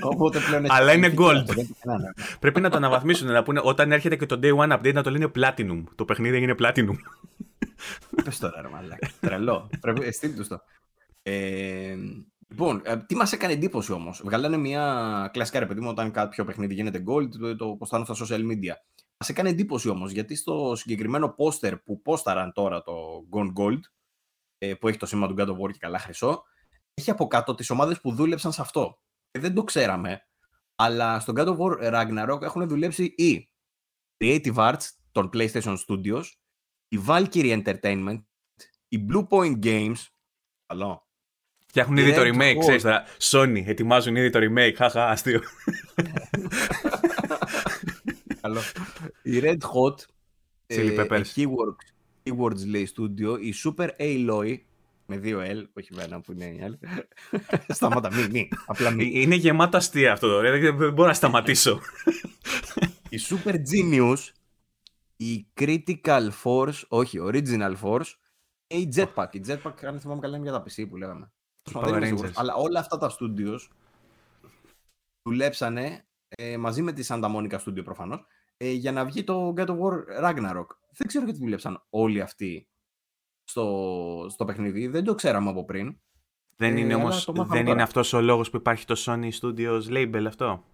[0.12, 1.44] Οπότε πλέον Αλλά είναι gold.
[2.40, 3.32] Πρέπει να το αναβαθμίσουν.
[3.32, 5.82] Να πούνε όταν έρχεται και το Day One update να το λένε Platinum.
[5.94, 6.96] Το παιχνίδι έγινε Platinum.
[8.24, 9.10] Πες τώρα, ρε μαλάκα.
[9.20, 9.70] Τρελό.
[9.80, 10.62] Πρέπει στείλ το.
[11.22, 11.96] Ε,
[12.52, 16.44] Λοιπόν, ε, τι μας έκανε εντύπωση όμως; Βγάλανε μια κλασικά ρε παιδί μου, όταν κάποιο
[16.44, 18.74] παιχνίδι γίνεται gold, το, το ποστάρουν στα social media.
[19.16, 23.80] Μας έκανε εντύπωση όμως, γιατί στο συγκεκριμένο poster που πόσταραν τώρα το Gone Gold,
[24.58, 26.42] ε, που έχει το σήμα του God of War και καλά χρυσό,
[26.94, 28.98] έχει από κάτω τις ομάδες που δούλεψαν σε αυτό.
[29.30, 30.20] Και δεν το ξέραμε,
[30.74, 33.50] αλλά στο God of War Ragnarok έχουν δουλέψει οι
[34.24, 36.24] Creative Arts των PlayStation Studios,
[36.88, 38.22] η Valkyrie Entertainment,
[38.88, 39.98] η Blue Point Games,
[40.66, 41.01] καλό,
[41.72, 43.04] Φτιάχνουν ήδη το remake, ξέρεις τώρα.
[43.18, 45.40] Sony, ετοιμάζουν ήδη το remake, χαχα, αστείο.
[48.40, 48.60] Καλό.
[49.22, 49.96] Η Red Hot,
[50.66, 51.24] Chili ε, Peppers.
[51.34, 51.84] Keywords,
[52.24, 54.56] Keywords λέει studio, η Super Aloy,
[55.06, 56.78] με δύο L, όχι ένα που είναι η άλλη.
[57.68, 59.10] Σταμάτα, μη, μη, απλά μη.
[59.12, 61.80] Είναι γεμάτο αστεία αυτό, δεν μπορώ να σταματήσω.
[63.08, 64.18] η Super Genius,
[65.16, 68.12] η Critical Force, όχι, Original Force,
[68.66, 69.28] και η Jetpack.
[69.30, 71.32] Η Jetpack, αν θυμάμαι καλά, είναι για τα PC που λέγαμε.
[72.34, 73.58] Αλλά όλα αυτά τα studios
[75.22, 78.24] δουλέψανε ε, μαζί με τη Santa Monica Studio προφανώς
[78.56, 80.66] ε, για να βγει το God of War Ragnarok.
[80.90, 82.68] Δεν ξέρω γιατί δουλέψαν όλοι αυτοί
[83.44, 84.86] στο, στο παιχνίδι.
[84.86, 85.96] Δεν το ξέραμε από πριν.
[86.56, 90.24] Δεν είναι, ε, όμως, δεν είναι αυτός ο λόγος που υπάρχει το Sony Studios label
[90.26, 90.64] αυτό;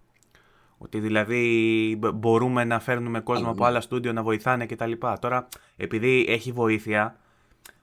[0.77, 4.91] Ότι δηλαδή μπορούμε να φέρνουμε κόσμο από άλλα στούντιο να βοηθάνε κτλ.
[5.19, 7.19] Τώρα, επειδή έχει βοήθεια,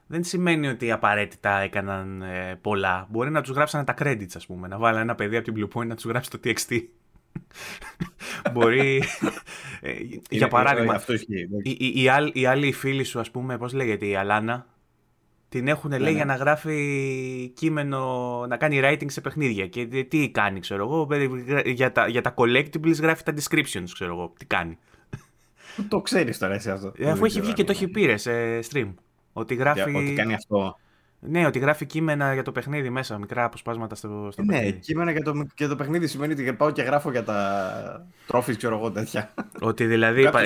[0.07, 3.07] δεν σημαίνει ότι απαραίτητα έκαναν ε, πολλά.
[3.09, 4.67] Μπορεί να τους γράψανε τα credits, ας πούμε.
[4.67, 6.81] Να βάλει ένα παιδί από την Blue Point να τους γράψει το TXT.
[8.53, 9.03] Μπορεί.
[9.81, 9.91] ε,
[10.29, 10.93] για παράδειγμα.
[10.93, 11.49] Αυτό ισχύει.
[11.63, 14.65] Η, η, η, άλλη, η άλλη φίλη σου, ας πούμε, πώς λέγεται, η Αλάνα,
[15.49, 16.31] την έχουν λέει ναι, για ναι.
[16.31, 19.67] να γράφει κείμενο, να κάνει writing σε παιχνίδια.
[19.67, 21.07] Και τι κάνει, ξέρω εγώ.
[21.65, 24.33] Για τα, για τα collectibles γράφει τα descriptions, ξέρω εγώ.
[24.37, 24.77] Τι κάνει.
[25.87, 26.93] Το ξέρεις τώρα εσύ αυτό.
[26.97, 28.93] Ε, αφού έχει βγει και το έχει πήρε σε stream.
[29.37, 29.95] Ότι γράφει.
[29.95, 30.77] Ότι κάνει αυτό.
[31.19, 34.73] Ναι, ότι γράφει κείμενα για το παιχνίδι μέσα, μικρά αποσπάσματα στο, στο ναι, παιχνίδι.
[34.73, 38.57] Ναι, κείμενα για το, για το παιχνίδι σημαίνει ότι πάω και γράφω για τα τρόφις,
[38.57, 39.33] ξέρω εγώ τέτοια.
[39.61, 40.29] Ότι δηλαδή.
[40.29, 40.41] πα...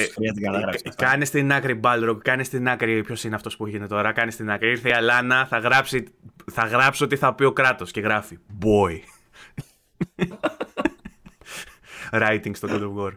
[0.95, 3.03] Κάνει στην άκρη Balrog, κάνει στην άκρη.
[3.03, 4.69] Ποιος είναι αυτός που γίνεται τώρα, κάνει στην άκρη.
[4.69, 6.03] Ήρθε η Αλάνα, θα, γράψει,
[6.51, 8.37] θα γράψω τι θα πει ο κράτος και γράφει.
[8.61, 8.99] Boy.
[12.19, 13.11] Writing στο God of War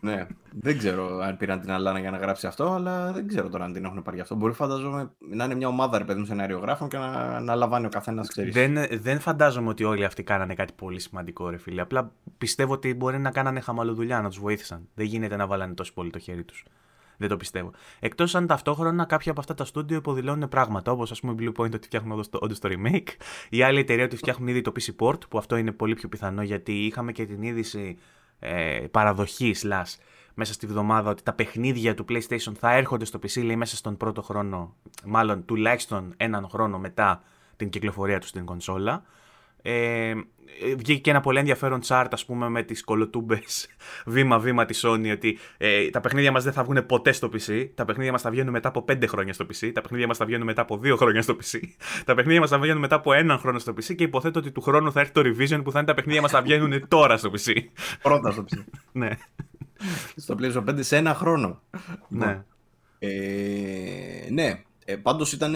[0.00, 3.64] ναι, δεν ξέρω αν πήραν την Αλάνα για να γράψει αυτό, αλλά δεν ξέρω τώρα
[3.64, 4.34] αν την έχουν πάρει αυτό.
[4.34, 7.88] Μπορεί φαντάζομαι να είναι μια ομάδα ρε παιδί μου σενάριογράφων και να, να λαμβάνει ο
[7.88, 8.54] καθένας, ξέρεις.
[8.54, 11.80] Δεν, δεν φαντάζομαι ότι όλοι αυτοί κάνανε κάτι πολύ σημαντικό, ρε φίλε.
[11.80, 14.88] Απλά πιστεύω ότι μπορεί να κάνανε χαμαλοδουλειά, να τους βοήθησαν.
[14.94, 16.64] Δεν γίνεται να βάλανε τόσο πολύ το χέρι τους.
[17.16, 17.70] Δεν το πιστεύω.
[18.00, 21.60] Εκτός αν ταυτόχρονα κάποια από αυτά τα στούντιο υποδηλώνουν πράγματα, όπως ας πούμε η Blue
[21.60, 23.08] Point ότι φτιάχνουν όντω το remake,
[23.50, 26.42] η άλλη εταιρεία ότι φτιάχνουν ήδη το PC Port, που αυτό είναι πολύ πιο πιθανό
[26.42, 27.98] γιατί είχαμε και την είδηση
[28.38, 29.94] ε, παραδοχή slash
[30.34, 33.96] μέσα στη βδομάδα ότι τα παιχνίδια του PlayStation θα έρχονται στο PC λέει μέσα στον
[33.96, 34.74] πρώτο χρόνο,
[35.04, 37.22] μάλλον τουλάχιστον έναν χρόνο μετά
[37.56, 39.02] την κυκλοφορία του στην κονσόλα.
[39.66, 40.14] Ε,
[40.76, 43.68] βγήκε και ένα πολύ ενδιαφέρον chart ας πούμε με τις κολοτούμπες
[44.06, 47.84] βήμα-βήμα της Sony ότι ε, τα παιχνίδια μας δεν θα βγουν ποτέ στο PC, τα
[47.84, 50.46] παιχνίδια μας θα βγαίνουν μετά από 5 χρόνια στο PC, τα παιχνίδια μας θα βγαίνουν
[50.46, 51.58] μετά από 2 χρόνια στο PC,
[52.04, 54.60] τα παιχνίδια μας θα βγαίνουν μετά από έναν χρόνο στο PC και υποθέτω ότι του
[54.60, 57.30] χρόνου θα έρθει το revision που θα είναι τα παιχνίδια μας θα βγαίνουν τώρα στο
[57.30, 57.52] PC.
[58.02, 58.64] Πρώτα στο PC.
[58.92, 59.08] ναι.
[60.16, 61.62] Στο PlayStation 5 σε ένα χρόνο.
[62.08, 62.42] Ναι.
[62.98, 65.52] Ε, ναι, ε, Πάντως ήταν.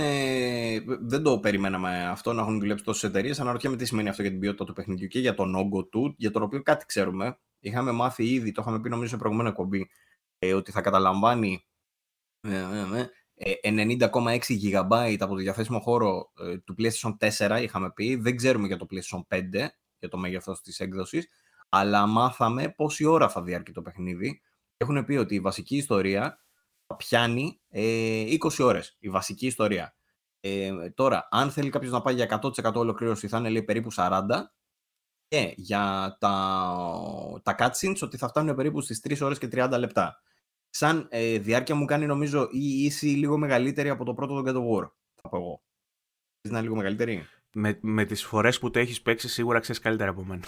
[1.01, 3.41] Δεν το περιμέναμε αυτό να έχουν δουλέψει τόσες εταιρείες.
[3.41, 6.31] Αναρωτιέμαι τι σημαίνει αυτό για την ποιότητα του παιχνιδιού και για τον όγκο του, για
[6.31, 7.39] τον οποίο κάτι ξέρουμε.
[7.61, 9.91] Είχαμε μάθει ήδη, το είχαμε πει νομίζω σε προηγούμενο εκπομπή,
[10.39, 11.67] ε, ότι θα καταλαμβάνει
[13.41, 18.17] ε, 90,6 ε, GB από το διαθέσιμο χώρο ε, του PlayStation 4, είχαμε πει.
[18.17, 19.43] Δεν ξέρουμε για το PlayStation 5,
[19.99, 21.29] για το μέγεθος της έκδοσης,
[21.69, 24.43] αλλά μάθαμε πόση ώρα θα διάρκει το παιχνίδι.
[24.77, 26.41] Έχουν πει ότι η βασική ιστορία
[26.97, 29.95] πιάνει ε, 20 ώρες η βασική ιστορία.
[30.41, 34.21] Ε, τώρα, αν θέλει κάποιος να πάει για 100% ολοκλήρωση, θα είναι λέει, περίπου 40
[35.29, 40.23] και για τα, τα cutscenes ότι θα φτάνουν περίπου στις 3 ώρες και 30 λεπτά.
[40.71, 44.59] Σαν ε, διάρκεια μου κάνει νομίζω η ίση λίγο μεγαλύτερη από το πρώτο τον God
[44.59, 45.63] of War, θα πω εγώ.
[46.41, 47.27] να είναι λίγο μεγαλύτερη.
[47.53, 50.45] Με, με τις φορές που το έχεις παίξει σίγουρα ξέρεις καλύτερα από μένα.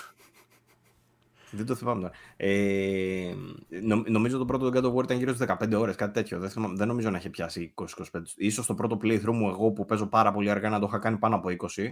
[1.51, 3.35] Δεν το θυμάμαι Ε,
[3.83, 6.39] νο, νομίζω το πρώτο God of War ήταν γύρω στις 15 ώρες, κάτι τέτοιο.
[6.39, 7.87] Δεν, θυμάμαι, δεν νομίζω να έχει πιάσει 20-25.
[8.51, 11.19] σω το πρώτο playthrough μου, εγώ που παίζω πάρα πολύ αργά, να το είχα κάνει
[11.19, 11.89] πάνω από 20.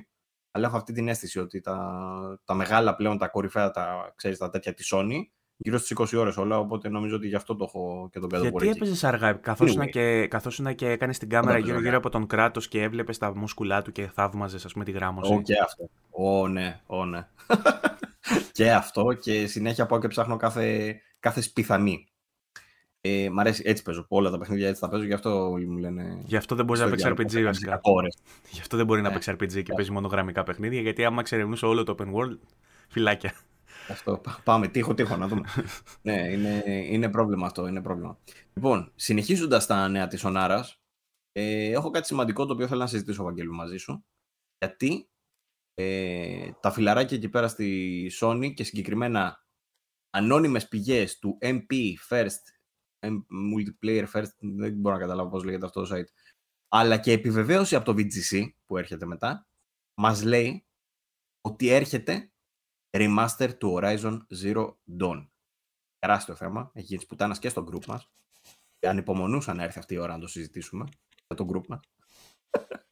[0.50, 4.50] Αλλά έχω αυτή την αίσθηση ότι τα, τα μεγάλα πλέον, τα κορυφαία, τα, ξέρεις, τα
[4.50, 5.22] τέτοια της Sony,
[5.58, 6.58] γύρω στις 20 ώρες όλα.
[6.58, 8.50] Οπότε νομίζω ότι γι' αυτό το έχω και τον God of War.
[8.50, 9.88] Γιατί έπαιζες αργά, καθώς anyway.
[9.88, 13.92] και, καθώς και έκανες την κάμερα γύρω-γύρω από τον κράτος και έβλεπες τα μουσκουλά του
[13.92, 15.32] και θαύμαζες, ας πούμε, τη γράμμωση.
[15.32, 15.88] Ω, και αυτό.
[16.10, 17.28] Ω, ναι, ω, ναι.
[18.52, 22.06] και αυτό και συνέχεια πάω και ψάχνω κάθε, κάθε σπιθανή.
[23.00, 24.04] Ε, μ' αρέσει, έτσι παίζω.
[24.08, 26.18] Όλα τα παιχνίδια έτσι τα παίζω, γι' αυτό μου λένε.
[26.24, 27.80] Γι' αυτό δεν μπορείς να παίξεις RPG βασικά.
[28.50, 31.66] Γι' αυτό δεν μπορεί να παίξεις RPG και παίζεις μόνο γραμμικά παιχνίδια, γιατί άμα εξερευνούσε
[31.66, 32.38] όλο το open world,
[32.88, 33.32] φυλάκια.
[33.88, 34.20] Αυτό.
[34.44, 35.48] Πάμε, τείχο, τείχο, να δούμε.
[36.02, 37.66] ναι, είναι, είναι πρόβλημα αυτό.
[37.66, 38.18] Είναι πρόβλημα.
[38.54, 40.80] Λοιπόν, συνεχίζοντας τα νέα της Ονάρας,
[41.32, 44.04] ε, έχω κάτι σημαντικό το οποίο θέλω να συζητήσω, Βαγγέλου, μαζί σου.
[44.58, 45.10] Γιατί
[45.74, 49.46] ε, τα φιλαράκια εκεί πέρα στη Sony και συγκεκριμένα
[50.10, 52.42] ανώνυμες πηγές του MP First,
[53.54, 56.08] Multiplayer First, δεν μπορώ να καταλάβω πώς λέγεται αυτό το site,
[56.68, 59.46] αλλά και επιβεβαίωση από το VGC που έρχεται μετά,
[59.94, 60.66] μας λέει
[61.40, 62.32] ότι έρχεται
[62.90, 65.28] remaster του Horizon Zero Dawn.
[65.98, 68.10] Τεράστιο θέμα, έχει γίνει πουτάνας και στο group μας.
[68.78, 70.84] Και ανυπομονούσα να έρθει αυτή η ώρα να το συζητήσουμε
[71.26, 71.80] για το group μας.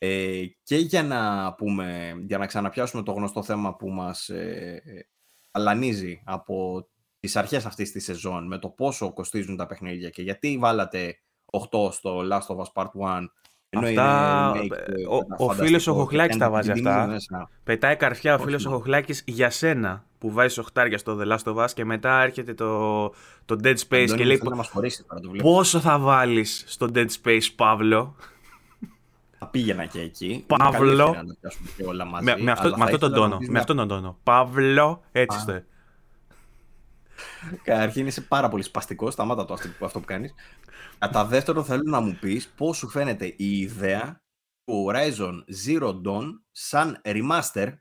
[0.00, 5.08] Ε, και για να, πούμε, για να ξαναπιάσουμε το γνωστό θέμα που μας ε, ε,
[5.50, 6.88] αλανίζει από
[7.20, 11.18] τις αρχές αυτής της σεζόν με το πόσο κοστίζουν τα παιχνίδια και γιατί βάλατε
[11.70, 13.26] 8 στο Last of Us Part 1
[13.76, 14.50] Αυτά,
[15.38, 17.20] ο, ο φίλος ο Χοχλάκης τα βάζει αυτά.
[17.64, 21.64] Πετάει καρφιά ο φίλος ο Χοχλάκης για σένα που βάζει οχτάρια στο The Last of
[21.64, 23.08] Us και μετά έρχεται το,
[23.44, 24.40] το Dead Space και λέει
[25.42, 28.16] πόσο θα βάλεις στο Dead Space Παύλο;
[29.38, 30.44] Θα πήγαινα και εκεί.
[30.46, 31.16] Παύλο.
[32.20, 33.38] με, με, αυτό, με αυτόν τον τόνο.
[33.40, 34.18] Με αυτόν τον τόνο.
[34.22, 35.66] Παύλο, έτσι είστε.
[37.62, 39.12] Καταρχήν είσαι πάρα πολύ σπαστικός.
[39.12, 40.34] Σταμάτα το αυτό που κάνεις.
[40.98, 44.22] Κατά δεύτερον, θέλω να μου πεις πώς σου φαίνεται η ιδέα
[44.64, 45.34] του Horizon
[45.66, 47.72] Zero Dawn σαν remaster,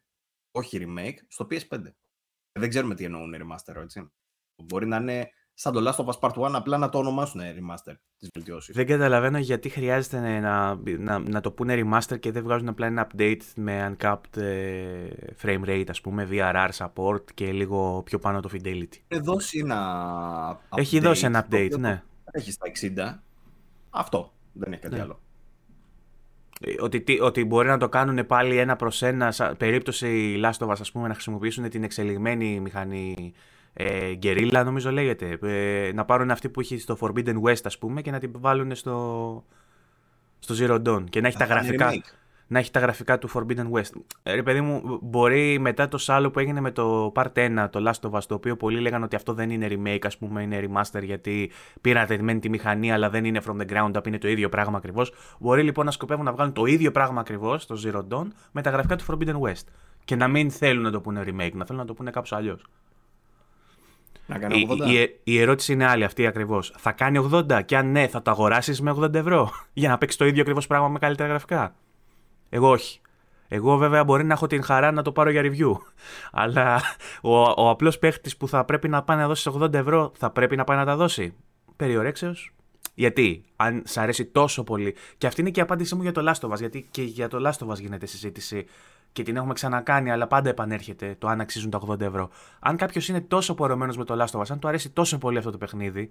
[0.52, 1.82] όχι remake, στο PS5.
[2.60, 4.12] Δεν ξέρουμε τι εννοούν remaster, έτσι.
[4.64, 7.94] Μπορεί να είναι σαν το Last of Us Part 1 απλά να το ονομάσουν remaster
[8.18, 8.76] τις βελτιώσεις.
[8.76, 13.08] Δεν καταλαβαίνω γιατί χρειάζεται να, να, να το πούνε remaster και δεν βγάζουν απλά ένα
[13.08, 15.08] update με uncapped ε,
[15.42, 18.98] frame rate ας πούμε, VRR support και λίγο πιο πάνω το fidelity.
[19.08, 20.78] Έχει δώσει ένα update.
[20.78, 22.04] Έχει δώσει ένα update, ναι.
[22.38, 22.68] Έχει στα
[23.16, 23.20] 60.
[23.90, 24.32] Αυτό.
[24.54, 25.02] Δεν έχει κάτι ναι.
[25.02, 25.20] άλλο.
[26.62, 30.76] Ε, ότι, ότι μπορεί να το κάνουν πάλι ένα προς ένα, περίπτωση Last of Us,
[30.80, 33.34] ας πούμε, να χρησιμοποιήσουν την εξελιγμένη μηχανή
[33.74, 35.38] ε, Guerrilla νομίζω λέγεται.
[35.42, 38.76] Ε, να πάρουν αυτή που έχει στο Forbidden West ας πούμε και να την βάλουν
[38.76, 39.44] στο,
[40.40, 41.94] στο Zero Dawn και να έχει, τα γραφικά,
[42.48, 43.92] να έχει τα γραφικά του Forbidden West.
[44.24, 47.84] Ε, ρε παιδί μου, μπορεί μετά το σάλο που έγινε με το Part 1, το
[47.88, 50.68] Last of Us, το οποίο πολλοί λέγανε ότι αυτό δεν είναι remake, ας πούμε, είναι
[50.68, 54.50] remaster γιατί πήραν τη μηχανή αλλά δεν είναι from the ground up, είναι το ίδιο
[54.50, 55.14] πράγμα ακριβώς.
[55.40, 58.70] Μπορεί λοιπόν να σκοπεύουν να βγάλουν το ίδιο πράγμα ακριβώς στο Zero Dawn με τα
[58.70, 59.66] γραφικά του Forbidden West.
[60.06, 62.66] Και να μην θέλουν να το πούνε remake, να θέλουν να το πούνε κάπως αλλιώς.
[64.28, 64.88] Να κάνει 80.
[64.88, 66.74] Η, η, η, ερώτηση είναι άλλη αυτή ακριβώς.
[66.78, 70.20] Θα κάνει 80 και αν ναι, θα το αγοράσεις με 80 ευρώ; Για να παίξεις
[70.20, 71.76] το ίδιο ακριβώς πράγμα με καλύτερα γραφικά;
[72.50, 73.02] Εγώ όχι.
[73.48, 75.72] Εγώ βέβαια μπορεί να έχω την χαρά να το πάρω για review.
[76.42, 76.82] Αλλά
[77.22, 80.56] ο, ο απλός παίχτης που θα πρέπει να πάει να δώσει 80 ευρώ θα πρέπει
[80.56, 81.34] να πάει να τα δώσει.
[81.76, 82.52] Περιορέξεως.
[82.94, 84.96] Γιατί, αν σ' αρέσει τόσο πολύ.
[85.18, 86.58] Και αυτή είναι και η απάντησή μου για το Last of Us.
[86.58, 88.66] Γιατί και για το Last of Us γίνεται συζήτηση
[89.12, 92.30] και την έχουμε ξανακάνει, αλλά πάντα επανέρχεται το αν αξίζουν τα 80 ευρώ.
[92.60, 95.38] Αν κάποιος είναι τόσο πορωμένος με το Last of Us, αν του αρέσει τόσο πολύ
[95.38, 96.10] αυτό το παιχνίδι,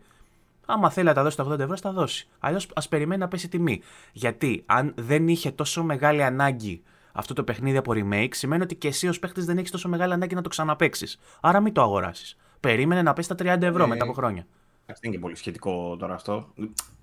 [0.66, 2.28] άμα θέλει να τα δώσει τα 80 ευρώ, θα δώσει.
[2.38, 3.80] Αλλιώς ας περιμένει να πέσει τιμή.
[4.12, 8.88] Γιατί αν δεν είχε τόσο μεγάλη ανάγκη αυτό το παιχνίδι από remake, σημαίνει ότι και
[8.88, 11.18] εσύ ως παίχτης δεν έχεις τόσο μεγάλη ανάγκη να το ξαναπέξει.
[11.40, 12.36] Άρα μην το αγοράσεις.
[12.60, 14.46] Περίμενε να πέσει τα 30 ευρώ ε, μετά από χρόνια.
[14.86, 16.52] Δεν είναι και πολύ σχετικό τώρα αυτό.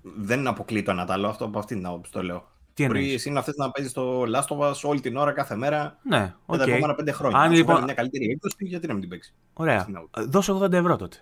[0.02, 2.52] Δεν αποκλεί το ένα άλλο αυτό από αυτήν την άποψη το λέω.
[2.74, 5.56] Τι Μπορεί εσύ να θες να παίζεις το Last of Us όλη την ώρα, κάθε
[5.56, 5.98] μέρα.
[6.02, 6.56] Ναι, okay.
[6.56, 7.38] τα επόμενα πέντε χρόνια.
[7.38, 7.82] Αν λοιπόν...
[7.82, 9.86] μια καλύτερη έκδοση, γιατί να μην την παίξεις; Ωραία.
[10.28, 11.16] Δώσε 80 ευρώ τότε.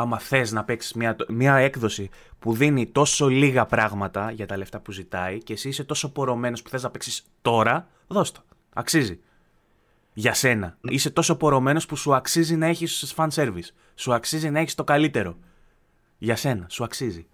[0.00, 4.80] Άμα θες να παίξεις μια, μια έκδοση που δίνει τόσο λίγα πράγματα για τα λεφτά
[4.80, 8.42] που ζητάει και εσύ είσαι τόσο πορωμένος που θες να παίξεις τώρα, δώσ' το.
[8.74, 9.20] Αξίζει.
[10.12, 10.78] Για σένα.
[10.80, 10.92] Ναι.
[10.92, 13.68] Είσαι τόσο πορωμένος που σου αξίζει να έχεις fan service.
[13.94, 15.38] Σου αξίζει να έχεις το καλύτερο.
[16.18, 16.66] Για σένα.
[16.68, 17.26] Σου αξίζει.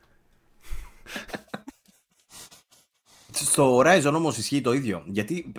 [3.32, 5.02] Στο Horizon όμως ισχύει το ίδιο.
[5.06, 5.52] Γιατί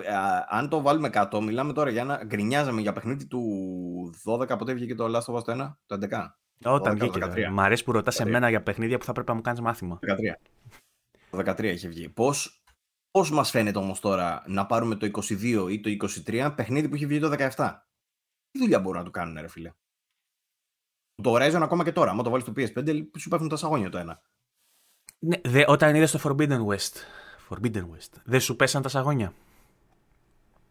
[0.49, 2.23] αν το βάλουμε κάτω, μιλάμε τώρα για ένα.
[2.25, 3.41] Γκρινιάζαμε για παιχνίδι του
[4.23, 6.35] 12, πότε βγήκε το Last of Us το 1, το 11.
[6.63, 7.49] Όταν βγήκε.
[7.49, 9.99] Μ' αρέσει που ρωτάς εμένα για παιχνίδια που θα πρέπει να μου κάνεις μάθημα.
[10.01, 10.07] 13.
[11.29, 12.09] Το 13 είχε βγει.
[12.09, 12.63] Πώς
[13.11, 17.05] πώς μας φαίνεται όμως τώρα να πάρουμε το 22 ή το 23 παιχνίδι που είχε
[17.05, 17.73] βγει το 17.
[18.51, 19.71] Τι δουλειά μπορούν να του κάνουν, ρε φίλε;
[21.23, 22.11] Το Horizon ακόμα και τώρα.
[22.11, 24.21] Αν το βάλεις στο PS5, σου πέφτουν τα σαγόνια το ένα.
[25.19, 26.93] Ναι, δε, όταν είδες το Forbidden West
[27.49, 28.21] Forbidden West.
[28.23, 29.33] Δεν σου πέσαν τα σαγόνια.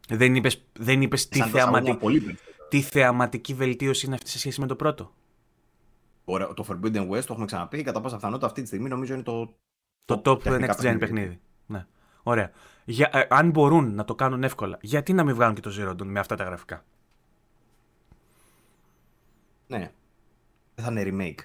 [0.09, 4.77] Δεν είπες δεν είπες τι, θεαματική, τι θεαματική βελτίωση είναι αυτή σε σχέση με το
[4.77, 5.15] πρώτο;
[6.25, 7.83] Ωραία, το Forbidden West το έχουμε ξαναπεί.
[7.83, 9.55] Κατά πάσα πιθανότητα αυτή τη στιγμή νομίζω είναι το.
[10.05, 11.41] Το top next gen παιχνίδι.
[11.67, 11.87] Ναι.
[12.23, 12.51] Ωραία.
[12.85, 15.91] Για, ε, αν μπορούν να το κάνουν εύκολα, γιατί να μην βγάλουν και το Zero
[15.91, 16.85] Dawn με αυτά τα γραφικά;
[19.67, 19.93] Ναι.
[20.75, 21.43] Δεν θα είναι remake.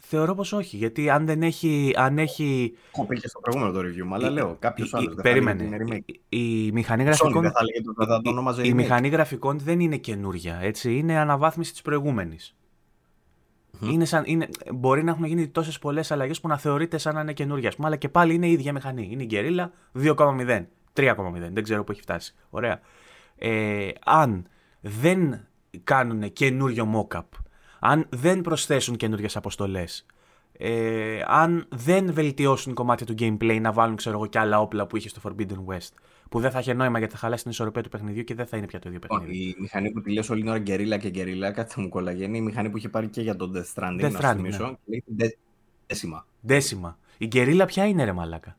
[0.00, 0.76] Θεωρώ πως όχι.
[0.76, 1.92] Γιατί αν δεν έχει.
[1.96, 2.76] Αν έχει...
[2.92, 5.14] Έχω πει και στο προηγούμενο το review, αλλά λέω κάποιος άλλος.
[5.14, 6.04] Περίμενε.
[6.28, 7.42] Η, μηχανή γραφικών.
[7.42, 10.58] Δεν θα το, η, η μηχανή γραφικών δεν είναι καινούρια.
[10.60, 10.96] Έτσι.
[10.96, 12.56] Είναι αναβάθμιση της προηγούμενης.
[13.80, 13.92] Mm-hmm.
[13.92, 17.20] Είναι σαν, είναι, μπορεί να έχουν γίνει τόσες πολλές αλλαγές που να θεωρείται σαν να
[17.20, 17.72] είναι καινούρια.
[17.78, 19.08] Αλλά και πάλι είναι η ίδια μηχανή.
[19.10, 19.66] Είναι η Guerrilla
[20.04, 20.64] 2,0.
[20.94, 21.14] 3,0.
[21.52, 22.34] Δεν ξέρω πού έχει φτάσει.
[22.50, 22.80] Ωραία.
[23.36, 24.46] Ε, αν
[24.80, 25.46] δεν
[25.84, 27.24] κάνουν καινούριο mock-up
[27.78, 30.06] αν δεν προσθέσουν καινούριε αποστολές,
[30.52, 34.96] ε, αν δεν βελτιώσουν κομμάτια του gameplay να βάλουν ξέρω εγώ και άλλα όπλα που
[34.96, 35.90] είχε στο Forbidden West,
[36.30, 38.56] που δεν θα είχε νόημα γιατί θα χαλάσει την ισορροπία του παιχνιδιού και δεν θα
[38.56, 39.36] είναι πια το ίδιο παιχνίδι.
[39.36, 42.38] Η μηχανή που τη λέω όλη την ώρα γκερίλα και γκερίλα, κάτι θα μου κολλαγένει.
[42.38, 44.78] Η μηχανή που είχε πάρει και για τον Death Stranding, Death να θυμίσω.
[44.84, 45.26] Ναι.
[45.86, 46.26] Δέσιμα.
[46.40, 46.98] Δέσιμα.
[47.18, 48.56] Η γκερίλα ποια είναι, ρε Μαλάκα;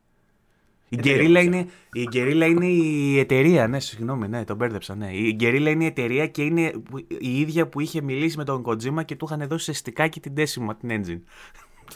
[0.88, 2.08] Η Γκερίλα είναι, η
[2.50, 5.12] είναι η εταιρεία, ναι, συγγνώμη, ναι, τον μπέρδεψα, ναι.
[5.12, 6.72] Η Γκερίλα είναι η εταιρεία και είναι
[7.18, 10.32] η ίδια που είχε μιλήσει με τον Kojima και του είχαν δώσει σε στικάκι την
[10.36, 11.20] Decima, την engine.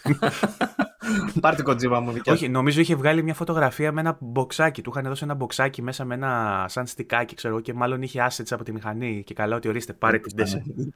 [1.40, 4.82] Πάρ την Kojima μου, δικιά Όχι, νομίζω είχε βγάλει μια φωτογραφία με ένα μποξάκι.
[4.82, 8.47] Του είχαν δώσει ένα μποξάκι μέσα με ένα σαν στικάκι, ξέρω και μάλλον είχε assets
[8.51, 9.22] από τη μηχανή.
[9.26, 10.88] Και καλά ότι ορίστε, πάρε την Decima.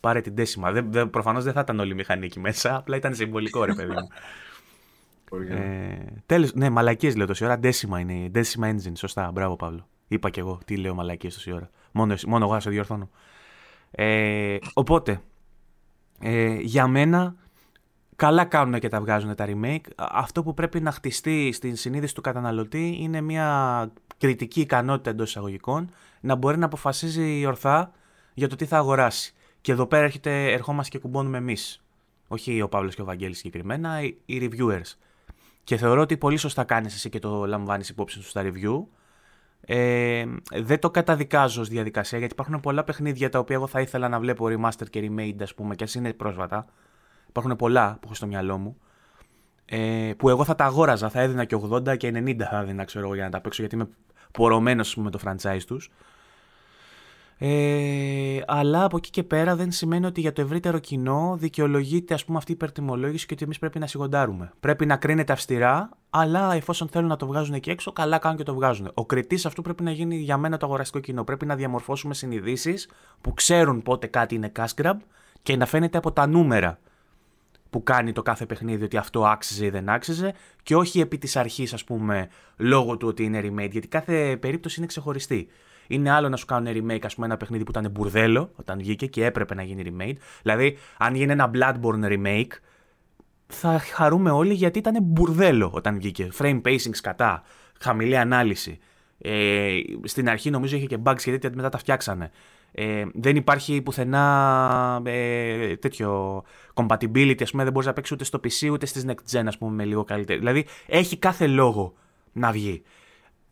[0.00, 0.84] πάρε την Decima.
[1.10, 4.08] Προφανώς δεν θα ήταν όλη η μηχανή εκεί μέσα, απλά ήταν συμβολικό, ρε παιδί μου.
[5.40, 5.96] Ε,
[6.26, 7.58] τέλος, ναι, μαλακίες λέω τόση ώρα.
[7.62, 8.30] Decima είναι.
[8.34, 8.92] Decima engine.
[8.94, 9.30] Σωστά.
[9.32, 9.88] Μπράβο, Παύλο.
[10.08, 11.70] Είπα και εγώ τι λέω μαλακίες τόση ώρα.
[11.92, 13.10] Μόνο, μόνο εγώ να σε διορθώνω.
[13.90, 15.20] Ε, οπότε,
[16.20, 17.34] ε, για μένα,
[18.22, 19.84] καλά κάνουν και τα βγάζουν τα remake.
[19.96, 25.90] Αυτό που πρέπει να χτιστεί στην συνείδηση του καταναλωτή είναι μια κριτική ικανότητα εντός εισαγωγικών
[26.20, 27.92] να μπορεί να αποφασίζει ορθά
[28.34, 29.34] για το τι θα αγοράσει.
[29.60, 31.82] Και εδώ πέρα έρχεται, ερχόμαστε και κουμπώνουμε εμείς.
[32.28, 34.96] Όχι ο Παύλος και ο Βαγγέλης συγκεκριμένα, οι reviewers.
[35.64, 38.84] Και θεωρώ ότι πολύ σωστά κάνεις εσύ και το λαμβάνεις υπόψη σου στα review.
[39.60, 40.24] Ε,
[40.54, 44.20] δεν το καταδικάζω ως διαδικασία γιατί υπάρχουν πολλά παιχνίδια τα οποία εγώ θα ήθελα να
[44.20, 46.66] βλέπω remaster και remade ας πούμε και ας είναι πρόσφατα.
[47.32, 48.76] Υπάρχουν πολλά που έχω στο μυαλό μου.
[49.64, 53.04] Ε, που εγώ θα τα αγόραζα, θα έδινα και 80 και 90 θα έδινα ξέρω
[53.04, 53.88] εγώ για να τα παίξω γιατί είμαι
[54.32, 55.90] πορωμένος με το franchise τους.
[57.38, 62.24] Ε, αλλά από εκεί και πέρα δεν σημαίνει ότι για το ευρύτερο κοινό δικαιολογείται ας
[62.24, 64.52] πούμε, αυτή η υπερτιμολόγηση και ότι εμείς πρέπει να σιγοντάρουμε.
[64.60, 68.44] Πρέπει να κρίνεται αυστηρά, αλλά εφόσον θέλουν να το βγάζουν εκεί έξω, καλά κάνουν και
[68.44, 68.90] το βγάζουν.
[68.94, 71.24] Ο κριτής αυτού πρέπει να γίνει για μένα το αγοραστικό κοινό.
[71.24, 72.88] Πρέπει να διαμορφώσουμε συνειδήσεις
[73.20, 74.96] που ξέρουν πότε κάτι είναι cash grab
[75.42, 76.78] και να φαίνεται από τα νούμερα
[77.72, 81.36] που κάνει το κάθε παιχνίδι ότι αυτό άξιζε ή δεν άξιζε και όχι επί της
[81.36, 85.48] αρχής ας πούμε λόγω του ότι είναι remade γιατί κάθε περίπτωση είναι ξεχωριστή.
[85.86, 89.06] Είναι άλλο να σου κάνουν remake, ας πούμε, ένα παιχνίδι που ήταν μπουρδέλο όταν βγήκε
[89.06, 90.16] και έπρεπε να γίνει remake.
[90.42, 92.52] Δηλαδή, αν γίνει ένα Bloodborne remake,
[93.46, 96.28] θα χαρούμε όλοι γιατί ήταν μπουρδέλο όταν βγήκε.
[96.38, 97.42] Frame pacing κατά,
[97.80, 98.78] χαμηλή ανάλυση.
[99.18, 102.30] Ε, στην αρχή νομίζω είχε και bugs και τέτοια, μετά τα φτιάξανε.
[102.72, 106.42] Ε, δεν υπάρχει πουθενά ε, τέτοιο
[106.74, 109.58] compatibility, ας πούμε, δεν μπορείς να παίξεις ούτε στο PC ούτε στις next gen, ας
[109.58, 110.38] πούμε, με λίγο καλύτερη.
[110.38, 111.94] Δηλαδή, έχει κάθε λόγο
[112.32, 112.82] να βγει.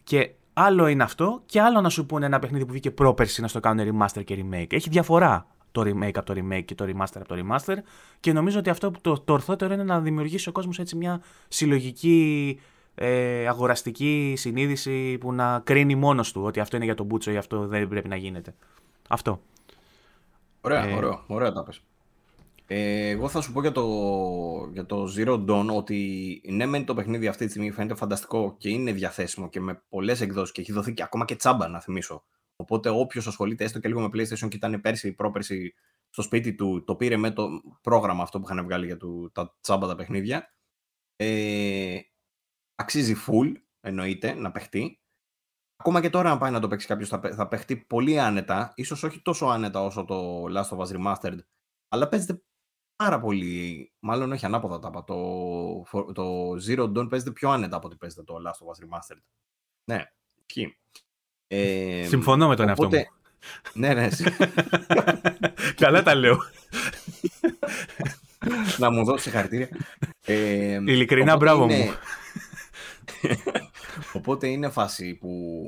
[0.05, 3.49] Και άλλο είναι αυτό και άλλο να σου πούνε ένα παιχνίδι που βγήκε πρόπερση να
[3.49, 4.73] στο κάνουν remaster και remake.
[4.73, 7.77] Έχει διαφορά το remake από το remake και το remaster από το remaster
[8.21, 11.23] και νομίζω ότι αυτό που το, το ορθότερο είναι να δημιουργήσει ο κόσμος έτσι μια
[11.49, 12.61] συλλογική
[12.95, 17.37] ε, αγοραστική συνείδηση που να κρίνει μόνος του ότι αυτό είναι για τον Μπούτσο ή
[17.37, 18.55] αυτό δεν πρέπει να γίνεται.
[19.13, 19.43] Αυτό.
[20.61, 20.95] Ωραία, ε...
[20.95, 21.83] ωραία, ωραία τα πες.
[22.67, 23.85] Ε, εγώ θα σου πω για το,
[24.73, 28.69] για το Zero Dawn ότι ναι, μεν το παιχνίδι αυτή τη στιγμή φαίνεται φανταστικό και
[28.69, 32.25] είναι διαθέσιμο και με πολλές εκδόσεις και έχει δοθεί και ακόμα και τσάμπα, να θυμίσω.
[32.57, 35.75] Οπότε όποιος ασχολείται έστω και λίγο με PlayStation και ήταν πέρσι ή πρόπερσι
[36.11, 37.49] στο σπίτι του, το πήρε με το
[37.81, 40.55] πρόγραμμα αυτό που είχαν βγάλει για το, τα τσάμπα τα παιχνίδια.
[41.17, 41.99] Ε,
[42.75, 45.00] αξίζει full, εννοείται, να παιχτεί.
[45.81, 48.73] Ακόμα και τώρα, αν πάει να το παίξει κάποιος, θα, θα παιχτεί πολύ άνετα.
[48.75, 51.39] ίσως όχι τόσο άνετα όσο το Last of Us Remastered,
[51.89, 52.43] αλλά παίζεται
[52.97, 53.93] πάρα πολύ.
[54.01, 55.05] Μάλλον όχι ανάποδα τα είπα.
[55.05, 59.21] Το, το Zero Dawn παίζεται πιο άνετα από ότι παίζεται το Last of Us Remastered.
[59.85, 60.05] Ναι,
[60.47, 60.77] ισχύει.
[61.47, 63.05] Ε, Συμφωνώ με τον εαυτό μου.
[63.75, 64.09] ναι, ναι.
[65.83, 66.39] Καλά τα λέω.
[68.79, 69.69] να μου δώσεις χαρακτήρια.
[70.25, 71.85] Ε, Ειλικρινά, μπράβο μου.
[74.19, 75.63] οπότε είναι φάση που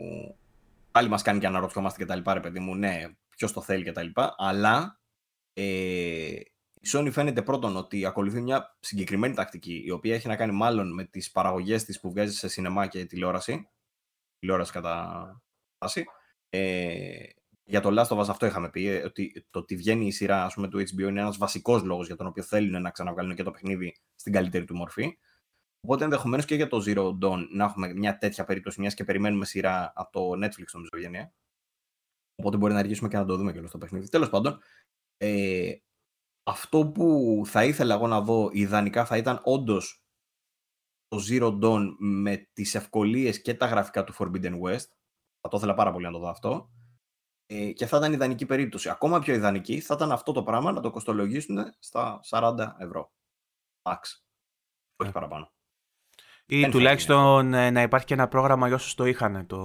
[0.93, 3.03] πάλι μας κάνει και αναρωτιόμαστε και τα λοιπά, ρε παιδί μου, ναι,
[3.37, 5.01] ποιος το θέλει και τα λοιπά, αλλά
[5.53, 6.41] ε,
[6.83, 10.95] η Sony φαίνεται πρώτον ότι ακολουθεί μια συγκεκριμένη τακτική, η οποία έχει να κάνει μάλλον
[10.95, 13.69] με τις παραγωγές της που βγάζει σε σινεμά και τηλεόραση,
[14.39, 15.43] τηλεόραση κατά
[15.79, 16.05] βάση.
[16.49, 17.25] Ε,
[17.65, 20.45] για το Last of Us αυτό είχαμε πει, ε, ότι το ότι βγαίνει η σειρά
[20.45, 23.43] ας πούμε, του HBO είναι ένας βασικός λόγος για τον οποίο θέλουν να ξαναβγάλουν και
[23.43, 25.19] το παιχνίδι στην καλύτερη του μορφή.
[25.85, 29.45] Οπότε ενδεχομένως και για το Zero Dawn να έχουμε μια τέτοια περίπτωση, μιας και περιμένουμε
[29.45, 31.33] σειρά από το Netflix νομίζω βγαίνει.
[32.35, 34.09] Οπότε μπορεί να αρχίσουμε και να το δούμε και όλο το παιχνίδι.
[34.09, 34.59] Τέλος πάντων,
[35.17, 35.77] ε,
[36.43, 40.03] αυτό που θα ήθελα εγώ να δω ιδανικά θα ήταν όντως
[41.09, 44.87] το Zero Dawn με τις ευκολίες και τα γραφικά του Forbidden West.
[45.41, 46.71] Θα το ήθελα πάρα πολύ να το δω αυτό.
[47.47, 48.89] Ε, και θα ήταν ιδανική περίπτωση.
[48.89, 53.13] Ακόμα πιο ιδανική θα ήταν αυτό το πράγμα να το κοστολογήσουν στα 40 ευρώ.
[53.89, 54.01] Max.
[54.97, 55.13] Όχι ε.
[55.13, 55.53] παραπάνω.
[56.59, 59.59] Ή τουλάχιστον ε, να υπάρχει και ένα πρόγραμμα για όσους το είχαν το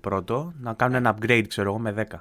[0.00, 2.16] πρώτο, να κάνουν ένα upgrade, ξέρω εγώ, με 10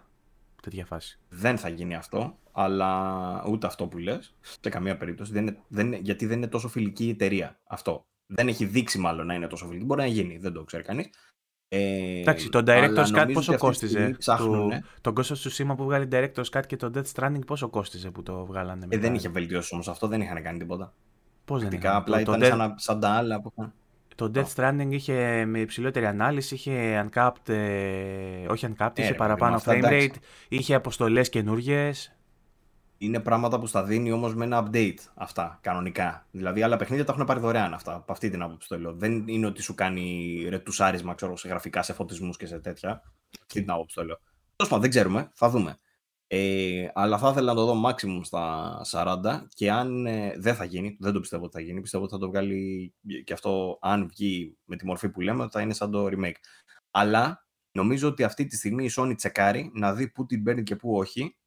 [0.61, 1.19] τέτοια φάση.
[1.29, 5.93] Δεν θα γίνει αυτό, αλλά ούτε αυτό που λες, σε καμία περίπτωση, δεν είναι, δεν
[5.93, 8.05] γιατί δεν είναι τόσο φιλική η εταιρεία αυτό.
[8.25, 11.09] Δεν έχει δείξει μάλλον να είναι τόσο φιλική, μπορεί να γίνει, δεν το ξέρει κανείς.
[11.67, 14.69] Ε, Εντάξει, το Director's Cut πόσο κόστιζε; Το,
[15.01, 18.23] το κόστο του σήμα που βγάλει Director's Cut και το Death Stranding πόσο κόστιζε που
[18.23, 18.85] το βγάλανε.
[18.89, 20.93] Ε, δεν είχε βελτιώσει όμως αυτό, δεν είχαν κάνει τίποτα.
[21.45, 21.95] Πώς δεν είχαν.
[21.95, 23.73] Απλά το, ήταν το σαν, σαν τα άλλα που είχαν.
[24.21, 29.83] Το Death Stranding είχε με υψηλότερη ανάλυση, είχε uncapped, ε, όχι uncapped, είχε παραπάνω frame
[29.83, 30.15] rate,
[30.47, 32.15] είχε αποστολές καινούργιες.
[32.97, 36.25] Είναι πράγματα που στα δίνει όμως με ένα update αυτά, κανονικά.
[36.31, 37.93] Δηλαδή, άλλα παιχνίδια τα έχουν πάρει δωρεάν αυτά.
[37.93, 38.93] Από αυτή την άποψη το λέω.
[38.93, 43.01] Δεν είναι ότι σου κάνει ρετουσάρισμα ξέρω, σε γραφικά, σε φωτισμούς και σε τέτοια.
[43.41, 44.19] Αυτή την άποψη το λέω.
[44.55, 45.31] Τέλος πάντων, δεν ξέρουμε.
[45.33, 45.77] Θα δούμε.
[46.33, 50.65] Ε, αλλά θα ήθελα να το δω maximum στα 40 και αν ε, δεν θα
[50.65, 52.93] γίνει, δεν το πιστεύω ότι θα γίνει, πιστεύω ότι θα το βγάλει
[53.23, 56.35] και αυτό αν βγει με τη μορφή που λέμε θα είναι σαν το remake.
[56.91, 60.75] Αλλά νομίζω ότι αυτή τη στιγμή η Sony τσεκάρει να δει πού την παίρνει και
[60.75, 61.37] πού όχι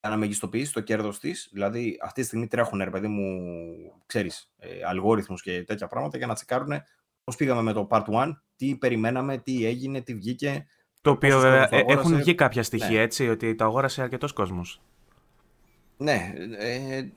[0.00, 1.48] για να μεγιστοποιήσει το κέρδος της.
[1.52, 3.38] Δηλαδή αυτή τη στιγμή τρέχουν ρε παιδί μου,
[4.06, 6.72] ξέρεις, ε, αλγόριθμους και τέτοια πράγματα για να τσεκάρουν
[7.24, 10.66] πώς πήγαμε με το Part 1, τι περιμέναμε, τι έγινε, τι βγήκε,
[11.06, 13.02] το οποίο βέβαια ε, έχουν βγει κάποια στοιχεία ναι.
[13.02, 14.80] έτσι, ότι το αγόρασε αρκετός κόσμος.
[15.96, 16.32] Ναι.
[16.58, 17.08] Ε,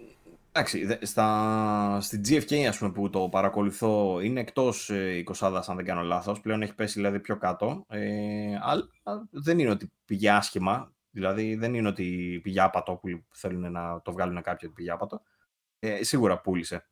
[0.51, 5.85] εντάξει, στα, στη GFK ας πούμε, που το παρακολουθώ είναι εκτός ε, 20 αν δεν
[5.85, 6.41] κάνω λάθος.
[6.41, 7.85] Πλέον έχει πέσει δηλαδή πιο κάτω.
[7.87, 8.87] Ε, αλλά
[9.31, 10.93] δεν είναι ότι πήγε άσχημα.
[11.11, 15.21] Δηλαδή δεν είναι ότι πήγε άπατο που θέλουν να το βγάλουν κάποιοι ότι πήγε άπατο.
[15.79, 16.87] Ε, σίγουρα πούλησε.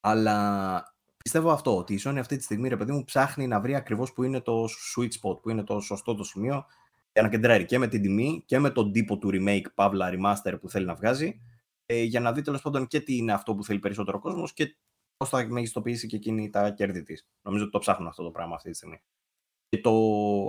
[0.00, 0.97] Αλλά
[1.28, 4.12] πιστεύω αυτό, ότι η Sony αυτή τη στιγμή, ρε παιδί μου, ψάχνει να βρει ακριβώς
[4.12, 6.66] που είναι το sweet spot, που είναι το σωστό το σημείο
[7.12, 10.60] για να κεντράρει και με την τιμή και με τον τύπο του remake, παύλα, remaster
[10.60, 11.40] που θέλει να βγάζει,
[11.86, 14.76] ε, για να δει τέλος πάντων και τι είναι αυτό που θέλει περισσότερο κόσμος και
[15.16, 17.26] πώς θα μεγιστοποιήσει και εκείνη τα κέρδη της.
[17.42, 19.00] Νομίζω ότι το ψάχνουν αυτό το πράγμα αυτή τη στιγμή.
[19.68, 19.92] Και το,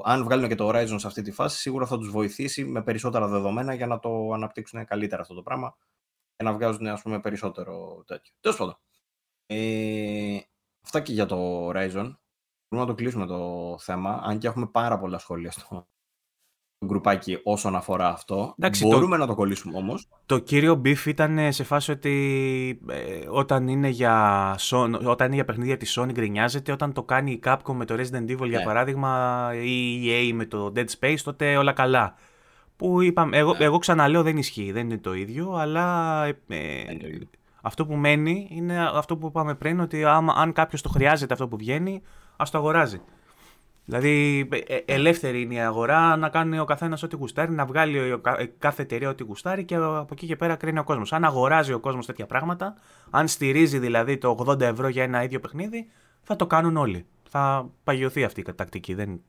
[0.04, 3.28] αν βγάλουν και το Horizon σε αυτή τη φάση, σίγουρα θα τους βοηθήσει με περισσότερα
[3.28, 5.76] δεδομένα για να το αναπτύξουν καλύτερα αυτό το πράγμα
[6.36, 8.34] και να βγάζουν ας πούμε, περισσότερο τέτοιο.
[8.40, 8.80] Τέλος πάντων.
[9.46, 10.40] Ε,
[10.84, 12.14] Αυτά και για το Horizon.
[12.70, 15.88] Μπορούμε να το κλείσουμε το θέμα, αν και έχουμε πάρα πολλά σχόλια στο,
[16.86, 18.54] γκρουπάκι όσον αφορά αυτό.
[18.58, 20.08] Εντάξει, Μπορούμε να το κολλήσουμε όμως.
[20.26, 24.56] Το κύριο beef ήταν σε φάση ότι ε, όταν, είναι για
[25.04, 28.32] όταν είναι για παιχνίδια της Sony γκρινιάζεται, όταν το κάνει η Capcom με το Resident
[28.32, 28.64] Evil για ναι.
[28.64, 32.16] παράδειγμα ή η EA με το Dead Space, τότε όλα καλά.
[32.76, 33.64] Που είπαμε, εγώ, ναι.
[33.64, 36.84] εγώ ξαναλέω δεν ισχύει, δεν είναι το ίδιο, αλλά ε,
[37.62, 41.48] αυτό που μένει είναι αυτό που είπαμε πριν, ότι άμα, αν κάποιος το χρειάζεται αυτό
[41.48, 42.02] που βγαίνει,
[42.38, 43.02] ας το αγοράζει.
[43.90, 47.98] Δηλαδή, ε, ε, ελεύθερη είναι η αγορά να κάνει ο καθένας ό,τι γουστάρει, να βγάλει
[48.38, 51.14] ε, κάθε εταιρεία ό,τι γουστάρει και από εκεί και πέρα κρίνει ο κόσμος.
[51.14, 52.76] Αν αγοράζει ο κόσμος τέτοια πράγματα,
[53.10, 55.90] αν στηρίζει δηλαδή το 80 ευρώ για ένα ίδιο παιχνίδι,
[56.22, 57.06] θα το κάνουν όλοι.
[57.30, 58.94] Θα παγιωθεί αυτή η τακτική.
[58.94, 59.22] Δεν...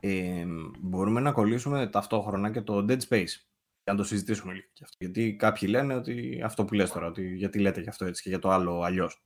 [0.00, 0.44] Ε,
[0.80, 3.53] μπορούμε να κολλήσουμε ταυτόχρονα και το Dead Space.
[3.84, 4.96] Για να το συζητήσουμε λίγο και αυτό.
[4.98, 8.28] Γιατί κάποιοι λένε ότι αυτό που λες τώρα, ότι γιατί λέτε και αυτό έτσι και
[8.28, 9.22] για το άλλο αλλιώς.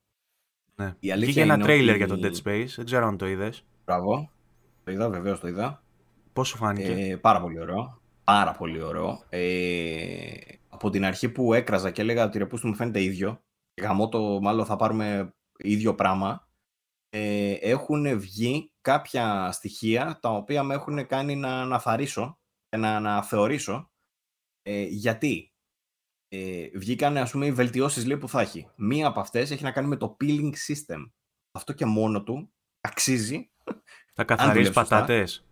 [0.74, 0.94] Ναι.
[0.98, 3.64] Η αλήθεια ένα τρέιλερ για το Dead Space, δεν ξέρω αν το είδες.
[3.84, 4.30] Μπράβο.
[4.84, 5.82] Το είδα, βεβαίως το είδα.
[6.32, 8.00] Πώς σου φάνηκε; Ε, πάρα πολύ ωραίο.
[8.24, 9.22] Πάρα πολύ ωραίο.
[9.28, 10.30] Ε,
[10.68, 13.42] από την αρχή που έκραζα και έλεγα ότι ρε μου φαίνεται ίδιο.
[13.80, 16.48] Γαμώ το, μάλλον θα πάρουμε ίδιο πράγμα.
[17.10, 23.22] Ε, έχουν βγει κάποια στοιχεία τα οποία με έχουν κάνει να αναθαρίσω και να, να
[23.22, 23.90] θεωρήσω
[24.70, 25.52] ε, γιατί;
[26.28, 28.68] Ε, βγήκαν ας πούμε οι βελτιώσεις λέει, που θα έχει.
[28.76, 31.10] Μία από αυτές έχει να κάνει με το peeling system.
[31.50, 33.50] Αυτό και μόνο του αξίζει.
[34.14, 35.46] Θα καθαρίσει πατάτες.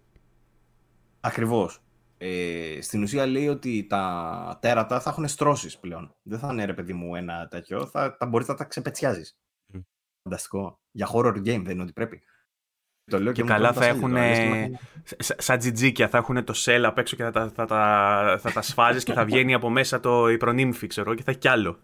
[1.20, 1.82] Ακριβώς.
[2.18, 6.16] Ε, στην ουσία λέει ότι τα τέρατα θα έχουν στρώσεις πλέον.
[6.22, 9.38] Δεν θα είναι ρε παιδί μου ένα τέτοιο, θα, θα μπορείς να τα ξεπετσιάζεις.
[9.74, 9.84] Mm.
[10.22, 10.80] Φανταστικό.
[10.90, 12.22] Για horror game δεν είναι ότι πρέπει.
[13.10, 14.16] Το λέω και, και καλά θα έχουν.
[15.18, 18.62] Σαν τζιτζίκια θα έχουν το σέλ απ' έξω και θα τα, θα, τα, θα τα
[18.62, 21.78] σφάζεις και θα βγαίνει από μέσα το η προνύμφη, ξέρω και θα έχει κι άλλο.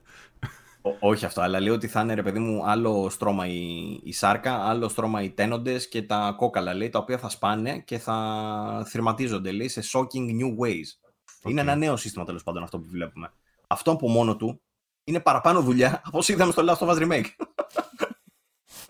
[1.01, 3.61] όχι αυτό, αλλά λέω ότι θα είναι ρε παιδί μου άλλο στρώμα η,
[4.03, 7.99] η σάρκα, άλλο στρώμα οι τένοντες και τα κόκαλα λέει, τα οποία θα σπάνε και
[7.99, 11.11] θα θρηματίζονται λέει, σε shocking new ways.
[11.45, 13.33] Είναι ένα νέο σύστημα τέλος πάντων αυτό που βλέπουμε.
[13.67, 14.61] Αυτό από μόνο του
[15.05, 17.27] είναι παραπάνω δουλειά από όσο είδαμε στο Last of Us Remake.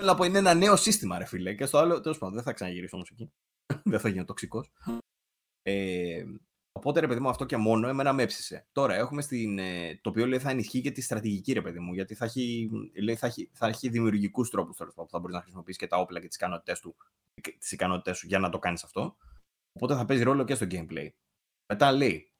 [0.03, 1.55] Θέλω να πω είναι ένα νέο σύστημα, ρε φίλε.
[1.55, 3.33] Και στο άλλο, τέλος πάντων, δεν θα ξαναγυρίσω όμως εκεί.
[3.91, 4.73] δεν θα γίνω τοξικός.
[5.63, 6.25] Ε,
[6.73, 8.67] οπότε, ρε παιδί μου, αυτό και μόνο εμένα με έψησε.
[8.73, 9.59] Τώρα έχουμε στην.
[9.59, 11.93] Ε, το οποίο λέει θα ενισχύει και τη στρατηγική, ρε παιδί μου.
[11.93, 12.71] Γιατί θα έχει,
[13.03, 16.21] λέει, θα έχει, θα έχει δημιουργικούς τρόπους που θα μπορείς να χρησιμοποιήσει και τα όπλα
[16.21, 16.97] και τις ικανότητές του,
[17.59, 19.17] τις ικανότητες σου για να το κάνεις αυτό.
[19.73, 21.09] Οπότε θα παίζει ρόλο και στο gameplay.
[21.73, 22.33] Μετά λέει,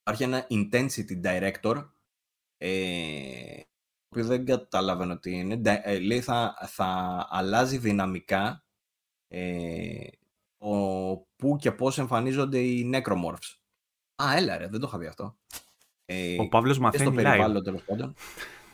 [0.00, 1.90] υπάρχει ένα intensity director
[2.56, 3.60] ε,
[4.10, 5.60] οποίο δεν καταλαβαίνω τι είναι.
[5.82, 8.64] Ε, λέει θα, θα αλλάζει δυναμικά
[9.28, 10.06] ε,
[10.58, 13.56] ο, πού και πώς εμφανίζονται οι necromorphs.
[14.22, 15.38] Α, έλα ρε, δεν το είχα δει αυτό.
[16.04, 18.14] Ε, ο Παύλος μαθαίνει στο περιβάλλον τέλος πάντων.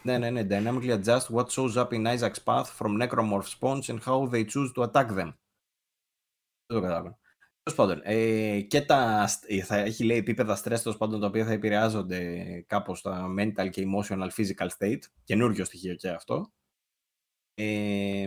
[0.02, 0.46] ναι, ναι, ναι.
[0.50, 4.72] Dynamically adjust what shows up in Isaac's path from necromorph spawns and how they choose
[4.74, 5.32] to attack them.
[6.66, 7.18] Δεν το κατάλαβα.
[7.64, 11.44] Τέλος πάντων, ε, και τα, ε, θα έχει λέει επίπεδα stress τέλος πάντων τα οποία
[11.44, 14.98] θα επηρεάζονται κάπως τα mental και emotional physical state.
[15.24, 16.52] Καινούργιο στοιχείο και αυτό.
[17.54, 18.26] Ε,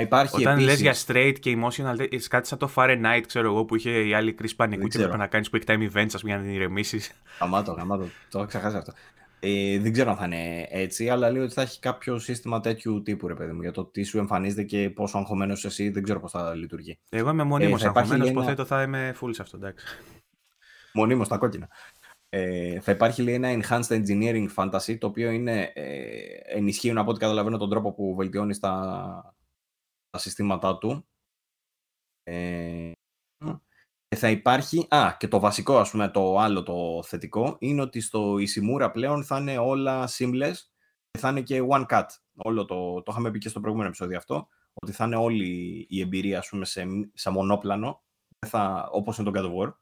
[0.00, 0.70] υπάρχει Όταν επίσης...
[0.70, 4.14] λες για straight και emotional, είσαι κάτι σαν το Fahrenheit, ξέρω εγώ, που είχε η
[4.14, 6.52] άλλη κρίση πανικού και έπρεπε να κάνεις quick time events, ας πούμε, για να την
[6.52, 7.12] ηρεμήσεις.
[7.40, 8.08] Γαμάτο, γαμάτο.
[8.30, 8.92] Το έχω ξεχάσει αυτό.
[9.40, 13.02] Ε, δεν ξέρω αν θα είναι έτσι, αλλά λέω ότι θα έχει κάποιο σύστημα τέτοιου
[13.02, 16.20] τύπου, ρε παιδί μου, για το τι σου εμφανίζεται και πόσο αγχωμένος εσύ, δεν ξέρω
[16.20, 16.98] πώς θα λειτουργεί.
[17.08, 19.86] Εγώ είμαι μονίμως ε, αγχωμένος, υποθέτω θα είμαι full σε αυτό, εντάξει.
[20.92, 21.68] Μονίμως τα κόκκινα.
[22.28, 26.10] Ε, θα υπάρχει λέει, ένα enhanced engineering fantasy, το οποίο είναι, ε,
[26.44, 29.34] ενισχύουν από ό,τι καταλαβαίνω τον τρόπο που βελτιώνεις τα,
[30.10, 31.08] τα συστήματά του.
[32.22, 32.92] Ε,
[34.16, 38.34] θα υπάρχει, α, και το βασικό, ας πούμε, το άλλο το θετικό, είναι ότι στο
[38.34, 40.54] Isimura πλέον θα είναι όλα seamless
[41.10, 42.06] και θα είναι και one cut.
[42.36, 46.00] Όλο το, το είχαμε πει και στο προηγούμενο επεισόδιο αυτό, ότι θα είναι όλη η
[46.00, 48.02] εμπειρία, ας πούμε, σε, σε μονόπλανο,
[48.46, 49.72] θα, όπως είναι το God of War,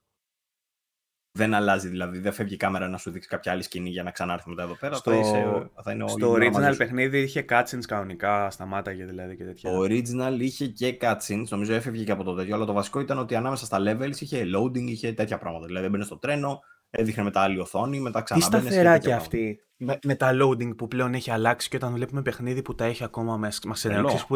[1.37, 4.11] δεν αλλάζει δηλαδή, δεν φεύγει η κάμερα να σου δείξει κάποια άλλη σκηνή για να
[4.11, 4.95] ξανάρθει μετά εδώ πέρα.
[4.95, 9.71] Στο, θα είσαι, θα είναι στο original παιχνίδι είχε cutscenes κανονικά, σταμάταγε δηλαδή και τέτοια.
[9.71, 13.19] Το original είχε και cutscenes, νομίζω έφευγε και από το τέτοιο, αλλά το βασικό ήταν
[13.19, 15.67] ότι ανάμεσα στα levels είχε loading, είχε τέτοια πράγματα.
[15.67, 16.61] Δηλαδή έμπαινε στο τρένο,
[16.91, 21.15] έδειχνε μετά άλλη οθόνη, μετά ξανά Τι σταθεράκια αυτή με, με, τα loading που πλέον
[21.15, 23.61] έχει αλλάξει και όταν βλέπουμε παιχνίδι που τα έχει ακόμα μέσα.
[23.67, 23.87] Μας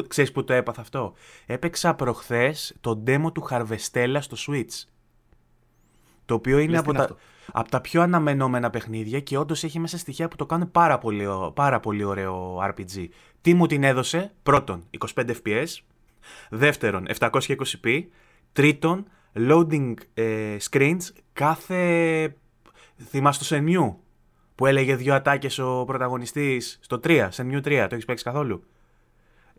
[0.08, 1.14] ξέρεις που το έπαθα αυτό.
[1.46, 4.84] Έπαιξα προχθές το demo του Harvestella στο Switch.
[6.30, 7.16] Το οποίο είναι από τα,
[7.52, 11.26] από τα πιο αναμενόμενα παιχνίδια και όντως έχει μέσα στοιχεία που το κάνουν πάρα πολύ,
[11.54, 13.08] πάρα πολύ ωραίο RPG.
[13.40, 14.84] Τι μου την έδωσε, πρώτον
[15.14, 15.66] 25 FPS,
[16.50, 18.04] δεύτερον 720p,
[18.52, 19.04] τρίτον
[19.34, 20.98] loading ε, screens
[21.32, 22.34] κάθε.
[23.08, 24.00] Θυμάσαι το Σενιού
[24.54, 28.64] που έλεγε δύο ατάκες ο πρωταγωνιστής; Στο 3, Σενιού 3, το έχεις παίξει καθόλου;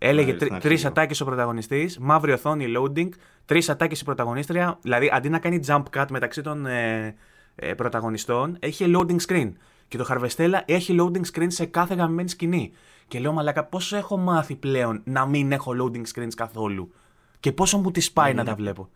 [0.04, 3.10] Έλεγε τρεις ατάκες ο πρωταγωνιστής, μαύρη οθόνη loading,
[3.46, 4.78] τρεις ατάκες η πρωταγωνίστρια.
[4.82, 7.16] Δηλαδή αντί να κάνει jump cut μεταξύ των ε,
[7.56, 9.52] ε, πρωταγωνιστών, έχει loading screen.
[9.88, 12.72] Και το Harvestella έχει loading screen σε κάθε γαμμένη σκηνή.
[13.08, 16.94] Και λέω, Μαλάκα, πόσο έχω μάθει πλέον να μην έχω loading screens καθόλου;
[17.40, 18.90] Και πόσο μου τη πάει να τα βλέπω;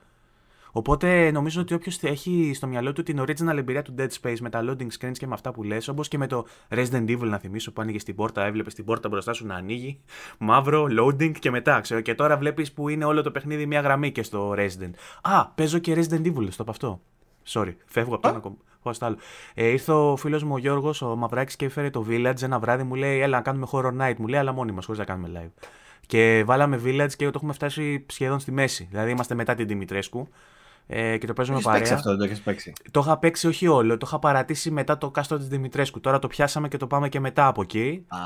[0.77, 4.49] Οπότε νομίζω ότι όποιος έχει στο μυαλό του την original εμπειρία του Dead Space με
[4.49, 7.37] τα loading screens και με αυτά που λες, όπως και με το Resident Evil να
[7.37, 9.99] θυμίσω που άνοιγε την πόρτα, έβλεπες την πόρτα μπροστά σου να ανοίγει,
[10.37, 12.01] μαύρο, loading και μετά, ξέρω.
[12.01, 14.91] Και τώρα βλέπεις που είναι όλο το παιχνίδι μια γραμμή και στο Resident.
[15.21, 17.01] Α, παίζω και Resident Evil στο από αυτό.
[17.47, 18.51] Sorry, φεύγω από το
[18.85, 19.17] ένα άλλο.
[19.53, 22.83] Ε, ήρθε ο φίλος μου ο Γιώργος, ο Μαυράκης, και έφερε το Village ένα βράδυ.
[22.83, 24.15] Μου λέει: Έλα να κάνουμε horror night.
[24.17, 25.67] Μου λέει: Αλλά μόνοι μας, χωρίς να κάνουμε live.
[26.05, 28.87] Και βάλαμε Village και το έχουμε φτάσει σχεδόν στη μέση.
[28.89, 30.27] Δηλαδή είμαστε μετά την Δημητρέσκου
[30.87, 31.93] ε, και το παίζουμε έχεις παρέα.
[31.93, 32.73] αυτό, δεν το έχεις παίξει.
[32.91, 35.99] Το είχα παίξει όχι όλο, το είχα παρατήσει μετά το κάστρο της Δημητρέσκου.
[35.99, 38.05] Τώρα το πιάσαμε και το πάμε και μετά από εκεί.
[38.07, 38.17] Α,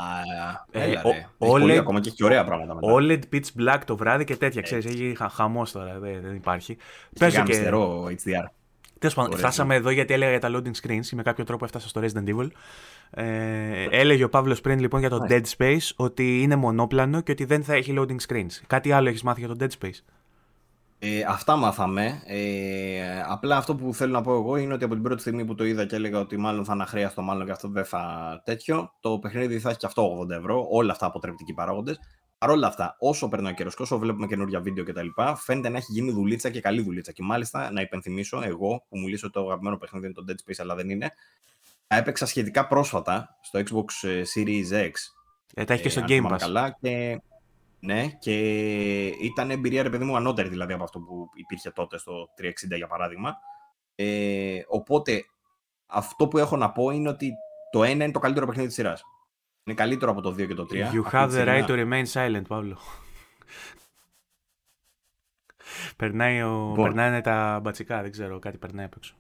[0.72, 1.28] ε, έλα, ρε.
[1.38, 2.94] OLED, ακόμα και έχει ωραία πράγματα μετά.
[2.94, 6.78] OLED pitch black το βράδυ και τέτοια, ξέρεις, έχει χαμός τώρα, δεν, δεν υπάρχει.
[7.20, 7.70] Παίζω και...
[7.70, 8.48] HDR.
[9.00, 11.88] Τέλος πάντων, φτάσαμε εδώ γιατί έλεγα για τα loading screens ή με κάποιο τρόπο έφτασα
[11.88, 12.48] στο Resident Evil.
[13.12, 17.46] Ε, έλεγε ο Παύλος πριν λοιπόν για το Dead Space ότι είναι μονόπλανο και ότι
[17.46, 18.62] δεν θα έχει loading screens.
[18.68, 20.00] Κάτι άλλο έχεις μάθει για το Dead Space;
[21.02, 22.22] Ε, αυτά μάθαμε.
[22.26, 25.56] Ε, απλά αυτό που θέλω να πω εγώ είναι ότι από την πρώτη στιγμή που
[25.56, 29.20] το είδα και έλεγα ότι μάλλον θα αναχρίαστο, μάλλον και αυτό δεν θα τέτοιο, το
[29.20, 30.68] παιχνίδι θα έχει και αυτό 80 ευρώ.
[30.70, 32.00] Όλα αυτά αποτρεπτικοί παράγοντες.
[32.38, 35.78] Παρ' όλα αυτά, όσο περνάει ο καιρός και όσο βλέπουμε καινούργια βίντεο κτλ., φαίνεται να
[35.78, 37.12] έχει γίνει δουλίτσα και καλή δουλίτσα.
[37.12, 40.58] Και μάλιστα να υπενθυμίσω, εγώ που μου λύσω το αγαπημένο παιχνίδι είναι το Dead Space,
[40.58, 41.12] αλλά δεν είναι,
[41.88, 44.92] έπαιξα σχετικά πρόσφατα στο Xbox ε, Series X.
[45.54, 46.38] Ε, τα έχει και στο Game Pass.
[46.38, 47.22] Καλά και
[47.80, 52.30] ναι, και ήταν εμπειρία, ρε παιδί μου, ανώτερη δηλαδή από αυτό που υπήρχε τότε στο
[52.42, 53.38] 360 για παράδειγμα.
[53.96, 55.26] Ε, οπότε,
[55.86, 57.32] αυτό που έχω να πω είναι ότι
[57.72, 59.04] το ένα είναι το καλύτερο παιχνίδι της σειράς.
[59.64, 60.76] Είναι καλύτερο από το 2 και το 3.
[60.76, 62.78] You have the right to remain silent, Παύλο.
[65.98, 66.68] Περνάει ο...
[66.70, 66.84] Λοιπόν.
[66.84, 69.14] Περνάνε τα μπατσικά, δεν ξέρω, κάτι περνάει απ' έξω.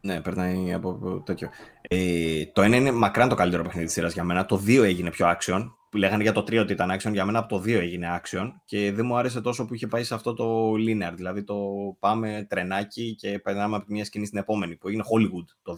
[0.00, 1.50] Ναι, περνάει από τέτοιο.
[1.80, 4.44] Ε, το ένα είναι μακράν το καλύτερο παιχνίδι της σειράς για μένα.
[4.44, 5.70] Το 2 έγινε πιο action.
[5.92, 7.12] Που λέγανε για το 3 ότι ήταν action.
[7.12, 8.50] Για μένα από το 2 έγινε action.
[8.64, 11.12] Και δεν μου άρεσε τόσο που είχε πάει σε αυτό το linear.
[11.14, 11.56] Δηλαδή το
[11.98, 14.76] πάμε τρενάκι και περνάμε από τη μία σκηνή στην επόμενη.
[14.76, 15.76] Που έγινε Hollywood το 2.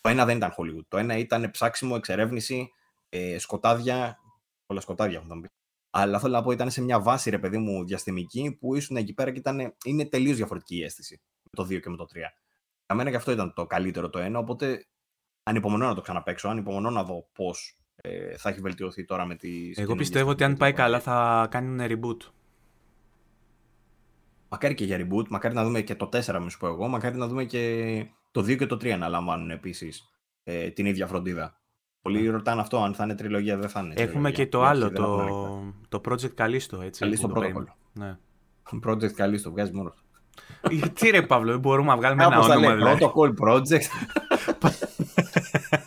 [0.00, 0.84] Το ένα δεν ήταν Hollywood.
[0.88, 2.70] Το ένα ήταν ψάξιμο, εξερεύνηση,
[3.08, 4.18] ε, σκοτάδια.
[4.66, 5.50] Πολλά σκοτάδια έχουν πει.
[5.90, 9.14] Αλλά θέλω να πω ήταν σε μια βάση, ρε παιδί μου, διαστημική που ήσουν εκεί
[9.14, 12.16] πέρα και ήταν, είναι τελείως διαφορετική η αίσθηση με το 2 και με το 3.
[12.86, 14.86] Για μένα και αυτό ήταν το καλύτερο το ένα, οπότε
[15.42, 19.50] ανυπομονώ να το ξαναπέξω, ανυπομονώ να δω πώς ε, θα έχει βελτιωθεί τώρα με τι.
[19.74, 22.30] Εγώ πιστεύω ότι αν πάει καλά θα κάνουν reboot.
[24.48, 27.16] Μακάρι και για reboot, μακάρι να δούμε και το 4, μην σου πω εγώ, μακάρι
[27.16, 30.10] να δούμε και το 2 και το 3 να λαμβάνουν επίσης
[30.44, 31.60] ε, την ίδια φροντίδα.
[32.02, 32.30] Πολλοί ναι.
[32.30, 33.94] ρωτάνε αυτό, αν θα είναι τριλογία, δεν θα είναι.
[33.96, 37.04] Έχουμε και το άλλο, το, το Project Callisto, έτσι.
[37.06, 37.76] Callisto πρωτόκολλο.
[37.92, 38.18] Ναι.
[38.86, 40.04] Project Callisto, βγάζει μόνος.
[40.70, 43.06] Γιατί ρε Παύλο, δεν μπορούμε να βγάλουμε ένα όνομα δηλαδή.
[43.14, 43.88] Protocol Project.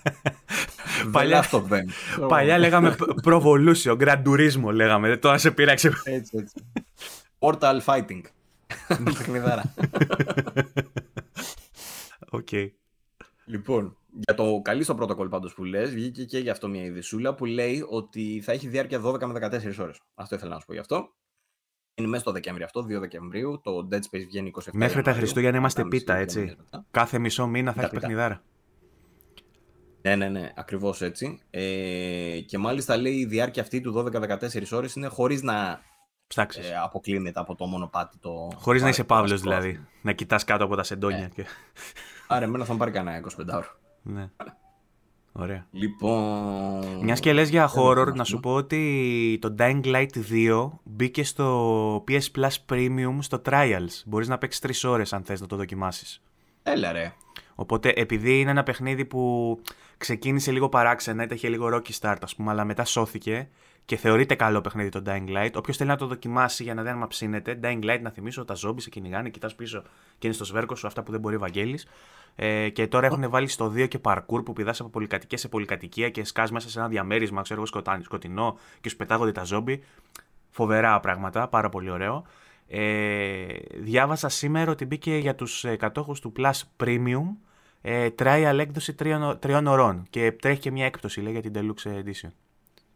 [1.19, 1.45] Παλιά,
[2.27, 5.17] παλιά λέγαμε προβολούσιο, γκραντουρίσμο λέγαμε.
[5.17, 5.91] Τώρα σε πειράξε.
[6.03, 6.55] Έτσι, έτσι.
[7.39, 8.21] Portal Fighting.
[9.03, 9.73] Παιχνιδάρα.
[12.29, 12.49] Οκ.
[13.45, 17.45] Λοιπόν, για το Callisto Protocol πάντως που λες, βγήκε και για αυτό μια ειδησούλα που
[17.45, 20.01] λέει ότι θα έχει διάρκεια 12 με 14 ώρες.
[20.15, 21.13] Αυτό ήθελα να σου πω γι' αυτό.
[21.95, 23.61] Είναι μέσα στο Δεκέμβριο αυτό, 2 Δεκεμβρίου.
[23.63, 26.55] Το Dead Space βγαίνει 27 Μέχρι τα Χριστούγεννα είμαστε πίτα, έτσι.
[26.91, 28.43] Κάθε μισό μήνα θα έχει παιχνιδάρα.
[30.05, 31.39] Ναι, ναι, ναι, ακριβώς έτσι.
[31.49, 35.81] Ε, και μάλιστα λέει η διάρκεια αυτή του 12-14 ώρες είναι χωρίς να
[36.27, 36.69] Ψάξεις.
[36.69, 38.17] Ε, αποκλίνετε από το μονοπάτι.
[38.19, 38.51] Το...
[38.55, 39.85] Χωρίς να είσαι Παύλος δηλαδή.
[40.01, 41.17] Να κοιτάς κάτω από τα σεντόνια.
[41.17, 41.27] Ναι.
[41.27, 41.45] Και...
[42.27, 43.67] Άρα, εμένα θα μου πάρει κανένα 25 ώρο.
[44.01, 44.29] Ναι.
[45.31, 45.67] Ωραία.
[45.71, 46.99] Λοιπόν.
[47.01, 52.03] Μιας και λες για horror, να σου πω ότι το Dying Light 2 μπήκε στο
[52.07, 54.03] PS Plus Premium στο Trials.
[54.05, 56.21] Μπορείς να παίξεις 3 ώρες αν θες να το δοκιμάσεις.
[56.63, 57.13] Έλα ρε.
[57.55, 59.61] Οπότε επειδή είναι ένα παιχνίδι που
[59.97, 63.47] ξεκίνησε λίγο παράξενα, είχε λίγο rocky start ας πούμε, αλλά μετά σώθηκε
[63.85, 65.51] και θεωρείται καλό παιχνίδι το Dying Light.
[65.55, 68.45] Όποιος θέλει να το δοκιμάσει για να δει αν μα ψήνεται, Dying Light να θυμίσω,
[68.45, 69.83] τα ζόμπι σε κυνηγάνε, κοιτάς πίσω
[70.17, 71.87] και είναι στο σβέρκο σου αυτά που δεν μπορεί ο Βαγγέλης.
[72.35, 76.09] Ε, και τώρα έχουν βάλει στο 2 και parkour που πηδάς από πολυκατοικία σε πολυκατοικία
[76.09, 79.83] και σκάς μέσα σε ένα διαμέρισμα, ξέρω εγώ, σκοτεινό και σου πετάγονται τα ζόμπι.
[80.49, 82.25] Φοβερά πράγματα, πάρα πολύ ωραίο.
[82.67, 83.45] Ε,
[83.75, 87.25] διάβασα σήμερα ότι μπήκε για τους ε, κατόχους του Plus Premium
[87.87, 91.89] ε, trial έκδοση τριών, τριών ωρών και τρέχει και μια έκπτωση λέει, για την Deluxe
[91.89, 92.29] Edition.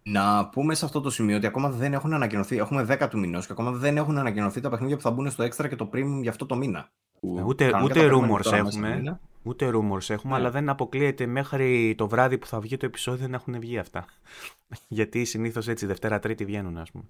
[0.03, 2.57] Να πούμε σε αυτό το σημείο ότι ακόμα δεν έχουν ανακοινωθεί.
[2.57, 5.43] Έχουμε 10 του μηνός και ακόμα δεν έχουν ανακοινωθεί τα παιχνίδια που θα μπουν στο
[5.43, 6.91] Extra και το Premium για αυτό το μήνα.
[7.37, 9.19] Ε, ούτε, ούτε rumors έχουμε.
[9.43, 10.39] Ούτε rumors έχουμε, ναι.
[10.39, 14.05] αλλά δεν αποκλείεται μέχρι το βράδυ που θα βγει το επεισόδιο να έχουν βγει αυτά.
[14.87, 17.03] Γιατί συνήθως έτσι Δευτέρα Τρίτη βγαίνουν, ας πούμε.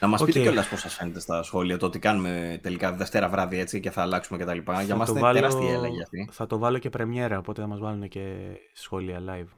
[0.00, 0.26] Να μας okay.
[0.26, 3.90] πείτε κιόλας πώς σας φαίνεται στα σχόλια το ότι κάνουμε τελικά Δευτέρα βράδυ έτσι και
[3.90, 4.58] θα αλλάξουμε κτλ.
[4.84, 5.34] Για μας είναι βάλω...
[5.34, 6.28] τεράστια έλαγη αυτή.
[6.32, 8.36] Θα το βάλω και πρεμιέρα, οπότε θα μας βάλουν και
[8.72, 9.48] σχόλια live.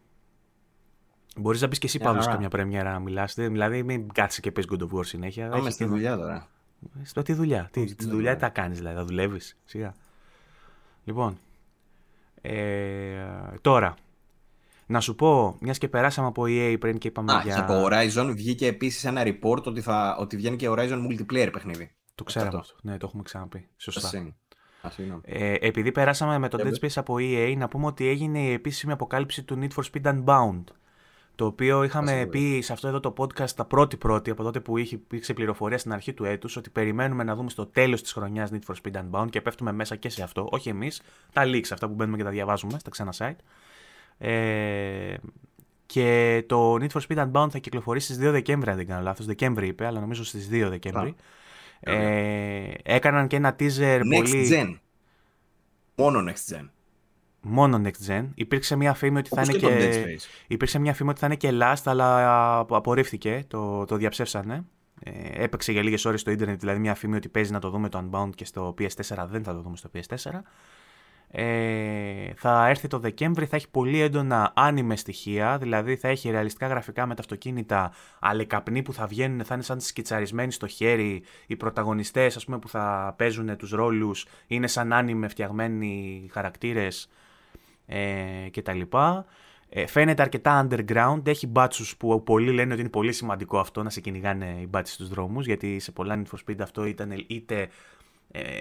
[1.37, 3.29] Μπορείς να μπει και εσύ yeah, Παύλο καμιά πρεμιέρα να μιλά.
[3.37, 5.49] Δηλαδή, μην κάτσει και πει God of War συνέχεια.
[5.49, 6.49] Πάμε στη δουλειά τώρα.
[7.03, 7.69] Στο τι δουλειά.
[7.73, 9.59] Τι, τη δουλειά τα κάνεις, δηλαδή, θα δουλεύεις.
[9.65, 9.95] Σιγά.
[11.05, 11.39] Λοιπόν.
[12.41, 13.25] Ε,
[13.61, 13.95] τώρα,
[14.87, 17.61] να σου πω, μιας και περάσαμε από EA πριν και είπαμε Α, για.
[17.61, 21.95] Από Horizon βγήκε επίσης ένα report ότι, θα, ότι βγαίνει και Horizon multiplayer παιχνίδι.
[22.15, 22.75] Το ξέραμε αυτό.
[22.83, 23.69] Ναι, το έχουμε ξαναπεί.
[23.77, 24.35] Σωστά.
[25.23, 28.93] Ε, επειδή περάσαμε με το Dead Space από EA, να πούμε ότι έγινε η επίσημη
[28.93, 30.65] αποκάλυψη του Need for Speed Unbound.
[31.35, 34.95] Το οποίο είχαμε πει σε αυτό εδώ το podcast τα πρώτη-πρώτη από τότε που είχε
[34.95, 38.73] υπήρξε πληροφορία στην αρχή του έτους ότι περιμένουμε να δούμε στο τέλος της χρονιάς Need
[38.73, 40.49] for Speed Unbound και πέφτουμε μέσα και σε αυτό.
[40.51, 41.03] Όχι εμείς,
[41.33, 43.37] τα leaks αυτά που μπαίνουμε και τα διαβάζουμε στα ξένα site.
[44.25, 45.15] Ε,
[45.87, 49.27] και το Need for Speed Unbound θα κυκλοφορήσει στις 2 Δεκέμβρη, αν δεν κάνω λάθος.
[49.27, 51.15] Δεκέμβρη είπε, αλλά νομίζω στις 2 Δεκέμβρη.
[51.81, 54.49] Ε, έκαναν και ένα teaser next πολύ...
[54.51, 54.79] Gen.
[55.95, 56.69] Μόνο next gen.
[57.41, 58.29] Μόνο next gen.
[58.35, 61.83] Υπήρξε μια φήμη ότι θα είναι και, Υπήρξε μια φήμη ότι θα είναι και last,
[61.85, 63.45] αλλά απορρίφθηκε.
[63.49, 64.65] Το, το διαψεύσανε.
[65.05, 67.89] Ε, έπαιξε για λίγες ώρες στο ίντερνετ, δηλαδή μια φήμη ότι παίζει να το δούμε
[67.89, 70.31] το Unbound και στο PS4 δεν θα το δούμε στο PS4.
[71.35, 76.67] Ε, θα έρθει το Δεκέμβρη, θα έχει πολύ έντονα άνιμε στοιχεία, δηλαδή θα έχει ρεαλιστικά
[76.67, 81.57] γραφικά με τα αυτοκίνητα, αλεκαπνοί που θα βγαίνουν, θα είναι σαν σκιτσαρισμένοι στο χέρι, οι
[81.57, 87.09] πρωταγωνιστές ας πούμε που θα παίζουν τους ρόλους είναι σαν άνιμε φτιαγμένοι χαρακτήρες
[87.87, 88.81] ε, κτλ.
[89.69, 93.91] Ε, φαίνεται αρκετά underground, έχει μπάτσους που πολλοί λένε ότι είναι πολύ σημαντικό αυτό να
[93.91, 97.61] σε κυνηγάνε οι μπάτσοι στους δρόμους, γιατί σε πολλά Need for Speed αυτό ήταν είτε
[97.61, 97.69] ε,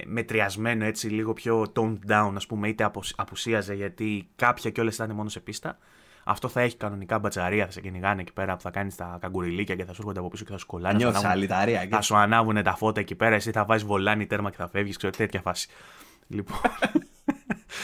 [0.05, 5.31] μετριασμένο έτσι λίγο πιο toned down ας πούμε είτε απουσίαζε γιατί κάποια κιόλας ήταν μόνος
[5.31, 5.77] σε πίστα
[6.23, 9.75] αυτό θα έχει κανονικά μπατσαρία, θα σε κυνηγάνε εκεί πέρα που θα κάνεις τα καγκουριλίκια
[9.75, 10.97] και θα σου έρχονται από πίσω και θα σου κολλάνε.
[10.97, 11.87] Νιώθει αλυταρία.
[11.89, 14.97] Θα σου ανάβουν τα φώτα εκεί πέρα, εσύ θα βάζεις βολάνι τέρμα και θα φεύγεις,
[14.97, 15.67] ξέρω τέτοια φάση.
[16.27, 16.57] λοιπόν.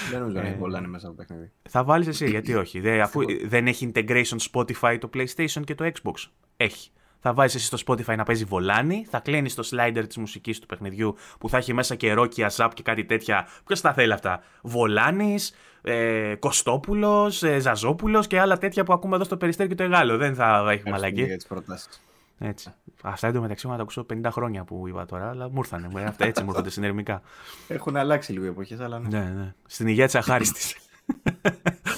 [0.10, 1.52] Δεν νομίζω να έχει βολάνι μέσα από το παιχνίδι.
[1.70, 2.80] Θα βάλεις εσύ, γιατί όχι.
[2.80, 6.14] Δε, αφού δεν έχει integration Spotify το PlayStation και το Xbox.
[6.58, 10.60] Έχει θα βάζεις εσύ στο Spotify να παίζει βολάνι, θα κλείνει το slider της μουσικής
[10.60, 13.48] του παιχνιδιού που θα έχει μέσα και ρόκια, ζαπ και κάτι τέτοια.
[13.66, 15.36] Ποιος τα θέλει αυτά; Βολάνη,
[15.82, 20.18] ε, Κωστόπουλος, ε, Ζαζόπουλος και άλλα τέτοια που ακούμε εδώ στο περιστέρι και το Εγάλο.
[20.18, 21.24] Δεν θα έχει μαλακή.
[21.24, 22.02] Για τις προτάσεις.
[22.40, 22.74] Έτσι.
[23.02, 26.04] Αυτά εντωμεταξύ μου να τα ακούσω 50 χρόνια που είπα τώρα, αλλά μου ήρθανε.
[26.08, 27.22] Αυτά έτσι μου έρχονται συνερμικά.
[27.68, 29.20] Έχουν αλλάξει λίγο οι εποχές, αλλά ναι.
[29.20, 29.54] ναι, ναι.
[29.66, 30.76] Στην υγεία της αχάριστης.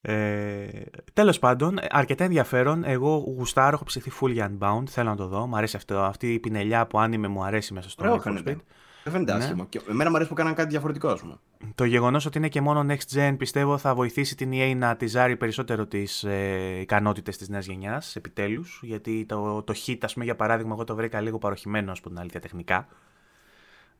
[0.00, 0.66] Ε,
[1.12, 2.84] Τέλος πάντων, αρκετά ενδιαφέρον.
[2.84, 4.82] Εγώ γουστάρω, έχω ψηθεί full για Unbound.
[4.88, 5.46] Θέλω να το δω.
[5.46, 5.98] Μου αρέσει αυτό.
[5.98, 8.56] Αυτή η πινελιά που άνιμε μου αρέσει μέσα στο Need Speed.
[9.04, 9.44] Δεν φαίνεται ναι.
[9.44, 9.66] άσχημο.
[9.68, 11.34] Και εμένα μου αρέσει που κάναν κάτι διαφορετικό, ας πούμε.
[11.74, 15.36] Το γεγονός ότι είναι και μόνο next gen πιστεύω θα βοηθήσει την EA να τυζάρει
[15.36, 18.80] περισσότερο τις ε, ικανότητες της νέας γενιάς επιτέλους.
[18.82, 22.20] Γιατί το, το hit, ας πούμε, για παράδειγμα, εγώ το βρήκα λίγο παροχημένο, ας πούμε,
[22.20, 22.88] αλήθεια τεχνικά.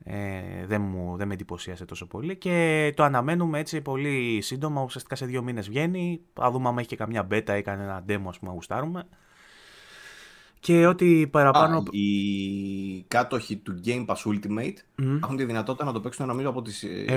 [0.04, 5.16] Ε, δεν, μου, δεν με εντυπωσίασε τόσο πολύ και το αναμένουμε έτσι πολύ σύντομα, ουσιαστικά
[5.16, 8.38] σε δύο μήνες βγαίνει, θα δούμε αν έχει και καμιά beta ή κανένα demo ας
[8.38, 9.06] πούμε γουστάρουμε.
[10.60, 11.76] Και ό,τι παραπάνω...
[11.76, 15.18] Α, οι κάτοχοι του Game Pass Ultimate mm.
[15.22, 17.14] έχουν τη δυνατότητα να το παίξουν νομίζω από τις 29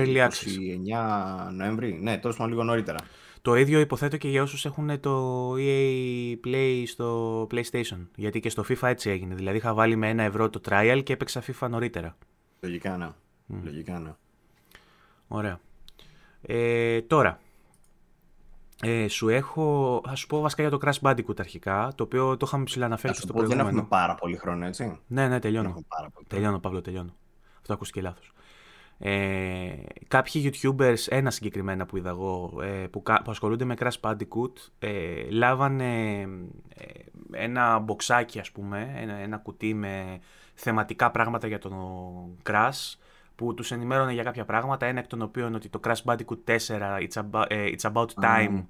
[1.52, 1.99] Νοέμβρη.
[2.02, 2.98] Ναι, τώρα πάντων λίγο νωρίτερα.
[3.41, 8.08] Το ίδιο υποθέτω και για όσους έχουν το EA Play στο PlayStation.
[8.16, 9.36] Γιατί και στο FIFA έτσι έγινε.
[9.36, 12.18] Δηλαδή είχα βάλει με ένα ευρώ το trial και έπαιξα FIFA νωρίτερα.
[12.63, 13.09] Λογικά ναι.
[13.49, 13.59] Mm.
[13.63, 14.13] Λογικά ναι.
[15.27, 15.59] Ωραία.
[16.41, 17.39] Ε, τώρα,
[18.81, 22.45] ε, σου έχω, θα σου πω βασικά για το Crash Bandicoot αρχικά, το οποίο το
[22.47, 23.63] είχαμε ψηλά αναφέρει στο προηγούμενο.
[23.63, 24.99] Δεν έχουμε πάρα πολύ χρόνο, έτσι.
[25.07, 25.83] Ναι, ναι, τελειώνω.
[25.88, 27.15] Πάρα πολύ τελειώνω, Παύλο, τελειώνω.
[27.59, 28.33] Αυτό ακούστηκε λάθος.
[28.97, 29.73] Ε,
[30.07, 35.29] κάποιοι YouTubers, ένα συγκεκριμένα που είδα εγώ, ε, που, που ασχολούνται με Crash Bandicoot, ε,
[35.29, 36.21] λάβανε
[36.75, 36.89] ε,
[37.31, 40.19] ένα μποξάκι, ας πούμε, ένα, ένα κουτί με
[40.61, 41.73] θεματικά πράγματα για τον
[42.49, 42.95] Crash
[43.35, 47.07] που τους ενημέρωνε για κάποια πράγματα, ένα εκ των οποίων ότι το Crash Bandicoot 4
[47.07, 48.63] It's About, ε, it's about Time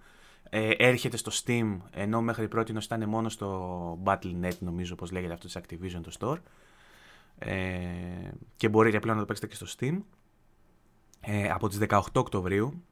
[0.53, 5.47] ε, έρχεται στο Steam, ενώ μέχρι πρώτη ήταν μόνο στο Battle.net νομίζω πως λέγεται αυτό
[5.47, 6.37] της Activision το store.
[7.37, 7.65] Ε,
[8.55, 10.01] και μπορείτε πλέον να το παίξετε και στο Steam
[11.21, 12.83] ε, από τις 18 Οκτωβρίου.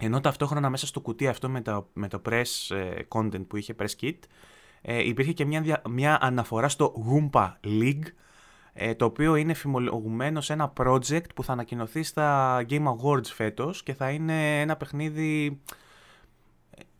[0.00, 2.46] Ενώ ταυτόχρονα μέσα στο κουτί αυτό με το, με το press
[3.08, 4.18] content που είχε press kit
[4.82, 8.06] ε, υπήρχε και μια, μια αναφορά στο Goomba League,
[8.80, 13.82] ε, το οποίο είναι φημολογουμένο σε ένα project που θα ανακοινωθεί στα Game Awards φέτος
[13.82, 15.60] και θα είναι ένα παιχνίδι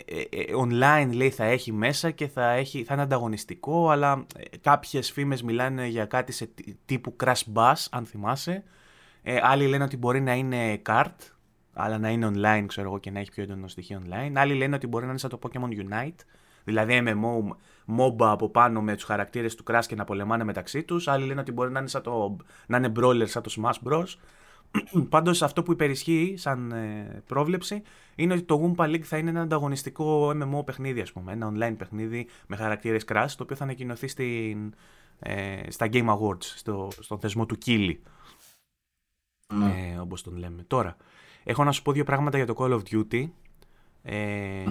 [0.04, 4.26] ε, ε, online λέει θα έχει μέσα και θα, έχει, θα είναι ανταγωνιστικό αλλά
[4.60, 6.50] κάποιες φήμες μιλάνε για κάτι σε
[6.84, 8.62] τύπου Crash Bass αν θυμάσαι.
[9.42, 11.16] Άλλοι λένε ότι μπορεί να είναι kart
[11.72, 14.32] αλλά να είναι online ξέρω εγώ και να έχει πιο έντονο στοιχείο online.
[14.34, 16.20] Άλλοι λένε ότι μπορεί να είναι σαν το Pokemon Unite
[16.68, 17.56] δηλαδή MMO,
[17.98, 21.08] MOBA από πάνω με τους χαρακτήρες του Crash και να πολεμάνε μεταξύ τους.
[21.08, 22.36] Άλλοι λένε ότι μπορεί να είναι, σαν το,
[22.66, 24.06] να είναι brawler σαν το Smash Bros.
[25.08, 27.82] Πάντως αυτό που υπερισχύει σαν ε, πρόβλεψη
[28.14, 31.32] είναι ότι το Goomba League θα είναι ένα ανταγωνιστικό MMO παιχνίδι, ας πούμε.
[31.32, 34.74] Ένα online παιχνίδι με χαρακτήρες Crash, το οποίο θα ανακοινωθεί στην,
[35.18, 37.94] ε, στα Game Awards, στο, στον θεσμό του Kili.
[39.54, 39.92] Ναι.
[39.92, 40.64] Ε, όπως τον λέμε.
[40.66, 40.96] Τώρα,
[41.44, 43.28] έχω να σου πω δύο πράγματα για το Call of Duty.
[44.02, 44.64] Ε,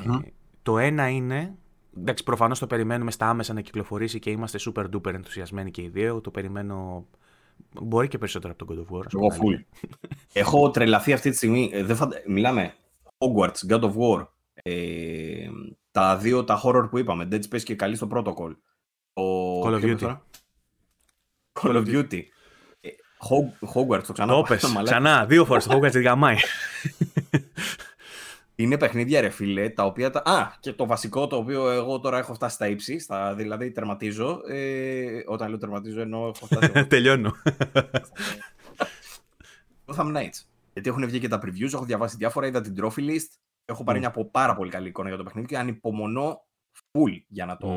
[0.64, 1.56] Το ένα είναι,
[2.00, 5.88] εντάξει προφανώς το περιμένουμε στα άμεσα να κυκλοφορήσει και είμαστε super duper ενθουσιασμένοι και οι
[5.88, 6.22] δύο.
[6.22, 7.08] Το περιμένω
[7.82, 9.06] Μπορεί και περισσότερο από τον God of War.
[9.14, 9.88] Εγώ full.
[10.34, 11.70] Έχω τρελαθεί αυτή τη στιγμή.
[11.74, 11.98] Ε, δεν
[12.28, 12.74] Μιλάμε
[13.18, 14.28] Hogwarts, God of War.
[14.54, 15.48] Ε,
[15.92, 17.28] τα δύο τα horror που είπαμε.
[17.32, 18.56] Dead Space και καλή στο Protocol.
[19.14, 19.60] Ο...
[19.62, 20.18] Call of Duty.
[21.62, 22.22] Call of Duty.
[22.80, 22.90] Ε,
[23.74, 24.44] Hogwarts, το ξανά.
[24.44, 26.38] Το ξανά, δύο φορές το Hogwarts γαμάει.
[28.60, 30.10] Είναι παιχνίδια ρε φίλε, τα οποία...
[30.10, 30.22] Τα...
[30.26, 33.36] Α, και το βασικό το οποίο εγώ τώρα έχω φτάσει στα ύψη, στα...
[33.36, 34.42] δηλαδή τερματίζω.
[34.48, 35.24] Ε...
[35.26, 36.86] Όταν λέω τερματίζω εννοώ έχω φτάσει...
[36.88, 37.32] Τελειώνω.
[39.86, 40.46] Gotham Knights.
[40.74, 43.28] Γιατί έχουν βγει και τα previews, έχω διαβάσει διάφορα, είδα την trophy list.
[43.66, 46.46] Έχω πάρει μια πάρα πολύ καλή εικόνα για το παιχνίδι και ανυπομονώ
[46.92, 47.70] full για να το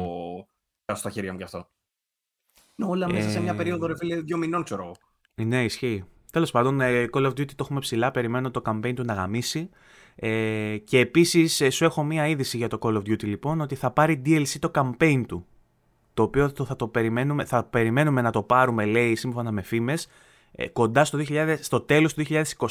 [0.86, 0.94] mm.
[0.94, 1.70] στα χέρια μου κι αυτό.
[2.77, 4.94] Είναι όλα μέσα σε μια ε, περίοδο, ρε φίλε, δύο μηνών, ξέρω εγώ.
[5.47, 6.05] Ναι, ισχύει.
[6.32, 8.11] Τέλος πάντων, ε, Call of Duty το έχουμε ψηλά.
[8.11, 9.70] Περιμένω το campaign του να γαμίσει.
[10.23, 13.75] Ε, και επίσης, ε, σου έχω μία είδηση για το Call of Duty λοιπόν, ότι
[13.75, 15.47] θα πάρει DLC το campaign του.
[16.15, 20.09] Το οποίο θα το περιμένουμε, θα περιμένουμε να το πάρουμε, λέει, σύμφωνα με φήμες,
[20.53, 22.25] ε, κοντά στο, 2000, στο τέλος του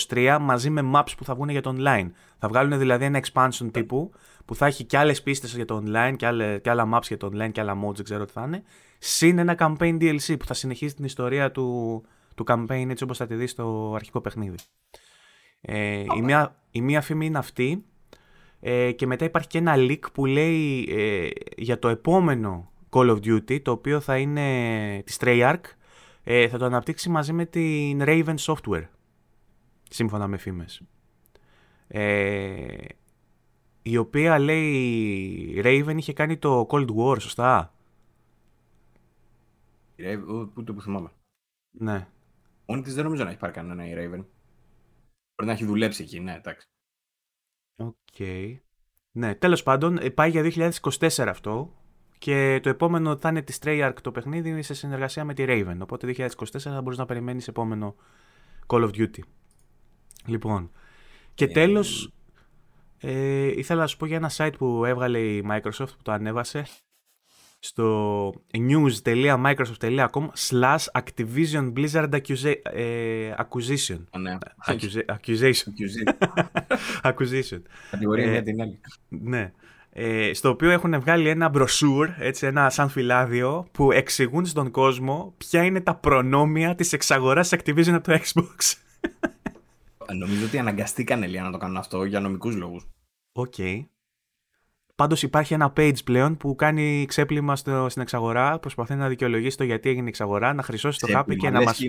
[0.07, 2.09] 2023 μαζί με maps που θα βγουν για το online.
[2.37, 4.11] Θα βγάλουν δηλαδή ένα expansion τύπου
[4.45, 7.17] που θα έχει και άλλες πίστες για το online και, άλλα, και άλλα maps για
[7.17, 8.63] το online και άλλα mods, δεν ξέρω τι θα είναι.
[8.99, 12.01] Συν ένα campaign DLC που θα συνεχίσει την ιστορία του,
[12.35, 14.57] του campaign έτσι όπως θα τη δεις στο αρχικό παιχνίδι.
[15.61, 17.85] Ε, η, μία, η μία φήμη είναι αυτή
[18.59, 23.17] ε, και μετά υπάρχει και ένα leak που λέει ε, για το επόμενο Call of
[23.17, 25.61] Duty το οποίο θα είναι της Treyarch
[26.23, 28.85] ε, θα το αναπτύξει μαζί με την Raven Software
[29.89, 30.81] σύμφωνα με φήμες.
[31.87, 32.75] Ε,
[33.81, 37.73] η οποία λέει Raven είχε κάνει το Cold War, σωστά;
[39.95, 41.11] Η Raven, ούτε που θυμάμαι.
[41.71, 42.07] Ναι.
[42.65, 44.23] Μόνη της δεν νομίζω να έχει πάρει κανένα η Raven.
[45.39, 46.67] Μπορεί να έχει δουλέψει εκεί, ναι, εντάξει.
[47.75, 47.95] OK.
[48.17, 48.57] Okay.
[49.11, 51.73] Ναι, τέλος πάντων, ε, πάει για 2024 αυτό
[52.17, 55.77] και το επόμενο θα είναι τη Treyarch το παιχνίδι σε συνεργασία με τη Raven.
[55.81, 56.29] Οπότε 2024
[56.59, 57.95] θα μπορείς να περιμένεις επόμενο
[58.67, 59.19] Call of Duty.
[60.25, 60.71] Λοιπόν,
[61.33, 62.13] και ε, τέλος,
[62.97, 66.65] ε, ήθελα να σου πω για ένα site που έβγαλε η Microsoft που το ανέβασε
[67.59, 72.13] στο news.microsoft.com slash Activision Blizzard
[72.63, 74.03] ε, Acquisition.
[74.19, 74.37] Ναι.
[75.05, 75.67] Accusation.
[77.03, 77.61] Acquisition.
[77.91, 78.79] Κατηγορία για την άλλη.
[79.07, 79.51] Ναι.
[79.91, 85.33] Ε, στο οποίο έχουν βγάλει ένα μπροσούρ, έτσι, ένα σαν φυλάδιο, που εξηγούν στον κόσμο
[85.37, 88.75] ποια είναι τα προνόμια της εξαγοράς Activision από το Xbox.
[90.17, 92.87] Νομίζω ότι αναγκαστήκαν Ηλία να το κάνουν αυτό για νομικούς λόγους.
[93.31, 93.53] OK.
[93.57, 93.85] Okay.
[94.99, 99.63] Πάντως υπάρχει ένα page πλέον που κάνει ξέπλυμα στο, στην εξαγορά, προσπαθεί να δικαιολογήσει το
[99.63, 101.79] γιατί έγινε η εξαγορά, να χρυσώσει το χάπι και να, μας,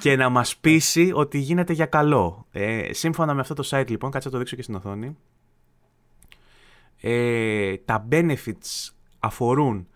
[0.00, 2.46] και να μας πείσει ότι γίνεται για καλό.
[2.52, 5.16] Ε, σύμφωνα με αυτό το site λοιπόν, κάτσε να το δείξω και στην οθόνη,
[7.00, 9.88] ε, τα benefits αφορούν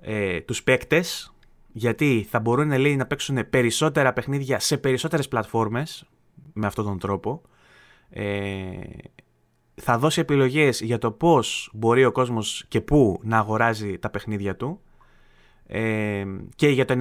[0.00, 1.34] ε, τους παίκτες,
[1.72, 6.08] γιατί θα μπορούν λέει, να παίξουν περισσότερα παιχνίδια σε περισσότερες πλατφόρμες
[6.52, 7.42] με αυτόν τον τρόπο.
[8.10, 8.78] Ε,
[9.80, 14.56] θα δώσει επιλογές για το πώς μπορεί ο κόσμος και πού να αγοράζει τα παιχνίδια
[14.56, 14.80] του
[15.66, 16.24] ε,
[16.54, 16.94] και για το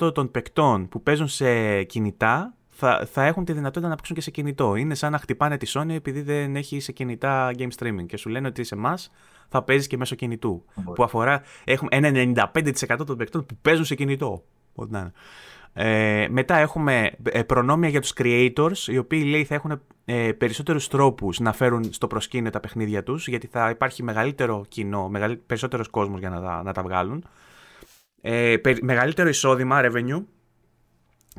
[0.00, 4.20] 95% των παικτών που παίζουν σε κινητά θα, θα έχουν τη δυνατότητα να παίξουν και
[4.20, 4.74] σε κινητό.
[4.74, 8.28] Είναι σαν να χτυπάνε τη Sony επειδή δεν έχει σε κινητά game streaming και σου
[8.28, 9.10] λένε ότι σε εμάς
[9.48, 10.64] θα παίζεις και μέσω κινητού.
[10.94, 12.34] Που αφορά, έχουμε ένα
[12.88, 14.44] 95% των παικτών που παίζουν σε κινητό.
[14.74, 15.12] Ό,τι να είναι.
[15.72, 20.88] Ε, μετά έχουμε ε, προνόμια για τους creators, οι οποίοι λέει θα έχουν ε, περισσότερους
[20.88, 25.88] τρόπους να φέρουν στο προσκήνιο τα παιχνίδια τους, γιατί θα υπάρχει μεγαλύτερο κοινό, μεγαλ, περισσότερος
[25.88, 27.24] κόσμος για να τα, να τα βγάλουν.
[28.20, 30.22] Ε, μεγαλύτερο εισόδημα, revenue,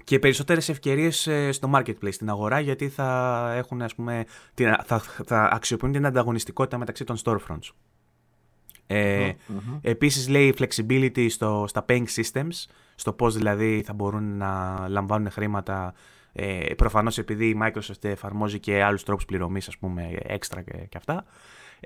[0.03, 4.99] και περισσότερες ευκαιρίες ε, στο marketplace, στην αγορά, γιατί θα, έχουν, ας πούμε, την, θα,
[4.99, 7.69] θα αξιοποιούν την ανταγωνιστικότητα μεταξύ των storefronts.
[8.87, 9.31] Ε,
[9.81, 12.65] Επίσης λέει flexibility στο, στα paying systems,
[13.01, 15.93] στο πώς δηλαδή θα μπορούν να λαμβάνουν χρήματα
[16.33, 20.97] ε, προφανώς επειδή η Microsoft εφαρμόζει και άλλους τρόπους πληρωμής ας πούμε έξτρα και, και
[20.97, 21.25] αυτά.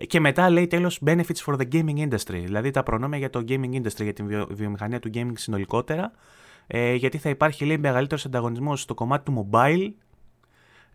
[0.07, 3.73] Και μετά λέει τέλος benefits for the gaming industry, δηλαδή τα προνόμια για το gaming
[3.73, 6.11] industry, για την βιομηχανία του gaming συνολικότερα,
[6.67, 9.91] ε, γιατί θα υπάρχει λέει μεγαλύτερος ανταγωνισμός στο κομμάτι του mobile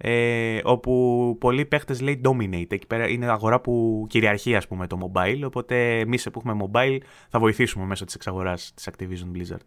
[0.03, 2.73] ε, όπου πολλοί παίχτες λέει dominate.
[2.73, 6.99] Εκεί πέρα είναι αγορά που κυριαρχεί ας πούμε το mobile, οπότε εμείς που έχουμε mobile
[7.29, 9.67] θα βοηθήσουμε μέσω της εξαγοράς της Activision Blizzard.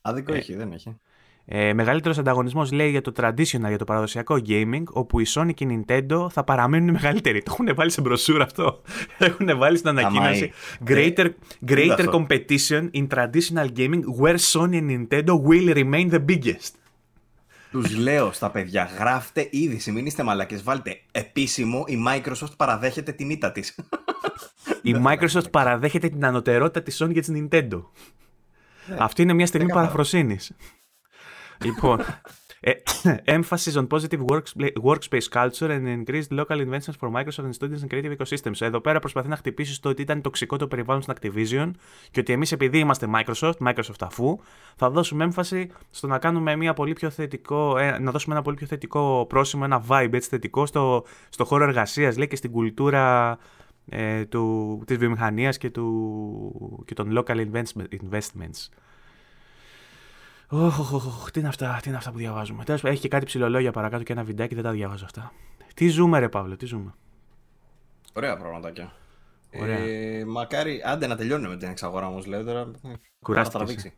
[0.00, 0.96] Άδικο ε, έχει, δεν έχει.
[1.44, 5.64] Ε, Μεγαλύτερος ανταγωνισμός λέει για το traditional, για το παραδοσιακό gaming, όπου η Sony και
[5.64, 7.42] η Nintendo θα παραμείνουν μεγαλύτεροι.
[7.42, 8.82] Το έχουν βάλει σε μπροσούρα αυτό.
[9.18, 10.52] Έχουν βάλει στην ανακοίνωση.
[10.86, 11.30] Greater,
[11.66, 16.74] greater competition in traditional gaming, where Sony and Nintendo will remain the biggest.
[17.70, 20.60] Τους λέω στα παιδιά, γράφτε είδηση, μην είστε μαλακέ.
[20.64, 23.74] Βάλτε επίσημο, η Microsoft παραδέχεται την ήττα της.
[24.82, 27.82] Η Microsoft παραδέχεται την ανωτερότητα της Sony και της Nintendo.
[28.86, 28.96] Ναι.
[28.98, 30.52] Αυτή είναι μια στιγμή παραφροσύνης.
[31.64, 32.00] λοιπόν,
[32.60, 32.72] ε,
[33.24, 34.20] emphasis on positive
[34.82, 38.60] workspace culture and increased local inventions for Microsoft and students and creative ecosystems.
[38.60, 41.70] Εδώ πέρα προσπαθεί να χτυπήσει στο ότι ήταν τοξικό το περιβάλλον στην Activision
[42.10, 44.40] και ότι εμείς επειδή είμαστε Microsoft, Microsoft αφού,
[44.76, 48.56] θα δώσουμε έμφαση στο να κάνουμε μια πολύ πιο θετικό, ε, να δώσουμε ένα πολύ
[48.56, 53.38] πιο θετικό πρόσημο, ένα vibe έτσι θετικό στο, στο χώρο εργασίας, λέει και στην κουλτούρα
[53.90, 58.68] ε, του, της βιομηχανίας και, του, και των local investments.
[60.52, 60.70] Oh,
[61.32, 62.64] τι, είναι αυτά, τι είναι αυτά που διαβάζουμε.
[62.64, 65.32] Τέλος, έχει και κάτι ψηλολόγια παρακάτω και ένα βιντεάκι, δεν τα διαβάζω αυτά.
[65.74, 66.94] Τι ζούμε ρε Παύλο, τι ζούμε.
[68.12, 68.92] Ωραία πραγματάκια.
[69.60, 69.78] Ωραία.
[69.78, 72.70] Ε, μακάρι, άντε να τελειώνουμε με την εξαγορά όμως, λέω τώρα.
[73.22, 73.60] Κουράστηκες.
[73.60, 73.94] Να τραβήξει.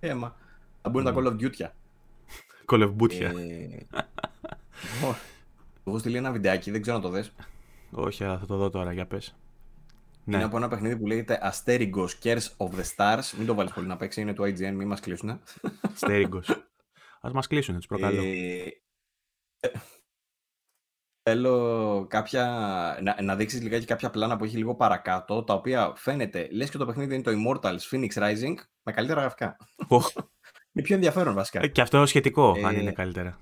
[0.00, 0.36] Ε, μα,
[0.82, 1.04] θα μπουν mm.
[1.04, 1.68] τα Call of Duty.
[2.66, 3.20] Call of Duty.
[3.20, 3.30] Ε,
[5.86, 7.32] εγώ στείλει ένα βιντεάκι, δεν ξέρω να το δες.
[7.94, 9.36] Όχι, θα το δω τώρα, για πες.
[10.26, 10.44] Είναι ναι.
[10.44, 13.36] από ένα παιχνίδι που λέγεται Asterigos Cares of the Stars.
[13.38, 15.40] Μην το βάλεις πολύ να παίξει, είναι του IGN, μην μας κλείσουν.
[15.98, 16.50] Asterigos.
[17.20, 18.22] Α μας κλείσουν, τους προκαλώ.
[18.22, 18.70] Ε,
[21.22, 22.44] θέλω κάποια,
[23.02, 26.78] να, να δείξεις λιγάκι κάποια πλάνα που έχει λίγο παρακάτω, τα οποία φαίνεται, λες και
[26.78, 29.56] το παιχνίδι είναι το Immortals Phoenix Rising, με καλύτερα γραφικά.
[30.72, 31.60] είναι πιο ενδιαφέρον βασικά.
[31.62, 33.38] Ε, και αυτό σχετικό, ε, αν είναι καλύτερα.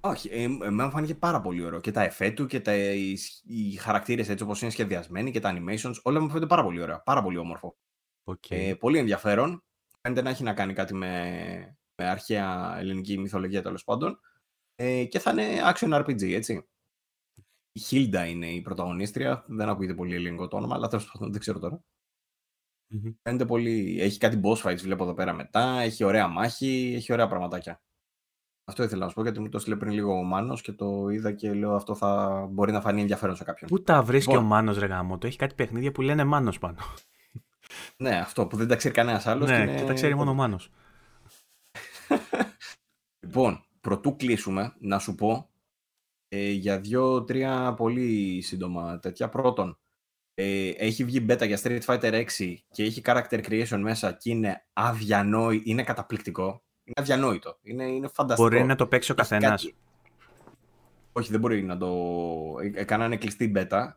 [0.00, 1.80] Όχι, ε, εμένα φάνηκε πάρα πολύ ωραίο.
[1.80, 5.54] Και τα εφέ του και τα, οι, οι χαρακτήρες έτσι όπως είναι σχεδιασμένοι και τα
[5.54, 7.02] animations, όλα μου φαίνονται πάρα πολύ ωραία.
[7.02, 7.76] Πάρα πολύ όμορφο.
[8.24, 8.56] Okay.
[8.56, 9.64] Ε, πολύ ενδιαφέρον.
[10.00, 14.20] Φαίνεται να έχει να κάνει κάτι με, με αρχαία ελληνική μυθολογία τέλος πάντων.
[14.74, 16.68] Ε, και θα είναι action RPG, έτσι.
[17.72, 19.44] Η Hilda είναι η πρωταγωνίστρια.
[19.48, 21.80] Δεν ακούγεται πολύ ελληνικό το όνομα, αλλά τέλος πάντων δεν ξέρω τώρα.
[22.94, 23.14] Mm-hmm.
[23.22, 24.00] Φαίνεται πολύ.
[24.00, 25.80] Έχει κάτι boss fights, βλέπω εδώ πέρα μετά.
[25.80, 27.82] Έχει ωραία μάχη, έχει ωραία πραγματάκια.
[28.70, 31.08] Αυτό ήθελα να σου πω γιατί μου το στείλε πριν λίγο ο Μάνος και το
[31.08, 33.70] είδα και λέω αυτό θα μπορεί να φανεί ενδιαφέρον σε κάποιον.
[33.70, 36.58] Πού τα βρίσκει λοιπόν, ο Μάνος, ρε γάμο, το έχει κάτι παιχνίδια που λένε Μάνος
[36.58, 36.78] πάνω.
[38.02, 39.48] ναι, αυτό που δεν τα ξέρει κανένας άλλος.
[39.48, 40.70] Ναι, και, και τα ξέρει μόνο ο Μάνος.
[43.26, 45.50] λοιπόν, πρωτού κλείσουμε, να σου πω
[46.28, 49.28] ε, για δύο-τρία πολύ σύντομα τέτοια.
[49.28, 49.78] Πρώτον,
[50.34, 54.66] ε, έχει βγει beta για Street Fighter 6 και έχει character creation μέσα και είναι
[54.72, 57.58] αδιανόητο, είναι καταπληκτικό είναι αδιανόητο.
[57.62, 58.48] Είναι, είναι φανταστικό.
[58.48, 59.72] Μπορεί να το παίξει ο καθένας.
[61.12, 61.90] Όχι, δεν μπορεί να το.
[62.74, 63.92] Έκαναν κλειστή beta.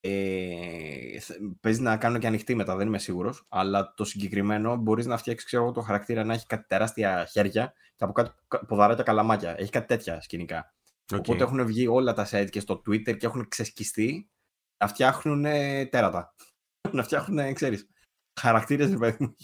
[0.00, 1.18] Ε,
[1.60, 3.46] παίζει να κάνω και ανοιχτή μετά, δεν είμαι σίγουρος.
[3.48, 8.04] Αλλά το συγκεκριμένο μπορείς να φτιάξεις ξέρω, το χαρακτήρα να έχει κάτι τεράστια χέρια και
[8.04, 8.34] από κάτω
[8.66, 9.54] ποδαράκια καλαμάκια.
[9.58, 10.74] Έχει κάτι τέτοια σκηνικά.
[11.12, 11.18] Okay.
[11.18, 14.30] Οπότε έχουν βγει όλα τα site και στο Twitter και έχουν ξεσκιστεί
[14.78, 15.42] να φτιάχνουν
[15.90, 16.34] τέρατα.
[16.96, 17.88] να φτιάχνουν, ξέρεις,
[18.40, 19.34] χαρακτήρες, παιδί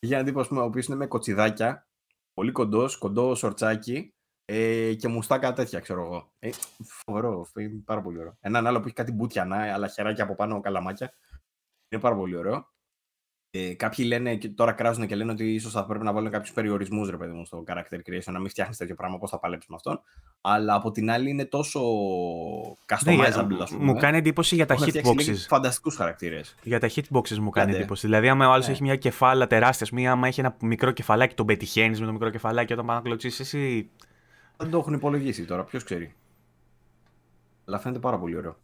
[0.00, 1.88] Για ένα τύπο, ο οποίος είναι με κοτσιδάκια
[2.34, 6.32] πολύ κοντός, κοντό σορτσάκι ε, και μουστάκα τέτοια, ξέρω εγώ.
[6.38, 6.50] Ε,
[6.82, 8.36] φοβερό, είναι πάρα πολύ ωραίο.
[8.40, 11.12] Έναν άλλο που έχει κάτι μπουτιανά, αλλά χεράκια από πάνω, καλαμάκια.
[11.88, 12.73] Είναι πάρα πολύ ωραίο.
[13.56, 16.52] Ε, κάποιοι λένε, και τώρα κράζουν και λένε ότι ίσως θα πρέπει να βάλουν κάποιους
[16.52, 19.68] περιορισμούς, ρε παιδί μου, στο character creation, να μην φτιάχνεις τέτοιο πράγμα, πώς θα παλέψεις
[19.68, 20.00] με αυτόν.
[20.40, 21.80] Αλλά από την άλλη είναι τόσο
[22.86, 23.84] customizable, ας πούμε.
[23.84, 25.34] Μου κάνει εντύπωση για τα hitboxes.
[25.48, 26.54] Φανταστικούς χαρακτήρες.
[26.62, 28.06] Για τα hitboxes μου κάνει εντύπωση.
[28.06, 28.72] Δηλαδή, άμα ο άλλος ναι.
[28.72, 32.30] έχει μια κεφάλα τεράστια, μία, άμα έχει ένα μικρό κεφαλάκι, τον πετυχαίνεις με το μικρό
[32.30, 33.90] κεφαλάκι όταν πάει να κλωτσίσεις, εσύ.
[34.56, 36.14] Δεν το έχουν υπολογίσει τώρα, ποιος ξέρει.
[37.64, 38.56] Αλλά φαίνεται πάρα πολύ ωραίο.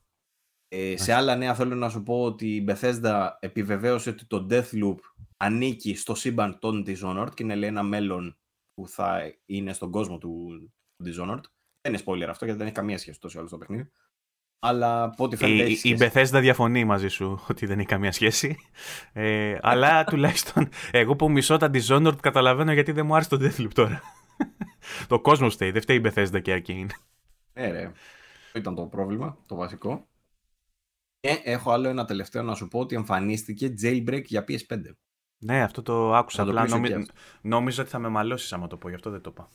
[0.72, 4.96] Ε, σε άλλα νέα θέλω να σου πω ότι η Bethesda επιβεβαίωσε ότι το Deathloop
[5.36, 8.38] ανήκει στο σύμπαν των Dishonored και είναι λέει ένα μέλλον
[8.74, 10.72] που θα είναι στον κόσμο του
[11.04, 11.44] Dishonored.
[11.80, 13.90] Δεν είναι spoiler αυτό γιατί δεν έχει καμία σχέση τόσο άλλο στο παιχνίδι.
[14.58, 15.70] Αλλά από ό,τι φαίνεται.
[15.70, 18.56] Η, η Bethesda διαφωνεί μαζί σου ότι δεν έχει καμία σχέση.
[19.12, 23.72] Ε, αλλά τουλάχιστον εγώ που μισώ τα Dishonored καταλαβαίνω γιατί δεν μου άρεσε το Deathloop
[23.74, 24.02] τώρα.
[25.08, 26.86] το κόσμο φταίει, δεν φταίει η Bethesda και Arcane.
[27.52, 27.92] Ναι, ρε.
[28.44, 30.09] Αυτό ήταν το πρόβλημα, το βασικό.
[31.20, 34.80] Και έχω άλλο ένα τελευταίο να σου πω ότι εμφανίστηκε jailbreak για PS5.
[35.38, 36.42] Ναι, αυτό το άκουσα.
[36.42, 36.66] Απλά
[37.42, 39.48] νόμιζα ότι θα με μαλώσεις άμα το πω, γι' αυτό δεν το είπα.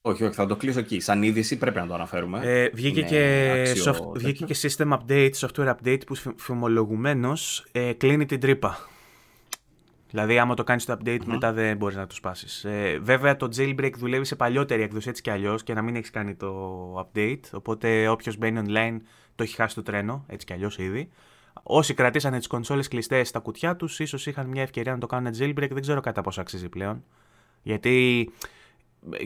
[0.00, 1.00] Όχι, όχι, θα το κλείσω εκεί.
[1.00, 2.40] Σαν είδηση πρέπει να το αναφέρουμε.
[2.42, 7.32] Ε, βγήκε, και soft, βγήκε και system update, software update που φημολογουμένω
[7.72, 8.78] ε, κλείνει την τρύπα.
[10.10, 12.64] Δηλαδή, άμα το κάνεις το update, μετά δεν μπορείς να το σπάσεις.
[12.64, 16.10] Ε, βέβαια, το jailbreak δουλεύει σε παλιότερη έκδοση έτσι κι αλλιώς και να μην έχεις
[16.10, 17.40] κάνει το update.
[17.52, 18.96] Οπότε, όποιος μπαίνει online
[19.36, 21.10] το έχει χάσει το τρένο, έτσι κι αλλιώς ήδη.
[21.62, 25.32] Όσοι κρατήσανε τις κονσόλες κλειστές στα κουτιά τους, ίσως είχαν μια ευκαιρία να το κάνουν
[25.38, 25.68] jailbreak.
[25.70, 27.04] Δεν ξέρω κατά πόσο αξίζει πλέον.
[27.62, 28.30] Γιατί.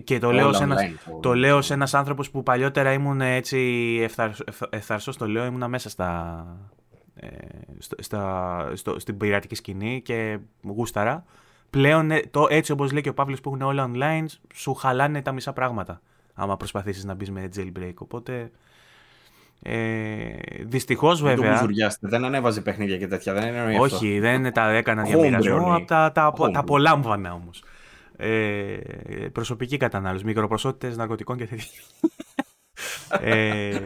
[0.05, 0.81] Και το λέω, σε ένας,
[1.21, 3.59] το λέω σε ένας άνθρωπος που παλιότερα ήμουν έτσι
[4.71, 6.45] ευθαρσός, το λέω, ήμουνα μέσα στα,
[7.15, 7.27] ε,
[7.99, 11.25] στα, στο, στην πειρατική σκηνή και γούσταρα.
[11.71, 15.23] Πλέον, ε, το, έτσι όπως λέει και ο Παύλος που έχουν όλα online, σου χαλάνε
[15.23, 16.01] τα μισά πράγματα
[16.41, 17.95] άμα προσπαθήσεις να μπεις με jailbreak.
[17.95, 18.51] Οπότε,
[19.63, 20.31] ε,
[20.65, 21.69] Δυστυχώς βέβαια.
[22.01, 23.33] Δεν ανέβαζε παιχνίδια και τέτοια.
[23.33, 25.75] Δεν είναι Όχι, δεν τα έκανα διαμοιρασμό.
[25.75, 27.63] Από τα, τα, τα απολάμβανα όμως.
[28.17, 28.79] Ε,
[29.33, 31.83] προσωπική κατανάλωση, μικροπροσότητες ναρκωτικών και τέτοια.
[33.21, 33.79] ε,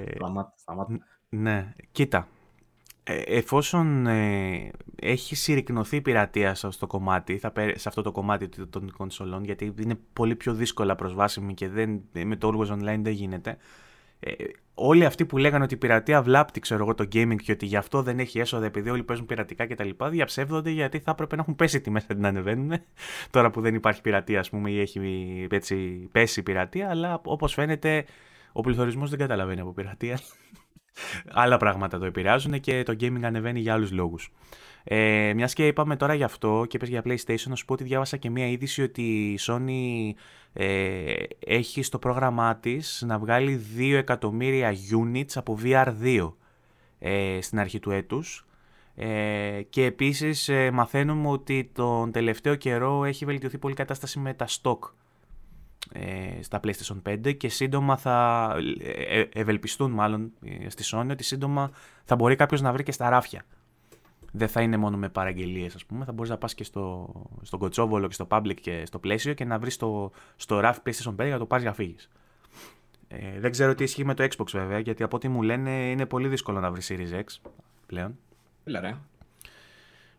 [1.29, 2.29] ναι, κοίτα.
[3.07, 4.71] Ε, εφόσον ε,
[5.01, 9.99] έχει συρρυκνωθεί η πειρατεία στο κομμάτι, θα, σε αυτό το κομμάτι των κονσολών, γιατί είναι
[10.13, 13.57] πολύ πιο δύσκολα προσβάσιμη και δεν, με το Always Online δεν γίνεται,
[14.27, 14.45] ε,
[14.75, 17.77] όλοι αυτοί που λέγανε ότι η πειρατεία βλάπτει ξέρω εγώ, το gaming και ότι γι'
[17.77, 19.89] αυτό δεν έχει έσοδα επειδή όλοι παίζουν πειρατικά κτλ.
[20.11, 22.73] διαψεύδονται γιατί θα έπρεπε να έχουν πέσει τιμέ να την ανεβαίνουν.
[23.31, 25.01] Τώρα που δεν υπάρχει πειρατεία, ας πούμε, ή έχει
[25.51, 25.77] έτσι,
[26.13, 28.05] πέσει η πειρατεία, αλλά όπως φαίνεται
[28.53, 30.19] ο πληθωρισμός δεν καταλαβαίνει από πειρατεία.
[31.43, 34.33] Άλλα πράγματα το επηρεάζουν και το gaming ανεβαίνει για άλλους λόγους.
[34.85, 37.85] Ε, Μιας και είπαμε τώρα γι' αυτό και πες για PlayStation, να σου πω ότι
[37.85, 39.03] διάβασα και μια είδηση ότι
[39.33, 40.13] η Sony
[40.53, 46.33] ε, έχει στο πρόγραμμά της να βγάλει 2 εκατομμύρια units από VR2
[46.99, 48.47] ε, στην αρχή του έτους.
[48.97, 54.47] Ε, και επίσης ε, μαθαίνουμε ότι τον τελευταίο καιρό έχει βελτιωθεί πολύ κατάσταση με τα
[54.49, 54.79] stock
[55.93, 58.49] ε, στα PlayStation 5 και σύντομα θα
[58.81, 60.33] ε, ευελπιστούν μάλλον
[60.67, 61.71] στη Sony ότι σύντομα
[62.05, 63.45] θα μπορεί κάποιος να βρει και στα ράφια
[64.37, 66.05] δεν θα είναι μόνο με παραγγελίες, ας πούμε.
[66.05, 67.13] Θα μπορείς να πας και στο,
[67.43, 71.11] στον Κοτσόβολο και στο Public και στο πλαίσιο και να βρεις το, στο RAF PlayStation
[71.11, 72.11] 5 για να το πάρει για φύγεις.
[73.09, 76.07] Ε, δεν ξέρω τι ισχύει με το Xbox βέβαια, γιατί από ό,τι μου λένε είναι
[76.07, 77.51] πολύ δύσκολο να βρεις Series X
[77.87, 78.19] πλέον.
[78.65, 79.01] Έλα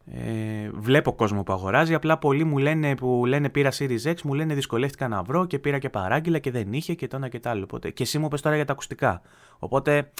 [0.05, 1.93] Ε, βλέπω κόσμο που αγοράζει.
[1.93, 5.59] Απλά πολλοί μου λένε που λένε πήρα Series X, μου λένε δυσκολεύτηκα να βρω και
[5.59, 7.63] πήρα και παράγγειλα και δεν είχε και το ένα και το άλλο.
[7.63, 9.21] Οπότε, και εσύ μου πες τώρα για τα ακουστικά.
[9.59, 10.11] Οπότε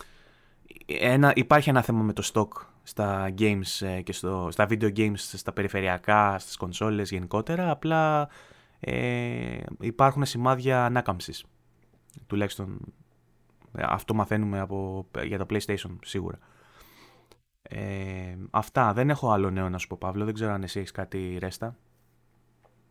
[0.86, 5.18] ένα, υπάρχει ένα θέμα με το stock στα games ε, και στο, στα video games,
[5.18, 8.30] στα περιφερειακά, στις κονσόλες γενικότερα, απλά
[8.80, 11.46] ε, υπάρχουν σημάδια ανάκαμψης.
[12.28, 12.80] Τουλάχιστον
[13.78, 16.40] ε, αυτό μαθαίνουμε από, για το PlayStation σίγουρα.
[17.62, 18.94] Ε, αυτά.
[18.94, 20.26] Δεν έχω άλλο νέο να σου πω, Παύλο.
[20.26, 21.76] Δεν ξέρω αν εσύ έχεις κάτι ρέστα.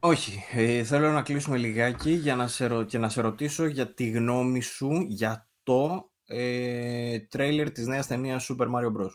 [0.00, 0.44] Όχι.
[0.52, 4.60] Ε, θέλω να κλείσουμε λιγάκι για να σε, και να σε ρωτήσω για τη γνώμη
[4.60, 9.12] σου για το ε, τρέιλερ της νέας ταινίας Super Mario Bros.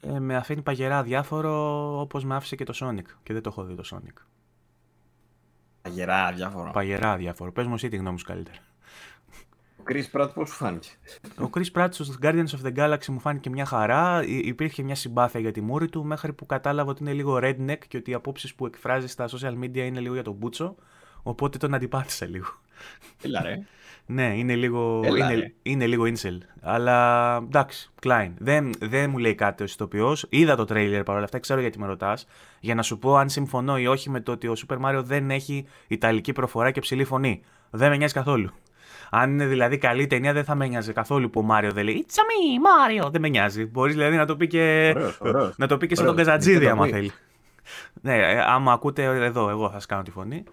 [0.00, 1.52] Ε, με αφήνει παγερά διάφορο
[2.00, 4.22] όπως με άφησε και το Sonic και δεν το έχω δει το Sonic.
[5.82, 6.70] Παγερά διάφορο.
[6.70, 7.52] Παγερά διάφορο.
[7.52, 8.58] Πες μου εσύ τη γνώμη σου καλύτερα.
[9.76, 10.88] Ο Chris Pratt πώς σου φάνηκε;
[11.38, 14.24] Ο Chris Pratt στο Guardians of the Galaxy μου φάνηκε μια χαρά.
[14.26, 17.96] Υπήρχε μια συμπάθεια για τη μούρη του μέχρι που κατάλαβα ότι είναι λίγο redneck και
[17.96, 20.74] ότι οι απόψεις που εκφράζει στα social media είναι λίγο για τον Μπούτσο.
[21.22, 22.48] Οπότε τον αντιπάθησα λίγο.
[23.22, 23.66] Έλα ρε.
[24.06, 26.38] Ναι, είναι λίγο, είναι, είναι λίγο incel.
[26.60, 28.30] Αλλά εντάξει, Klein.
[28.38, 30.16] Δεν, δεν μου λέει κάτι ο ηθοποιό.
[30.28, 32.26] Είδα το τρέιλερ παρόλα αυτά, ξέρω γιατί με ρωτάς.
[32.60, 35.30] Για να σου πω αν συμφωνώ ή όχι με το ότι ο Super Mario δεν
[35.30, 37.42] έχει ιταλική προφορά και ψηλή φωνή.
[37.70, 38.50] Δεν με νοιάζει καθόλου.
[39.10, 42.06] Αν είναι δηλαδή καλή ταινία, δεν θα με νοιάζει καθόλου που ο Μάριο δεν λέει
[42.08, 43.10] It's a me, Mario.
[43.10, 43.64] Δεν με νοιάζει.
[43.64, 45.54] Μπορείς δηλαδή να το πει και, ωραίος, ωραίος.
[45.56, 47.12] να το πει και σε τον Καζατζίδη, άμα θέλει.
[48.00, 50.44] ναι, ε, άμα ακούτε εδώ, εγώ θα σας κάνω τη φωνή.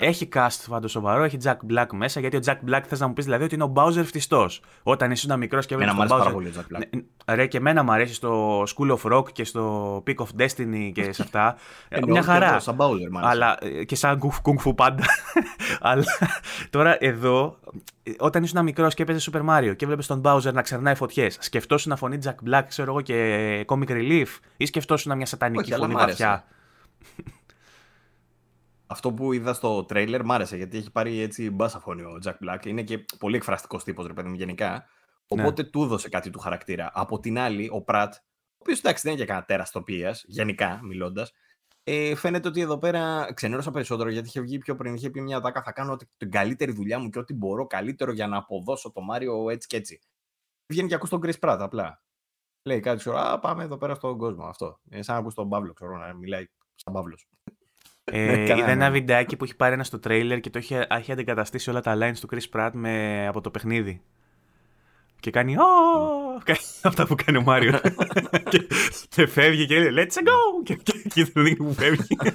[0.00, 3.12] Έχει cast πάντως σοβαρό, έχει Jack Black μέσα, γιατί ο Jack Black θες να μου
[3.12, 4.46] πεις δηλαδή ότι είναι ο Bowser φτιστό.
[4.82, 6.18] Όταν ήσουν μικρός και έβλεπες τον Bowser.
[6.18, 6.82] Πάρα πολύ ο Jack Black.
[7.26, 10.90] Ναι, ρε, και εμένα μου αρέσει στο School of Rock και στο Peak of Destiny
[10.92, 11.56] και σε αυτά.
[12.06, 12.52] Μια χαρά.
[12.52, 13.28] Και σαν Bowser, μάλιστα.
[13.28, 15.04] Αλλά, ε, και σαν Kung Fu πάντα.
[15.80, 16.04] Αλλά
[16.70, 17.58] τώρα εδώ,
[18.18, 21.90] όταν ήσουν μικρός και έπαιζες Super Mario και έβλεπες τον Bowser να ξερνάει φωτιές, σκεφτόσουν
[21.90, 24.26] να φωνεί Jack Black, ξέρω εγώ, και Comic Relief,
[24.56, 26.44] ή σκεφτόσουν μια σατανική φωνή βαθιά;
[28.90, 32.36] Αυτό που είδα στο τρέιλερ μ' άρεσε γιατί έχει πάρει έτσι μπάσα φωνή ο Jack
[32.44, 32.66] Black.
[32.66, 34.70] Είναι και πολύ εκφραστικός τύπος, ρε παιδί μου, γενικά.
[34.70, 35.42] Ναι.
[35.42, 35.68] Οπότε ναι.
[35.68, 36.90] του έδωσε κάτι του χαρακτήρα.
[36.94, 38.18] Από την άλλη, ο Πρατ, ο
[38.58, 41.32] οποίος εντάξει δεν είναι για κανένα τέρας τοπίας, γενικά μιλώντας,
[41.84, 44.94] ε, φαίνεται ότι εδώ πέρα ξενέρωσα περισσότερο γιατί είχε βγει πιο πριν.
[44.94, 48.26] Είχε πει μια τάκα, θα κάνω την καλύτερη δουλειά μου και ό,τι μπορώ καλύτερο για
[48.26, 50.00] να αποδώσω το Μάριο έτσι και έτσι.
[50.66, 52.02] Βγαίνει και ακούς τον Chris Pratt απλά.
[52.62, 54.44] Λέει κάτι, ξέρω, Α, πάμε εδώ πέρα στον κόσμο.
[54.44, 54.80] Αυτό.
[54.90, 57.28] Ε, σαν να ακούς τον Παύλο, ξέρω, να μιλάει σαν Παύλος.
[58.10, 61.70] Ε, είδα ένα βιντεάκι που έχει πάρει ένα στο τρέιλερ και το έχει, έχει αντικαταστήσει
[61.70, 64.02] όλα τα lines του Chris Pratt με, από το παιχνίδι.
[65.20, 65.56] Και κάνει
[66.82, 67.80] Αυτά που κάνει ο Μάριο.
[69.08, 70.64] και, φεύγει και λέει Let's go!
[70.64, 72.16] Και, και, και που φεύγει.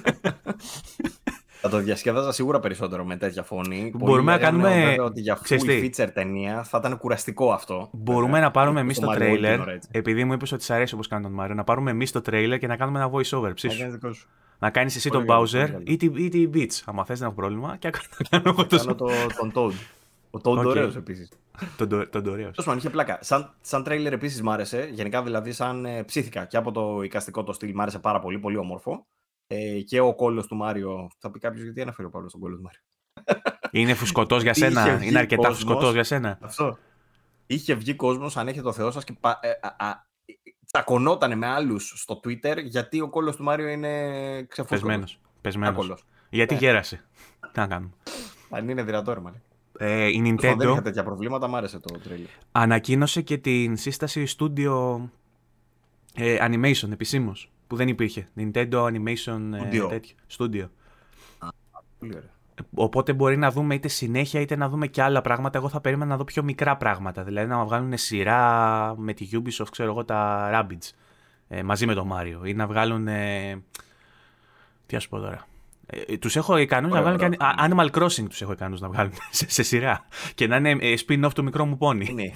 [1.64, 3.92] Θα το διασκέδαζα σίγουρα περισσότερο με τέτοια φωνή.
[3.94, 4.96] Μπορούμε να κάνουμε.
[5.00, 7.88] Ότι για full feature ταινία θα ήταν κουραστικό αυτό.
[7.92, 9.60] Μπορούμε να πάρουμε εμείς το τρέιλερ.
[9.90, 12.58] Επειδή μου είπες ότι σ' αρέσει όπως κάνει τον Μάριο, να πάρουμε εμείς το τρέιλερ
[12.58, 13.52] και να κάνουμε ένα voice over.
[13.54, 13.86] Ψήσου.
[14.58, 15.96] Να κάνεις εσύ τον Bowser ή
[16.28, 17.76] την Beach, άμα θες, δεν έχω πρόβλημα.
[17.76, 18.94] Και να κάνω εγώ το.
[19.38, 19.72] Τον Toad.
[20.30, 21.28] Ο Toad ωραίος επίσης.
[22.10, 22.50] Τον ωραίο.
[22.50, 23.18] Τόσο αν είχε πλάκα.
[23.20, 24.88] Σαν, σαν τρέιλερ επίσης μ' άρεσε.
[24.92, 28.38] Γενικά δηλαδή σαν ε, ψήθηκα και από το εικαστικό το στυλ μ' άρεσε πάρα πολύ,
[28.38, 29.06] πολύ όμορφο.
[29.46, 31.08] Ε, και ο κόλλος του Μάριο.
[31.18, 32.80] Θα πει κάποιος γιατί αναφέρει ο Παύλος τον κόλλο του Μάριο.
[33.70, 36.78] Είναι φουσκωτός για σένα; Είναι αρκετά φουσκωτός για σένα; Αυτό.
[37.46, 40.06] Είχε βγει κόσμος, αν έχετε το Θεό σας, και πα, ε, α, α,
[40.66, 45.18] τσακωνόταν με άλλους στο Twitter γιατί ο κόλλος του Μάριο είναι ξεφούσκωτος.
[45.40, 46.04] Πεσμένος.
[46.30, 46.58] Γιατί ε.
[46.58, 47.04] γέρασε;
[47.52, 47.92] Τι να κάνουμε;
[48.50, 49.20] Αν είναι δυνατό, ρε
[49.78, 50.54] ε, η Nintendo.
[50.56, 52.26] Δεν είχα τέτοια προβλήματα, μ' άρεσε το τρέλιο.
[52.52, 54.96] Ανακοίνωσε και την σύσταση studio
[56.14, 58.28] ε, animation επισήμως που δεν υπήρχε.
[58.36, 59.40] Nintendo Animation
[59.72, 60.16] ε, τέτοιο.
[60.38, 60.68] Studio.
[61.98, 62.32] πολύ ωραία.
[62.74, 65.58] Οπότε μπορεί να δούμε είτε συνέχεια είτε να δούμε και άλλα πράγματα.
[65.58, 67.24] Εγώ θα περίμενα να δω πιο μικρά πράγματα.
[67.24, 70.90] Δηλαδή να βγάλουν σειρά με τη Ubisoft, ξέρω εγώ, τα Rabbids
[71.48, 72.46] ε, μαζί με τον Mario.
[72.48, 73.08] Ή να βγάλουν.
[73.08, 73.62] Ε,
[74.86, 75.46] τι ας πω τώρα.
[75.86, 77.36] Ε, τους έχω ικανούς να βγάλουν και
[77.68, 80.06] Animal Crossing τους έχω ικανούς να βγάλουν σε, σε, σειρά.
[80.34, 82.06] Και να είναι ε, spin-off του μικρό μου πόνι.
[82.10, 82.32] Είναι,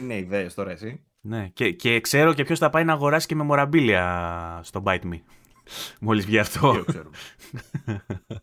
[0.00, 1.02] είναι ιδέες τώρα εσύ.
[1.20, 5.18] Ναι, και, και ξέρω και ποιος θα πάει να αγοράσει και μεμοραμπίλια στο Bite Me.
[6.00, 6.72] Μόλις βγει αυτό.
[6.72, 7.10] Δεν ξέρω.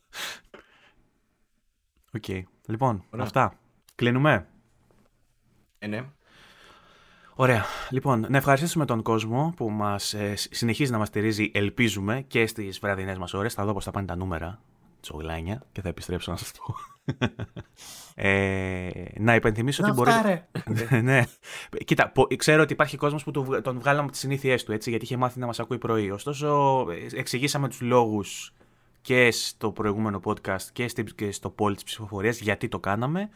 [2.15, 2.23] OK.
[2.27, 2.43] Okay.
[2.67, 3.59] Λοιπόν, αυτά.
[3.95, 4.47] Κλείνουμε.
[5.79, 6.05] Ε, ναι.
[7.35, 7.65] Ωραία.
[7.89, 12.79] Λοιπόν, να ευχαριστήσουμε τον κόσμο που μας, ε, συνεχίζει να μας στηρίζει, ελπίζουμε, και στις
[12.79, 13.53] βραδινές μας ώρες.
[13.53, 14.61] Θα δω πώς θα πάνε τα νούμερα,
[15.05, 16.75] τσογλάνια, και θα επιστρέψω να σας πω.
[18.15, 20.47] ε, να υπενθυμίσω να ότι μπορείτε...
[21.01, 21.23] ναι.
[21.85, 25.17] Κοίτα, ξέρω ότι υπάρχει κόσμος που τον βγάλαμε από τις συνήθειές του, έτσι, γιατί είχε
[25.17, 26.11] μάθει να μας ακούει πρωί.
[26.11, 28.53] Ωστόσο, ε, εξηγήσαμε τους λόγους
[29.01, 30.61] και στο προηγούμενο podcast
[31.15, 33.29] και στο poll της ψηφοφορίας γιατί το κάναμε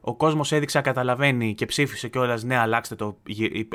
[0.00, 3.18] ο κόσμος έδειξε να καταλαβαίνει και ψήφισε κιόλας ναι, αλλάξτε το.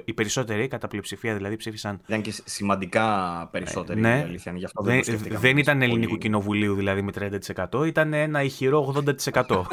[0.06, 2.02] Οι περισσότεροι, κατά πλειοψηφία δηλαδή, ψήφισαν.
[2.08, 4.00] Ήταν και σημαντικά περισσότεροι.
[4.00, 7.12] Ναι, αλήθεια, γι αυτό δεν, δεν, δεν ήταν ελληνικού κοινοβουλίου δηλαδή με
[7.72, 9.62] 30%, ήταν ένα ηχηρό 80%.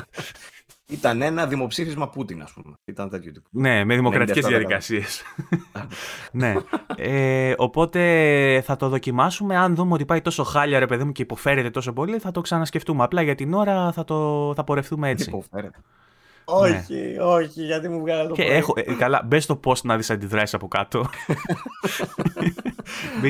[0.93, 2.75] Ήταν ένα δημοψήφισμα Πούτιν, ας πούμε.
[2.85, 3.49] Ήταν τέτοιο τύπο.
[3.51, 5.23] Ναι, με δημοκρατικές διαδικασίες.
[6.33, 6.55] ναι.
[6.97, 9.57] Ε, οπότε θα το δοκιμάσουμε.
[9.57, 12.41] Αν δούμε ότι πάει τόσο χάλια, ρε παιδί μου, και υποφέρεται τόσο πολύ, θα το
[12.41, 13.05] ξανασκεφτούμε.
[13.05, 15.29] Απλά για την ώρα θα, το, θα πορευτούμε έτσι.
[15.29, 15.79] Υποφέρεται.
[16.45, 17.23] Όχι, ναι.
[17.23, 20.55] όχι, γιατί μου βγάλε το και έχω, ε, Καλά, μπες στο πώ να δεις αντιδράσεις
[20.55, 21.01] από κάτω.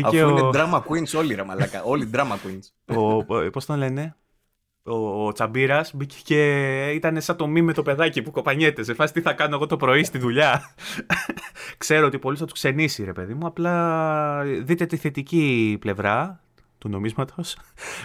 [0.04, 1.82] Αφού είναι drama queens όλοι, ρε μαλάκα.
[1.82, 2.96] Όλοι drama queens.
[2.96, 4.16] ο, πώς τον λένε,
[4.82, 8.82] ο, ο Τσαμπίρα μπήκε και ήταν σαν το μη με το παιδάκι που κοπανιέται.
[8.82, 10.74] Σε φάση τι θα κάνω εγώ το πρωί στη δουλειά.
[11.78, 13.46] Ξέρω ότι πολλοί θα τους ξενήσει, ρε παιδί μου.
[13.46, 16.40] Απλά δείτε τη θετική πλευρά
[16.82, 17.56] του νομίσματος,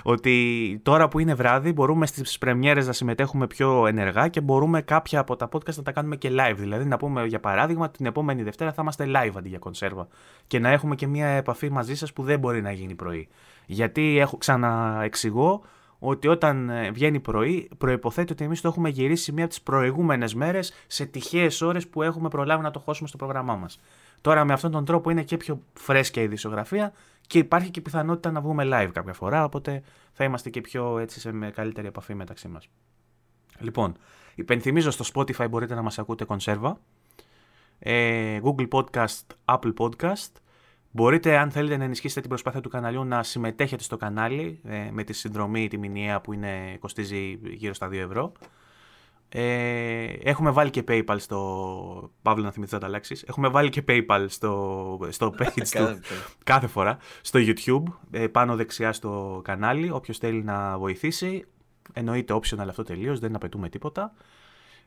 [0.03, 5.19] ότι τώρα που είναι βράδυ μπορούμε στις πρεμιέρες να συμμετέχουμε πιο ενεργά και μπορούμε κάποια
[5.19, 6.55] από τα podcast να τα κάνουμε και live.
[6.57, 10.07] Δηλαδή να πούμε για παράδειγμα την επόμενη Δευτέρα θα είμαστε live αντί για κονσέρβα
[10.47, 13.27] και να έχουμε και μια επαφή μαζί σας που δεν μπορεί να γίνει πρωί.
[13.65, 15.61] Γιατί έχω ξαναεξηγώ
[15.99, 20.33] ότι όταν ε, βγαίνει πρωί, προποθέτει ότι εμείς το έχουμε γυρίσει μία από τις προηγούμενες
[20.33, 23.79] μέρες σε τυχαίες ώρες που έχουμε προλάβει να το χώσουμε στο πρόγραμμά μας.
[24.21, 26.93] Τώρα με αυτόν τον τρόπο είναι και πιο φρέσκια η δισογραφία
[27.27, 29.81] και υπάρχει και πιθανότητα να βγούμε live κάποια φορά, οπότε
[30.11, 32.69] θα είμαστε και πιο έτσι σε με καλύτερη επαφή μεταξύ μας.
[33.59, 33.97] Λοιπόν,
[34.35, 36.79] υπενθυμίζω στο Spotify μπορείτε να μας ακούτε κονσέρβα,
[37.79, 40.31] ε, Google Podcast, Apple Podcast,
[40.91, 45.03] Μπορείτε, αν θέλετε να ενισχύσετε την προσπάθεια του καναλιού, να συμμετέχετε στο κανάλι ε, με
[45.03, 48.31] τη συνδρομή, τη μηνιαία που είναι, κοστίζει γύρω στα 2 ευρώ.
[49.29, 52.11] Ε, έχουμε βάλει και PayPal στο.
[52.21, 53.23] Παύλο να θυμηθείς να τα αλλάξεις.
[53.23, 55.99] Έχουμε βάλει και PayPal στο, στο page του
[56.43, 59.91] κάθε φορά στο YouTube, ε, πάνω δεξιά στο κανάλι.
[59.91, 61.45] Όποιος θέλει να βοηθήσει,
[61.93, 64.13] εννοείται optional αυτό τελείως, δεν απαιτούμε τίποτα.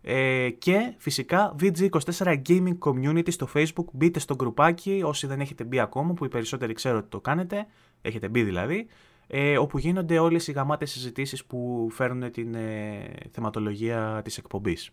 [0.02, 3.84] Ε, και φυσικά VG24 Gaming Community στο Facebook.
[3.92, 7.66] Μπείτε στο γκρουπάκι όσοι δεν έχετε μπει ακόμα, που οι περισσότεροι ξέρω ότι το κάνετε.
[8.02, 8.86] Έχετε μπει δηλαδή
[9.32, 14.90] ε, όπου γίνονται όλες οι γαμάτες συζητήσεις που φέρνουν την ε, θεματολογία της εκπομπής.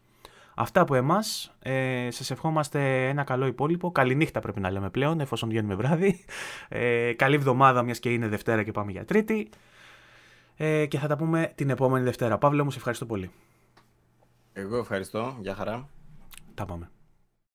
[0.55, 1.55] Αυτά από εμάς.
[1.59, 3.91] Ε, σας ευχόμαστε ένα καλό υπόλοιπο.
[3.91, 6.25] Καληνύχτα πρέπει να λέμε πλέον, εφόσον βγαίνουμε βράδυ.
[6.69, 9.49] Ε, καλή εβδομάδα, μιας και είναι Δευτέρα και πάμε για Τρίτη.
[10.55, 12.37] Ε, και θα τα πούμε την επόμενη Δευτέρα.
[12.37, 13.31] Παύλο μου, σε ευχαριστώ πολύ.
[14.53, 15.37] Εγώ ευχαριστώ.
[15.41, 15.89] Γεια χαρά.
[16.53, 16.89] Τα πάμε.